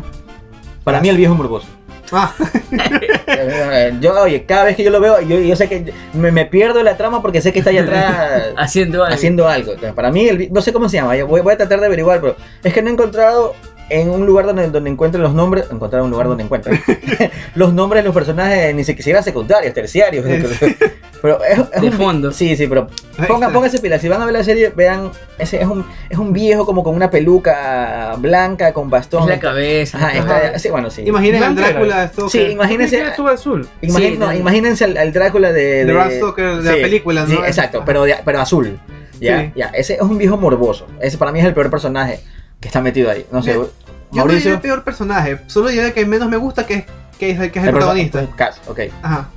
[0.83, 1.67] Para mí el viejo morboso.
[2.11, 2.31] Ah,
[3.99, 6.83] Yo, oye, cada vez que yo lo veo, yo, yo sé que me, me pierdo
[6.83, 9.15] la trama porque sé que está allá atrás Haciendo algo.
[9.15, 9.71] haciendo algo.
[9.71, 11.87] Entonces, para mí, el no sé cómo se llama, yo voy, voy a tratar de
[11.87, 13.55] averiguar, pero es que no he encontrado
[13.89, 16.79] en un lugar donde, donde encuentren los nombres, encontrar un lugar donde encuentren
[17.55, 20.25] los nombres de los personajes, ni siquiera secundarios, terciarios.
[21.21, 22.31] pero es, es De un- fondo.
[22.31, 22.87] Sí, sí, pero
[23.27, 26.33] Pongan, pónganse pilas, si van a ver la serie, vean, ese es un, es un
[26.33, 29.23] viejo como con una peluca blanca, con bastón.
[29.23, 29.97] Es la cabeza.
[29.97, 30.59] Ajá, está- Ajá.
[30.59, 31.03] sí, bueno, sí.
[31.05, 31.55] Imaginen al.
[31.55, 32.29] Drácula Stoker.
[32.29, 33.67] Sí, imagínense, ¿Quién estuvo azul?
[33.81, 34.41] imagín- Sí, no, también.
[34.41, 37.45] imagínense al, al Drácula de, De Bram Stoker, de la película, Sí, ¿no?
[37.45, 38.77] exacto, pero, de- pero azul.
[39.21, 39.51] Ya, Sí.
[39.55, 40.87] ya, ese es un viejo morboso.
[40.99, 42.19] Ese para mí es el peor personaje
[42.59, 43.25] que está metido ahí.
[43.31, 43.69] No sé, Yo
[44.11, 44.51] no Mauricio.
[44.51, 46.85] diré peor personaje, solo diré que menos me gusta que es,
[47.19, 48.25] que es, el- que es el, perso- protagonista.
[48.35, 48.79] Cas, ok.
[49.01, 49.29] Ajá.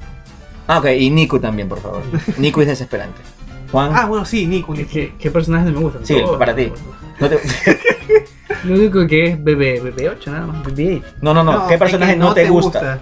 [0.66, 2.02] Ah, ok, y Niku también, por favor.
[2.38, 3.20] Niku es desesperante.
[3.72, 4.72] Juan, Ah, bueno, sí, Nico.
[4.74, 4.88] Nico.
[4.92, 6.04] ¿Qué, qué personajes no me gustan?
[6.06, 6.72] Sí, para ti.
[7.20, 7.40] no, te-
[8.64, 11.02] Lo único que es BB, BB8 nada más, BB8.
[11.20, 12.98] no, no, no, ¿qué personaje no, te, gusta?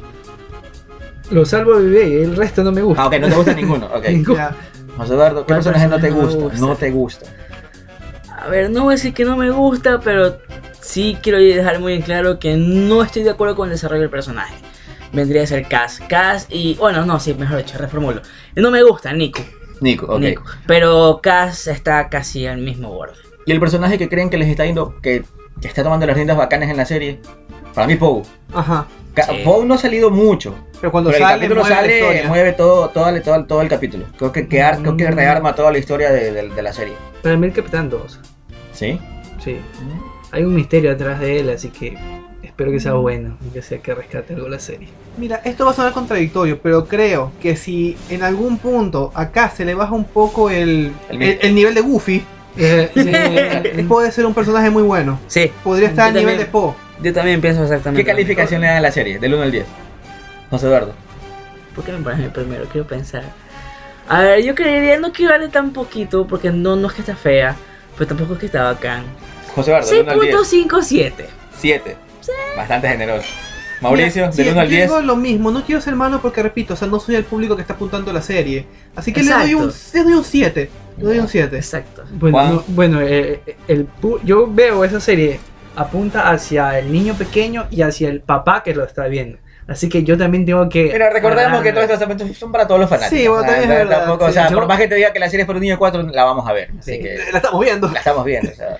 [1.30, 3.02] Lo salvo a BB, el resto no me gusta.
[3.02, 3.86] Ah, ok, no te gusta ninguno.
[3.86, 4.04] Ok.
[4.96, 6.36] José Eduardo, ¿qué ¿Cuál personaje no te no gusta?
[6.38, 6.58] gusta?
[6.58, 7.26] No te gusta.
[8.46, 10.38] A ver, no voy a decir que no me gusta, pero
[10.80, 14.10] sí quiero dejar muy en claro que no estoy de acuerdo con el desarrollo del
[14.10, 14.54] personaje.
[15.12, 16.00] Vendría a ser Cass.
[16.08, 16.74] Cass y.
[16.74, 18.22] Bueno, no, sí, mejor dicho, reformulo.
[18.54, 19.40] No me gusta Nico.
[19.80, 20.20] Nico, ok.
[20.20, 20.44] Nico.
[20.66, 23.14] Pero Cass está casi al mismo borde.
[23.46, 25.24] ¿Y el personaje que creen que les está yendo, que,
[25.60, 27.20] que está tomando las riendas bacanas en la serie?
[27.74, 28.22] Para mí, Poe.
[28.54, 28.86] Ajá.
[29.28, 29.40] Sí.
[29.44, 30.54] Poe no ha salido mucho.
[30.80, 31.80] Pero cuando pero sale, el capítulo mueve la
[32.16, 34.04] sale, mueve todo, todo, todo, todo el capítulo.
[34.18, 35.14] Creo que, que ar- creo que Mm.
[35.14, 36.94] rearma toda la historia de, de- de la serie.
[37.22, 38.20] Para mí el Capitán 2.
[38.76, 38.98] ¿Sí?
[39.42, 39.56] Sí.
[40.32, 41.96] Hay un misterio atrás de él, así que
[42.42, 44.88] espero que sea bueno y que sea que rescate algo la serie.
[45.18, 49.64] Mira, esto va a sonar contradictorio, pero creo que si en algún punto acá se
[49.64, 52.22] le baja un poco el, El el, el nivel de Goofy,
[52.58, 52.90] Eh,
[53.76, 55.18] sí, puede ser un personaje muy bueno.
[55.26, 56.46] Sí, Podría estar Yo al nivel también.
[56.46, 56.74] de Poe.
[57.02, 58.02] yo también pienso exactamente.
[58.02, 59.18] ¿Qué calificación le dan a la serie?
[59.18, 59.66] Del 1 al 10.
[60.50, 60.94] José Eduardo.
[61.74, 62.64] ¿Por qué me pones mi primero?
[62.72, 63.24] Quiero pensar.
[64.08, 67.14] A ver, yo creería no que vale tan poquito, porque no, no es que está
[67.16, 67.56] fea,
[67.96, 69.04] pero tampoco es que está bacán.
[69.54, 70.36] José Eduardo, del 1 al 10.
[70.36, 71.12] 6.57.
[71.58, 71.96] 7.
[72.56, 73.28] Bastante generoso.
[73.80, 74.82] Mauricio, Mira, sí, del 1 al yo 10.
[74.88, 77.54] digo lo mismo, no quiero ser malo porque repito, o sea, no soy el público
[77.56, 78.66] que está apuntando a la serie.
[78.94, 79.98] Así que le doy un Exacto.
[79.98, 80.70] le doy un 7.
[80.98, 81.56] Le doy un 7.
[81.56, 82.04] Exacto.
[82.12, 85.40] Bueno, no, bueno eh, eh, el, pu- yo veo esa serie
[85.76, 89.38] apunta hacia el niño pequeño y hacia el papá que lo está viendo.
[89.68, 90.90] Así que yo también tengo que.
[90.92, 93.18] Mira, recordemos que todos estos aspectos son para todos los fanáticos.
[93.18, 95.18] Sí, sea, también es verdad, tampoco, o sea, Yo- por más que te diga que
[95.18, 96.70] la serie es para un niño de 4, la vamos a ver.
[96.78, 96.98] Así Sí.
[97.02, 97.88] que La estamos viendo.
[97.88, 98.52] la estamos viendo.
[98.52, 98.78] O sea,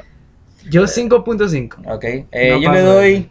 [0.70, 1.78] Yo 5.5.
[1.92, 2.04] ok.
[2.30, 3.30] Eh, No yo le doy.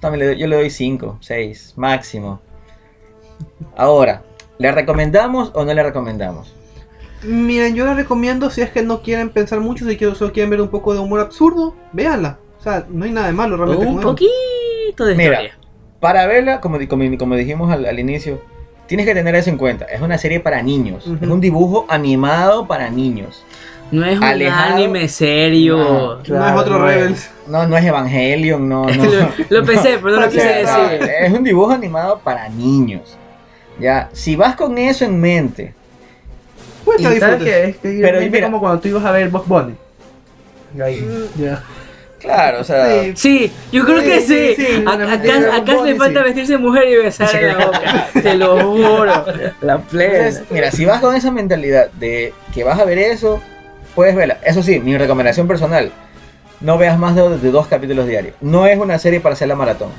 [0.00, 2.40] También le doy, yo le doy 5, 6, máximo.
[3.76, 4.22] Ahora,
[4.58, 6.54] ¿le recomendamos o no le recomendamos?
[7.22, 10.50] Miren, yo la recomiendo si es que no quieren pensar mucho, si que solo quieren
[10.50, 12.38] ver un poco de humor absurdo, véanla.
[12.58, 14.02] O sea, no hay nada de malo realmente Un con
[14.96, 15.42] poquito de Mira.
[15.42, 15.58] historia.
[16.00, 18.40] Para verla, como, como, como dijimos al, al inicio,
[18.86, 19.84] tienes que tener eso en cuenta.
[19.86, 21.06] Es una serie para niños.
[21.06, 21.24] Ujú.
[21.24, 23.44] Es un dibujo animado para niños.
[23.90, 24.74] No es un Alejado.
[24.74, 25.76] anime serio.
[25.78, 26.16] No.
[26.16, 26.96] no Claro, es otro no es.
[26.96, 27.30] Rebels.
[27.46, 29.04] No, no es Evangelion, no, no.
[29.04, 31.08] lo, lo pensé, pero no lo quise decir.
[31.22, 33.16] Es un dibujo animado para niños.
[33.78, 35.74] Ya, si vas con eso en mente,
[36.84, 37.42] Pues Y disfrutes.
[37.44, 38.46] que es que Pero, mira.
[38.46, 39.74] como cuando tú ibas a ver Box Bunny.
[40.82, 41.42] Ahí, Mm.
[41.42, 41.62] ya.
[42.20, 43.12] Claro, o sea, Sí.
[43.16, 44.54] Sí, yo creo que sí.
[44.56, 46.24] Sí, sí, A- una acá acá le falta sí.
[46.24, 48.08] vestirse mujer y besar en la boca.
[48.22, 49.24] Te lo juro.
[49.60, 50.16] La plena.
[50.18, 53.40] entonces, mira, si vas con esa mentalidad de que vas a ver eso,
[53.94, 54.38] puedes verla.
[54.44, 55.90] Eso sí, mi recomendación personal,
[56.60, 58.34] no veas más de, de dos capítulos diarios.
[58.40, 59.90] No es una serie para hacer la maratón.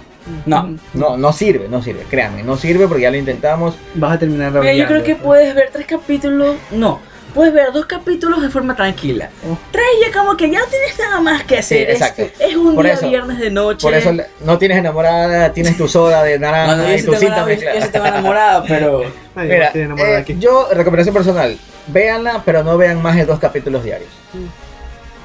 [0.46, 0.76] No.
[0.94, 3.76] No, no sirve, no sirve, créanme, no sirve porque ya lo intentamos.
[3.94, 6.56] Vas a terminar Mira, yo creo que puedes ver tres capítulos.
[6.72, 7.00] No.
[7.38, 9.30] Puedes ver dos capítulos de forma tranquila.
[9.72, 11.86] Tres ya como que ya no tienes nada más que hacer.
[11.86, 12.24] Sí, exacto.
[12.40, 13.84] Es, un Por día eso- viernes de noche.
[13.86, 14.12] Por eso
[14.44, 17.76] no tienes enamorada, tienes tu soda de No, naranja no, yo y tu cinta mezclada.
[17.80, 19.04] yo sí tengo enamorado, pero.
[19.36, 20.36] Nadie Mira, enamorada eh, aquí.
[20.40, 21.56] yo, recomendación personal,
[21.86, 24.10] véanla, pero no vean más de dos capítulos diarios.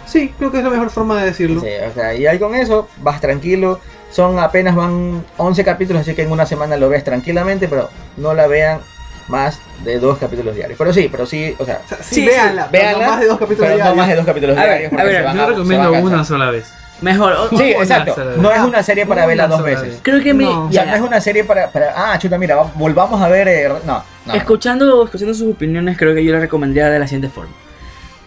[0.04, 1.62] Sí, creo que es la mejor forma de decirlo.
[1.62, 3.80] Sí, o sea, y ahí con eso vas tranquilo.
[4.10, 8.34] Son apenas van 11 capítulos, así que en una semana lo ves tranquilamente, pero no
[8.34, 8.80] la vean
[9.28, 10.78] más de dos capítulos diarios.
[10.78, 13.26] Pero sí, pero sí, o sea, O sea, sí, Sí, sí, véanla, no más de
[13.26, 13.96] dos capítulos pero no diarios.
[13.96, 14.90] más de dos capítulos A ver, diarios.
[14.90, 16.72] porque a ver, Yo recomiendo a una sola vez.
[17.00, 17.32] Mejor.
[17.32, 18.14] o- Sí, exacto.
[18.36, 19.88] No es una serie para Una verla dos veces.
[19.88, 19.98] vez.
[20.02, 20.44] Creo que mi.
[20.44, 20.66] No.
[20.66, 20.90] O sea, ya.
[20.92, 23.48] no es una serie para, para ah, chuta, mira, va- volvamos a ver.
[23.48, 24.34] eh, no, no.
[24.34, 27.50] Escuchando, escuchando sus opiniones, creo que yo la recomendaría de la siguiente forma.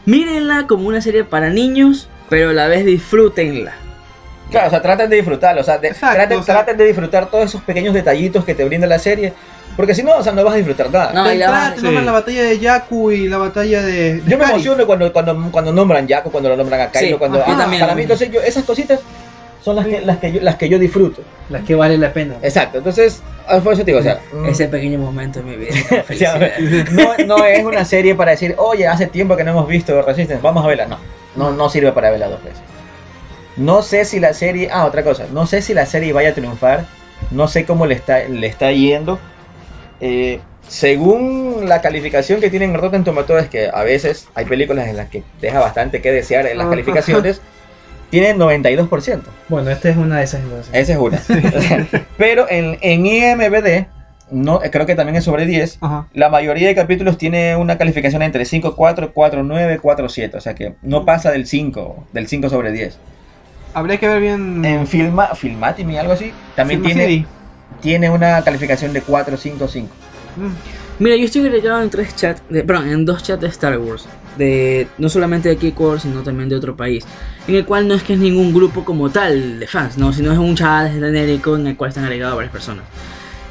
[0.06, 3.74] Mírenla como una serie para niños, pero a la vez disfrútenla.
[4.52, 6.86] Claro, o sea, traten de disfrutarlo, o sea, de- Exacto, traten, o sea- traten de
[6.86, 9.34] disfrutar todos esos pequeños detallitos que te brinda la serie,
[9.76, 11.12] porque si no, o sea, no vas a disfrutar nada.
[11.14, 11.82] No, y la sí.
[11.92, 14.22] la batalla de Yaku y la batalla de.
[14.22, 17.14] de Yo me emociono cuando, cuando, cuando nombran Jaco, cuando lo nombran a Kylo, Sí,
[17.16, 17.82] cuando ajá, ah, también.
[17.82, 19.02] para mí entonces yo, esas cositas
[19.62, 21.24] son las que, las que yo, las que yo disfruto.
[21.50, 22.36] Las que vale la pena.
[22.42, 25.56] Exacto, entonces, ah, por eso te digo, o sea, mm, Ese pequeño momento de mi
[25.58, 25.74] vida.
[26.92, 30.42] no, no es una serie para decir, oye, hace tiempo que no hemos visto Resistance,
[30.42, 30.86] vamos a verla.
[30.86, 31.00] No,
[31.36, 32.62] no, no sirve para verla dos veces.
[33.58, 36.34] No sé si la serie, ah, otra cosa, no sé si la serie vaya a
[36.34, 36.86] triunfar,
[37.32, 39.20] no sé cómo le está, le está yendo.
[40.02, 44.98] Eh, según la calificación que tienen en Rotten Tomatoes, que a veces hay películas en
[44.98, 47.42] las que deja bastante que desear en las calificaciones,
[48.10, 49.22] tienen 92%.
[49.48, 50.74] Bueno, esta es una de esas entonces.
[50.74, 51.22] Esa es una.
[52.18, 53.88] Pero en, en IMBD,
[54.32, 55.80] no, creo que también es sobre 10.
[55.82, 56.08] Ajá.
[56.14, 60.36] La mayoría de capítulos tiene una calificación entre 5.4, 4.9, 4.7.
[60.36, 62.98] O sea que no pasa del 5, del 5 sobre 10.
[63.76, 64.64] Habría que ver bien.
[64.64, 67.28] En Filma, Filmatimi, algo así, también Film tiene, City.
[67.82, 69.90] tiene una calificación de 4, 5, 5.
[70.38, 71.04] Mm.
[71.04, 74.08] Mira, yo estoy agregado en tres chats, de, perdón, en dos chats de Star Wars,
[74.38, 77.06] de no solamente de Wars, sino también de otro país,
[77.50, 80.32] en el cual no es que es ningún grupo como tal de fans, no, sino
[80.32, 82.86] es un chat genérico en el cual están agregadas varias personas.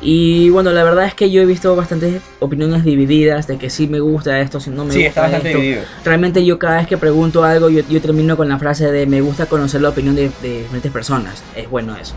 [0.06, 3.86] Y bueno, la verdad es que yo he visto bastantes opiniones divididas de que sí
[3.88, 5.60] me gusta esto, si no me Sí, gusta está bastante esto.
[5.60, 5.82] dividido.
[6.04, 9.22] Realmente yo cada vez que pregunto algo, yo, yo termino con la frase de me
[9.22, 11.42] gusta conocer la opinión de, de diferentes personas.
[11.56, 12.14] Es bueno eso.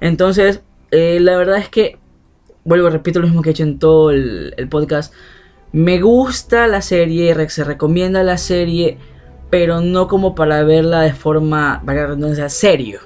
[0.00, 1.98] Entonces, eh, la verdad es que,
[2.64, 5.12] vuelvo, repito lo mismo que he hecho en todo el, el podcast.
[5.70, 8.96] Me gusta la serie, se recomienda la serie,
[9.50, 13.00] pero no como para verla de forma, la redundancia, serio.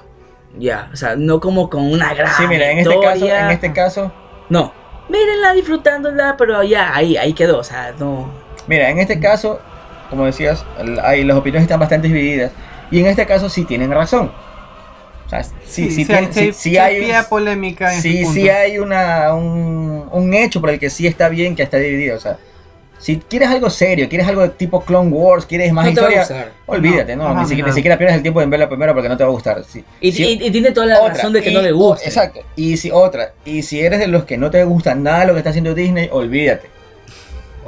[0.59, 3.45] Ya, o sea, no como con una gran Sí, mira, en este caso, historia.
[3.47, 4.13] en este caso,
[4.51, 4.73] No,
[5.09, 8.31] mírenla disfrutándola, pero ya, ahí, ahí quedó, o sea, no...
[8.67, 9.61] mira, en este caso,
[10.11, 10.65] como decías,
[11.03, 12.53] hay, las opiniones están bastante divididas.
[12.91, 14.31] Y en este caso sí tienen razón.
[15.25, 18.41] O sea, sí, sí, tienen- sí- sí, sí sí hay, polémica en sí, ese sí
[18.41, 18.53] punto.
[18.55, 22.19] hay una, un, un hecho por el que sí está bien que está dividido.
[22.19, 22.37] O sea,
[23.03, 26.07] si quieres algo serio, quieres algo de tipo Clone Wars, quieres más no te va
[26.07, 26.53] a historia, gustar.
[26.67, 29.17] olvídate, no, No, ni, siquiera, ni siquiera pierdas el tiempo en verla primero porque no
[29.17, 29.61] te va a gustar.
[30.01, 32.05] Y, Si- y- y tiene toda la otra, razón de que y- no le gusta.
[32.05, 32.41] Exacto.
[32.55, 35.33] Y si otra, y si eres de los que no te gusta nada de lo
[35.33, 36.69] que está haciendo Disney, olvídate.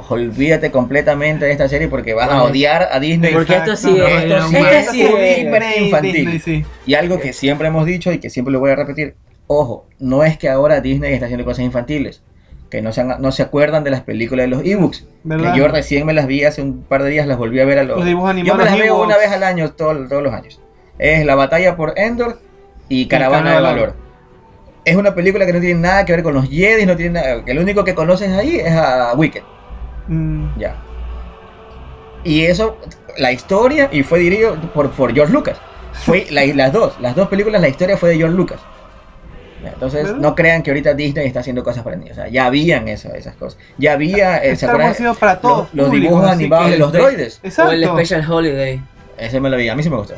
[0.09, 3.33] Olvídate completamente de esta serie porque vas a odiar a Disney.
[3.33, 5.01] porque esto sí no, es- no, esto sí es sí
[5.41, 6.13] hiper infantil.
[6.13, 6.65] Disney, sí.
[6.85, 9.15] Y algo que siempre hemos dicho y que siempre lo voy a repetir,
[9.47, 12.21] ojo, no es que ahora Disney está haciendo cosas infantiles,
[12.75, 15.05] que no se, han- no se acuerdan de las películas de los ebooks,
[15.53, 17.79] que yo recién me las vi hace un par de días, las volví a ver
[17.79, 17.97] a los...
[17.97, 20.61] Los dibujos yo animados, me las veo una vez al año, todo- todos los años.
[20.99, 22.39] Es La batalla por Endor
[22.89, 23.61] y Caravana de.
[23.61, 23.93] Valor.
[24.85, 27.43] Es una película que no tiene nada que ver con los Jedi, no tiene nada,
[27.43, 29.41] que el único que conoces ahí es a Wicked.
[30.07, 30.75] Mm, Ya.
[32.23, 32.77] Y eso,
[33.17, 35.59] la historia, y fue dirigido por, por George Lucas.
[35.93, 38.59] Fue la- las dos, las dos películas, la historia fue de George Lucas.
[39.73, 40.19] Entonces, ¿Verdad?
[40.19, 42.17] no crean que ahorita Disney está haciendo cosas para niños.
[42.17, 43.59] O sea, ya habían eso, esas cosas.
[43.77, 44.57] Ya había, eh,
[45.19, 47.39] para todos Los, los dibujos animados de los droides.
[47.43, 47.71] Exacto.
[47.71, 48.81] O el Special Holiday.
[49.17, 50.15] Ese me lo vi, a mí sí me gustó.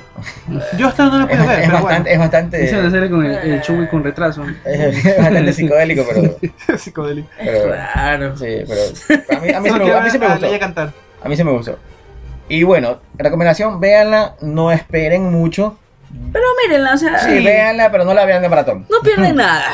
[0.75, 3.09] Yo hasta no lo Es, puedo ver, es pero bastante, es bastante, Dice una serie
[3.11, 4.43] con el, el Chewie con retraso.
[4.65, 6.35] es bastante psicodélico, pero, bueno.
[6.77, 7.27] Psicodélico.
[7.37, 8.37] pero Claro.
[8.37, 10.47] sí, pero a mí, a mí sí me, a mí sí me gustó.
[11.23, 11.77] A mí sí me gustó.
[12.49, 15.77] Y bueno, recomendación, véanla, no esperen mucho.
[16.33, 18.85] Pero mírenla, o sea, Sí, véanla, pero no la vean de maratón.
[18.89, 19.65] no pierden nada.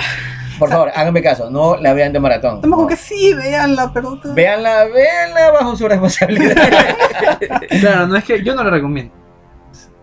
[0.59, 2.61] Por favor, háganme caso, no la vean de maratón.
[2.61, 2.87] Tampoco No.
[2.87, 4.19] que sí, véanla, pero.
[4.23, 6.55] Véanla, véanla bajo su responsabilidad.
[7.79, 9.13] Claro, no es que yo no lo recomiendo.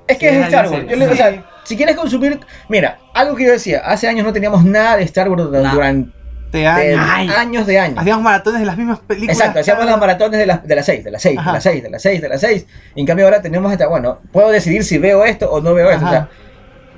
[0.07, 0.83] es que Sí, es Star Wars.
[0.83, 0.87] sí.
[0.91, 2.41] Yo le- o sea, si quieres consumir.
[2.69, 6.11] Mira, algo que yo decía, hace años no teníamos nada de Star Wars durante
[6.51, 7.37] Te años.
[7.37, 7.99] años de años.
[7.99, 9.39] Hacíamos maratones de las mismas películas.
[9.39, 11.53] Exacto, hacíamos las maratones de las de las 6, de las 6, de Ajá.
[11.53, 12.67] las 6, de las 6, de las 6.
[12.97, 16.05] En cambio ahora tenemos hasta, bueno, puedo decidir si veo esto o no veo esto.
[16.05, 16.17] O Ajá.
[16.17, 16.29] sea,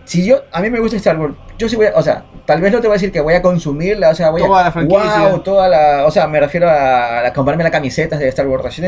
[0.05, 2.61] si yo, a mí me gusta Star Wars, yo sí voy a, o sea, tal
[2.61, 4.65] vez no te voy a decir que voy a consumirla, o sea, voy Toda a...
[4.65, 5.29] la franquicia.
[5.29, 8.81] Wow, toda la, o sea, me refiero a, a comprarme las camisetas de Star Wars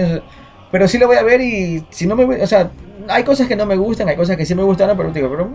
[0.70, 2.68] pero sí lo voy a ver y si no me, o sea,
[3.08, 5.50] hay cosas que no me gustan, hay cosas que sí me gustaron, pero digo, pero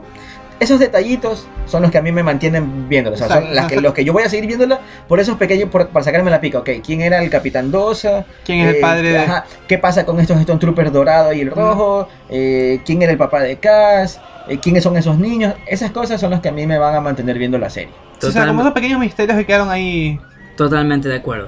[0.59, 3.79] esos detallitos son los que a mí me mantienen viéndola, o sea, son las que,
[3.81, 6.59] los que yo voy a seguir viéndola por esos pequeños, por- para sacarme la pica,
[6.59, 8.25] ok, ¿quién era el Capitán Dosa?
[8.45, 9.17] ¿Quién es el Eh, padre de.?
[9.19, 12.07] ajá, ¿Qué pasa con estos Stone Troopers dorado y el rojo?
[12.29, 14.19] Eh, ¿Quién era el papá de Cass?
[14.47, 15.53] Eh, ¿Quiénes son esos niños?
[15.67, 17.93] Esas cosas son las que a mí me van a mantener viendo la serie.
[18.19, 20.19] Sí, o sea, como esos pequeños misterios que quedaron ahí.
[20.57, 21.47] Totalmente de acuerdo.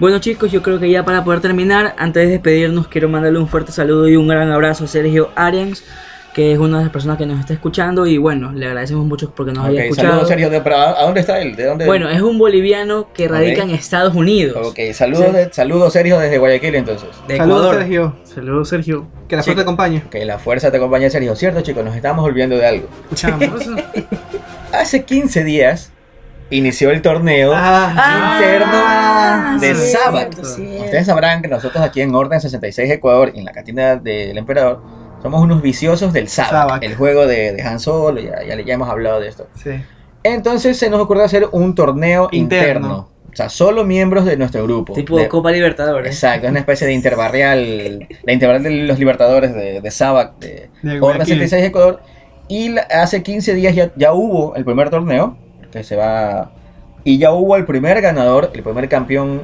[0.00, 3.48] Bueno chicos, yo creo que ya para poder terminar, antes de despedirnos, quiero mandarle un
[3.48, 5.84] fuerte saludo y un gran abrazo a Sergio Arians,
[6.34, 9.30] que es una de las personas que nos está escuchando y bueno, le agradecemos mucho
[9.34, 10.08] porque nos haya Ok, escuchado.
[10.08, 10.50] saludos, Sergio.
[10.50, 11.54] de- pero ¿A dónde está él?
[11.56, 11.86] ¿De dónde?
[11.86, 15.32] Bueno, es un boliviano que radica en Estados Unidos, Ok, saludos, Sí.
[15.32, 17.08] de- saludos, Sergio, desde Guayaquil entonces.
[17.28, 17.78] de Saludos, Ecuador.
[17.80, 18.16] Sergio.
[18.24, 19.06] Saludos, Sergio.
[19.28, 20.02] Que la fuerza te acompañe.
[20.10, 21.36] Que la fuerza te acompañe, Sergio.
[21.36, 22.88] Cierto, chicos, nos estamos olvidando de algo.
[24.72, 25.92] Hace 15 días
[26.50, 30.34] inició el torneo Ah, interno de cierto, Sabbath.
[30.44, 30.84] cierto.
[30.84, 34.80] Ustedes sabrán que nosotros aquí en Orden 66 Ecuador, en la cantina del Emperador,
[35.24, 36.82] somos unos viciosos del Sabbath.
[36.84, 39.48] el juego de, de Han Solo, ya, ya, ya hemos hablado de esto.
[39.56, 39.70] sí.
[40.22, 42.78] Entonces se nos ocurrió hacer un torneo interno.
[42.86, 43.08] Interno.
[43.30, 44.92] O sea, solo miembros de nuestro grupo.
[44.94, 46.14] Tipo De- Copa Libertadores.
[46.14, 50.70] Exacto, es una especie de interbarrial, la interbarrial de los libertadores de, de Sabbath, de
[50.82, 51.26] De Orden Guayaquil.
[51.40, 52.00] 66 Ecuador.
[52.48, 55.36] Y la- hace 15 días ya, ya hubo el primer torneo,
[55.72, 56.52] que se va...
[57.02, 59.42] Y ya hubo el primer ganador, el primer campeón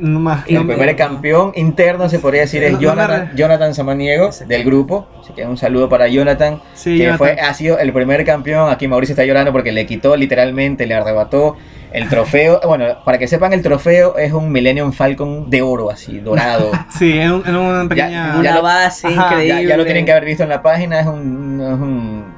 [0.00, 0.46] No más.
[0.48, 4.30] el no- primer campeón interno se podría decir es No, no Jonathan, me- Jonathan Samaniego
[4.46, 5.06] del grupo.
[5.22, 7.18] Así que un saludo para Jonathan, Sí, que Jonathan.
[7.18, 8.70] fue, ha sido el primer campeón.
[8.70, 11.56] Aquí Mauricio está llorando porque le quitó literalmente, le arrebató
[11.92, 12.60] el trofeo.
[12.66, 16.70] Bueno, para que sepan, el trofeo es un Millennium Falcon de oro, así, dorado.
[16.98, 18.32] Sí, en, un- en una pequeña.
[18.34, 19.62] ya Una lo- base Ajá, increíble.
[19.64, 22.29] ya, ya lo tienen que haber visto en la página, es un, es un,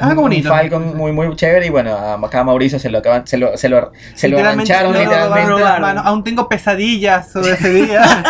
[0.00, 0.48] Es algo un bonito.
[0.48, 1.66] Falcon muy, muy chévere.
[1.66, 4.36] Y bueno, a- acá a Mauricio se lo, acaban, se lo, se lo, se lo
[4.36, 4.72] Literalmente,
[5.80, 6.02] manos.
[6.06, 8.02] Aún tengo pesadillas sobre ese día.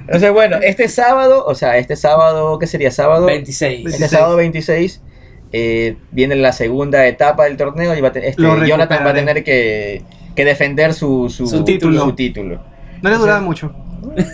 [0.00, 2.90] Entonces, bueno, este sábado, o sea, este sábado, ¿qué sería?
[2.90, 3.78] Sábado 26.
[3.78, 4.10] Este 26.
[4.10, 5.02] sábado 26
[5.52, 9.44] eh, viene la segunda etapa del torneo y va este, Lo Jonathan va a tener
[9.44, 10.02] que,
[10.34, 12.04] que defender su, su, Su título.
[12.04, 12.62] su título.
[13.02, 13.72] No le duraba mucho.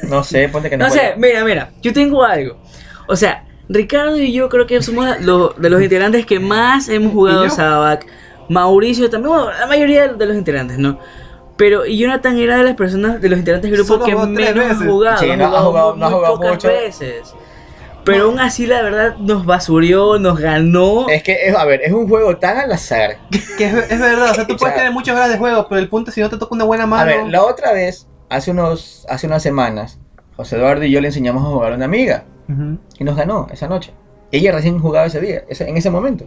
[0.04, 0.86] No sé, ponte que no.
[0.86, 2.56] No sé, mira, mira, yo tengo algo.
[3.09, 7.12] O sea, Ricardo y yo creo que somos los, de los integrantes que más hemos
[7.12, 7.49] jugado.
[7.51, 8.07] Sabac.
[8.49, 10.99] Mauricio también, bueno, la mayoría de los integrantes, ¿no?
[11.57, 14.70] Pero y Jonathan era de las personas, de los integrantes del grupo Solo que menos
[14.70, 15.19] ha jugado.
[15.19, 16.69] Sí, no ha jugado- no ha jugado pocas mucho.
[16.69, 17.35] veces.
[18.05, 21.09] Pero aún así, la verdad, nos basurió, nos ganó.
[21.09, 23.16] Es que, es, a ver, es un juego tan al azar.
[23.57, 25.66] Que es, es verdad, o sea, tú O puedes sea- tener muchas horas de juego,
[25.69, 27.03] pero el punto es si no te toca una buena mano.
[27.03, 30.01] A ver, la otra vez, hace, unos, hace unas semanas,
[30.36, 32.24] José Eduardo y yo le enseñamos a jugar a una amiga
[32.98, 33.92] Y nos ganó esa noche.
[34.30, 36.26] Ella recién jugaba ese día, ese- en ese momento.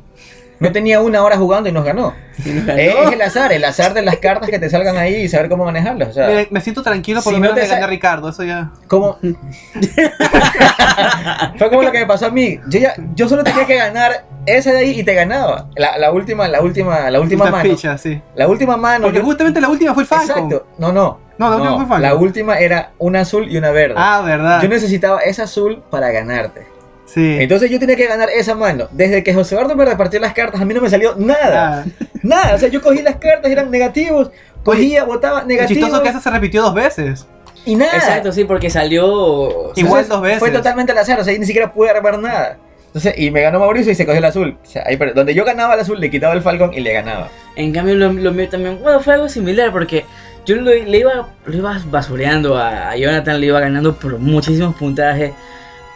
[0.57, 2.13] No tenía una hora jugando y nos ganó.
[2.45, 2.79] Y nos ganó.
[2.79, 5.65] Es el azar, el azar de las cartas que te salgan ahí y saber cómo
[5.65, 6.09] manejarlas.
[6.09, 7.87] O sea, Me, me siento tranquilo por Si lo no menos te de ganar sa-
[7.87, 8.71] a Ricardo, eso ya.
[8.87, 9.17] como
[11.57, 14.25] fue como lo que me pasó a mí yo ya yo solo tenía que ganar
[14.45, 17.97] esa de ahí y te ganaba la, la última la última la última mano ficha,
[17.97, 18.21] sí.
[18.35, 20.29] la última mano Porque yo- justamente la última fue el Falcon.
[20.29, 22.01] exacto no no No, la última fue Falcon.
[22.01, 24.61] la última era una azul y una verde Ah, verdad.
[24.61, 26.67] yo necesitaba esa azul para ganarte
[27.05, 27.37] Sí.
[27.39, 30.59] entonces yo tenía que ganar esa mano desde que José Eduardo me repartió las cartas
[30.61, 33.69] a mí no me salió nada Ah, nada o sea yo cogí las cartas eran
[33.71, 34.31] negativos
[34.63, 37.27] cogía botaba lo negativos chistoso que eso se repitió dos veces.
[37.65, 39.71] y nada Exacto, sí, porque salió.
[39.75, 40.39] Igual dos veces.
[40.39, 42.57] Fue totalmente al azar, o sea, ahí ni siquiera pude armar nada.
[42.95, 44.57] Entonces, y me ganó Mauricio y se cogió el azul.
[44.63, 47.27] O sea, ahí, donde yo ganaba el azul, le quitaba el Falcon y le ganaba.
[47.57, 50.05] En cambio, lo, mío también, bueno, fue algo similar porque
[50.45, 55.33] yo le, iba, lo iba basureando a Jonathan, le iba ganando por muchísimos puntajes.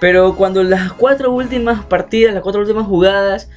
[0.01, 3.49] Pero cuando las cuatro últimas partidas, las cuatro últimas jugadas,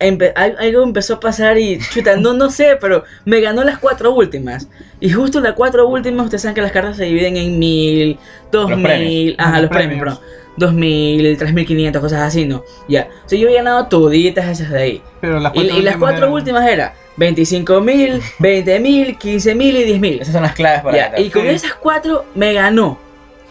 [0.00, 4.12] empe- algo empezó a pasar y, chuta, no, no sé, pero me ganó las cuatro
[4.12, 4.68] últimas.
[4.98, 8.18] Y justo las cuatro últimas, ustedes saben que las cartas se dividen en mil,
[8.50, 9.34] dos Los mil, premios.
[9.38, 10.18] ajá, Los los premios, premios.
[10.18, 10.40] perdón.
[10.56, 12.64] 2000, 3500, cosas así, ¿no?
[12.88, 13.08] Ya.
[13.24, 15.02] O sea, yo había ganado toditas esas de ahí.
[15.20, 19.84] Pero las Y, las cuatro eran- últimas era 25 mil, 20 mil, 15 mil y
[19.84, 20.20] 10 mil.
[20.20, 21.18] Esas son las claves para.
[21.20, 22.98] Y con esas cuatro me ganó.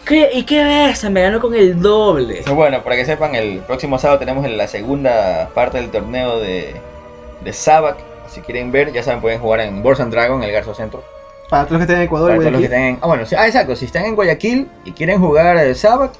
[0.06, 1.08] ¿Qué, ¿Y qué ves?
[1.10, 2.42] Me ganó con el doble.
[2.52, 6.74] Bueno, para que sepan, el próximo sábado tenemos la segunda parte del torneo de,
[7.44, 7.96] de Sabac.
[8.28, 11.02] Si quieren ver, ya saben, pueden jugar en Boards and Dragon, el Garzo Centro.
[11.48, 12.86] Para todos los que estén en Ecuador, Para todos los que Guayaquil.
[12.86, 13.76] estén en- Ah, bueno, sí, ah, exacto.
[13.76, 16.12] Si están en Guayaquil y quieren jugar el Sabac,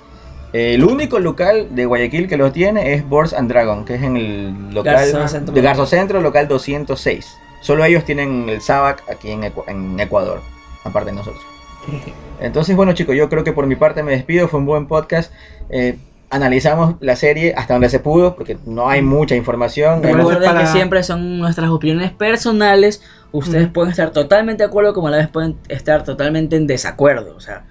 [0.53, 4.03] eh, el único local de Guayaquil que lo tiene es Boards and Dragon, que es
[4.03, 5.55] en el local Garzo Centro.
[5.55, 7.37] de Garzo Centro, local 206.
[7.61, 10.41] Solo ellos tienen el Sabac aquí en, Ecu- en Ecuador,
[10.85, 11.45] aparte de nosotros.
[12.41, 15.33] Entonces, bueno chicos, yo creo que por mi parte me despido, fue un buen podcast.
[15.69, 15.99] Eh,
[16.31, 20.03] analizamos la serie hasta donde se pudo, porque no hay mucha información.
[20.03, 23.03] Recuerden para- que siempre son nuestras opiniones personales.
[23.33, 27.35] Ustedes pueden estar totalmente de acuerdo, como a la vez pueden estar totalmente en desacuerdo.
[27.37, 27.65] O sea,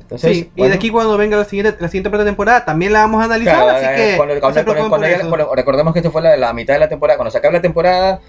[0.00, 2.92] entonces, Sí, y de aquí cuando venga la siguiente, la siguiente parte de temporada también
[2.92, 5.10] la vamos a analizar, Claro, así eh, que cuando- no cuando- se preocupen cuando por
[5.10, 5.28] ya- eso.
[5.28, 7.16] cuando- recordemos que esto fue la, la mitad de la temporada.
[7.16, 8.20] Cuando se acabe la temporada,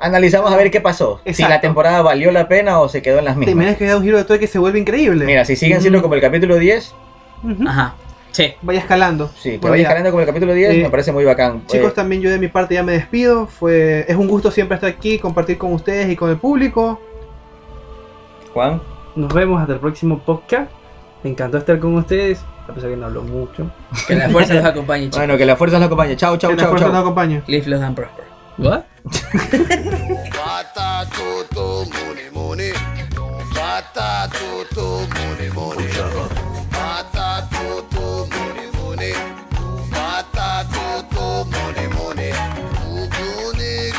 [0.00, 1.20] analizamos a ver qué pasó.
[1.26, 3.52] Si la temporada valió la pena o se quedó en las Te mismas.
[3.54, 5.24] imaginas que da un giro de todo que se vuelve increíble.
[5.26, 6.02] Mira, si siguen siendo Mm.
[6.02, 6.94] como el capítulo 10,
[7.44, 7.68] Ujú.
[7.68, 7.94] ajá.
[8.32, 8.54] Sí.
[8.62, 9.28] Vaya escalando.
[9.36, 9.88] sí, que Bueno, vaya ya.
[9.88, 11.66] escalando como el capítulo 10, Eh, me parece muy bacán.
[11.66, 13.46] Chicos, Eh, también yo de mi parte ya me despido.
[13.46, 17.00] Fue, es un gusto siempre estar aquí, compartir con ustedes y con el público.
[18.54, 18.80] Juan,
[19.16, 20.70] Nos vemos hasta el próximo podcast.
[21.24, 23.68] Me encantó estar con ustedes, a pesar que no hablo mucho.
[24.06, 25.18] Que la fuerza los acompañe, chicos.
[25.26, 26.16] bueno, que la fuerza los acompañe.
[26.16, 26.92] Chao, chao, que la chao, fuerza chao.
[26.94, 27.42] nos acompañe.
[27.48, 28.24] Live, los and prosper.
[28.58, 28.82] ¿What?
[29.02, 32.70] Bata tutto, muni muni.
[33.54, 35.86] Bata tutto, muni muni.
[36.68, 39.12] Bata tutto, muni muni.
[39.88, 42.30] Bata tutto, muni muni.
[42.92, 43.92] Muni.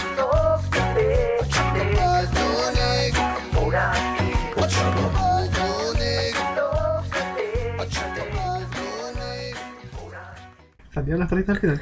[10.90, 11.82] Fabiola Faritarchidone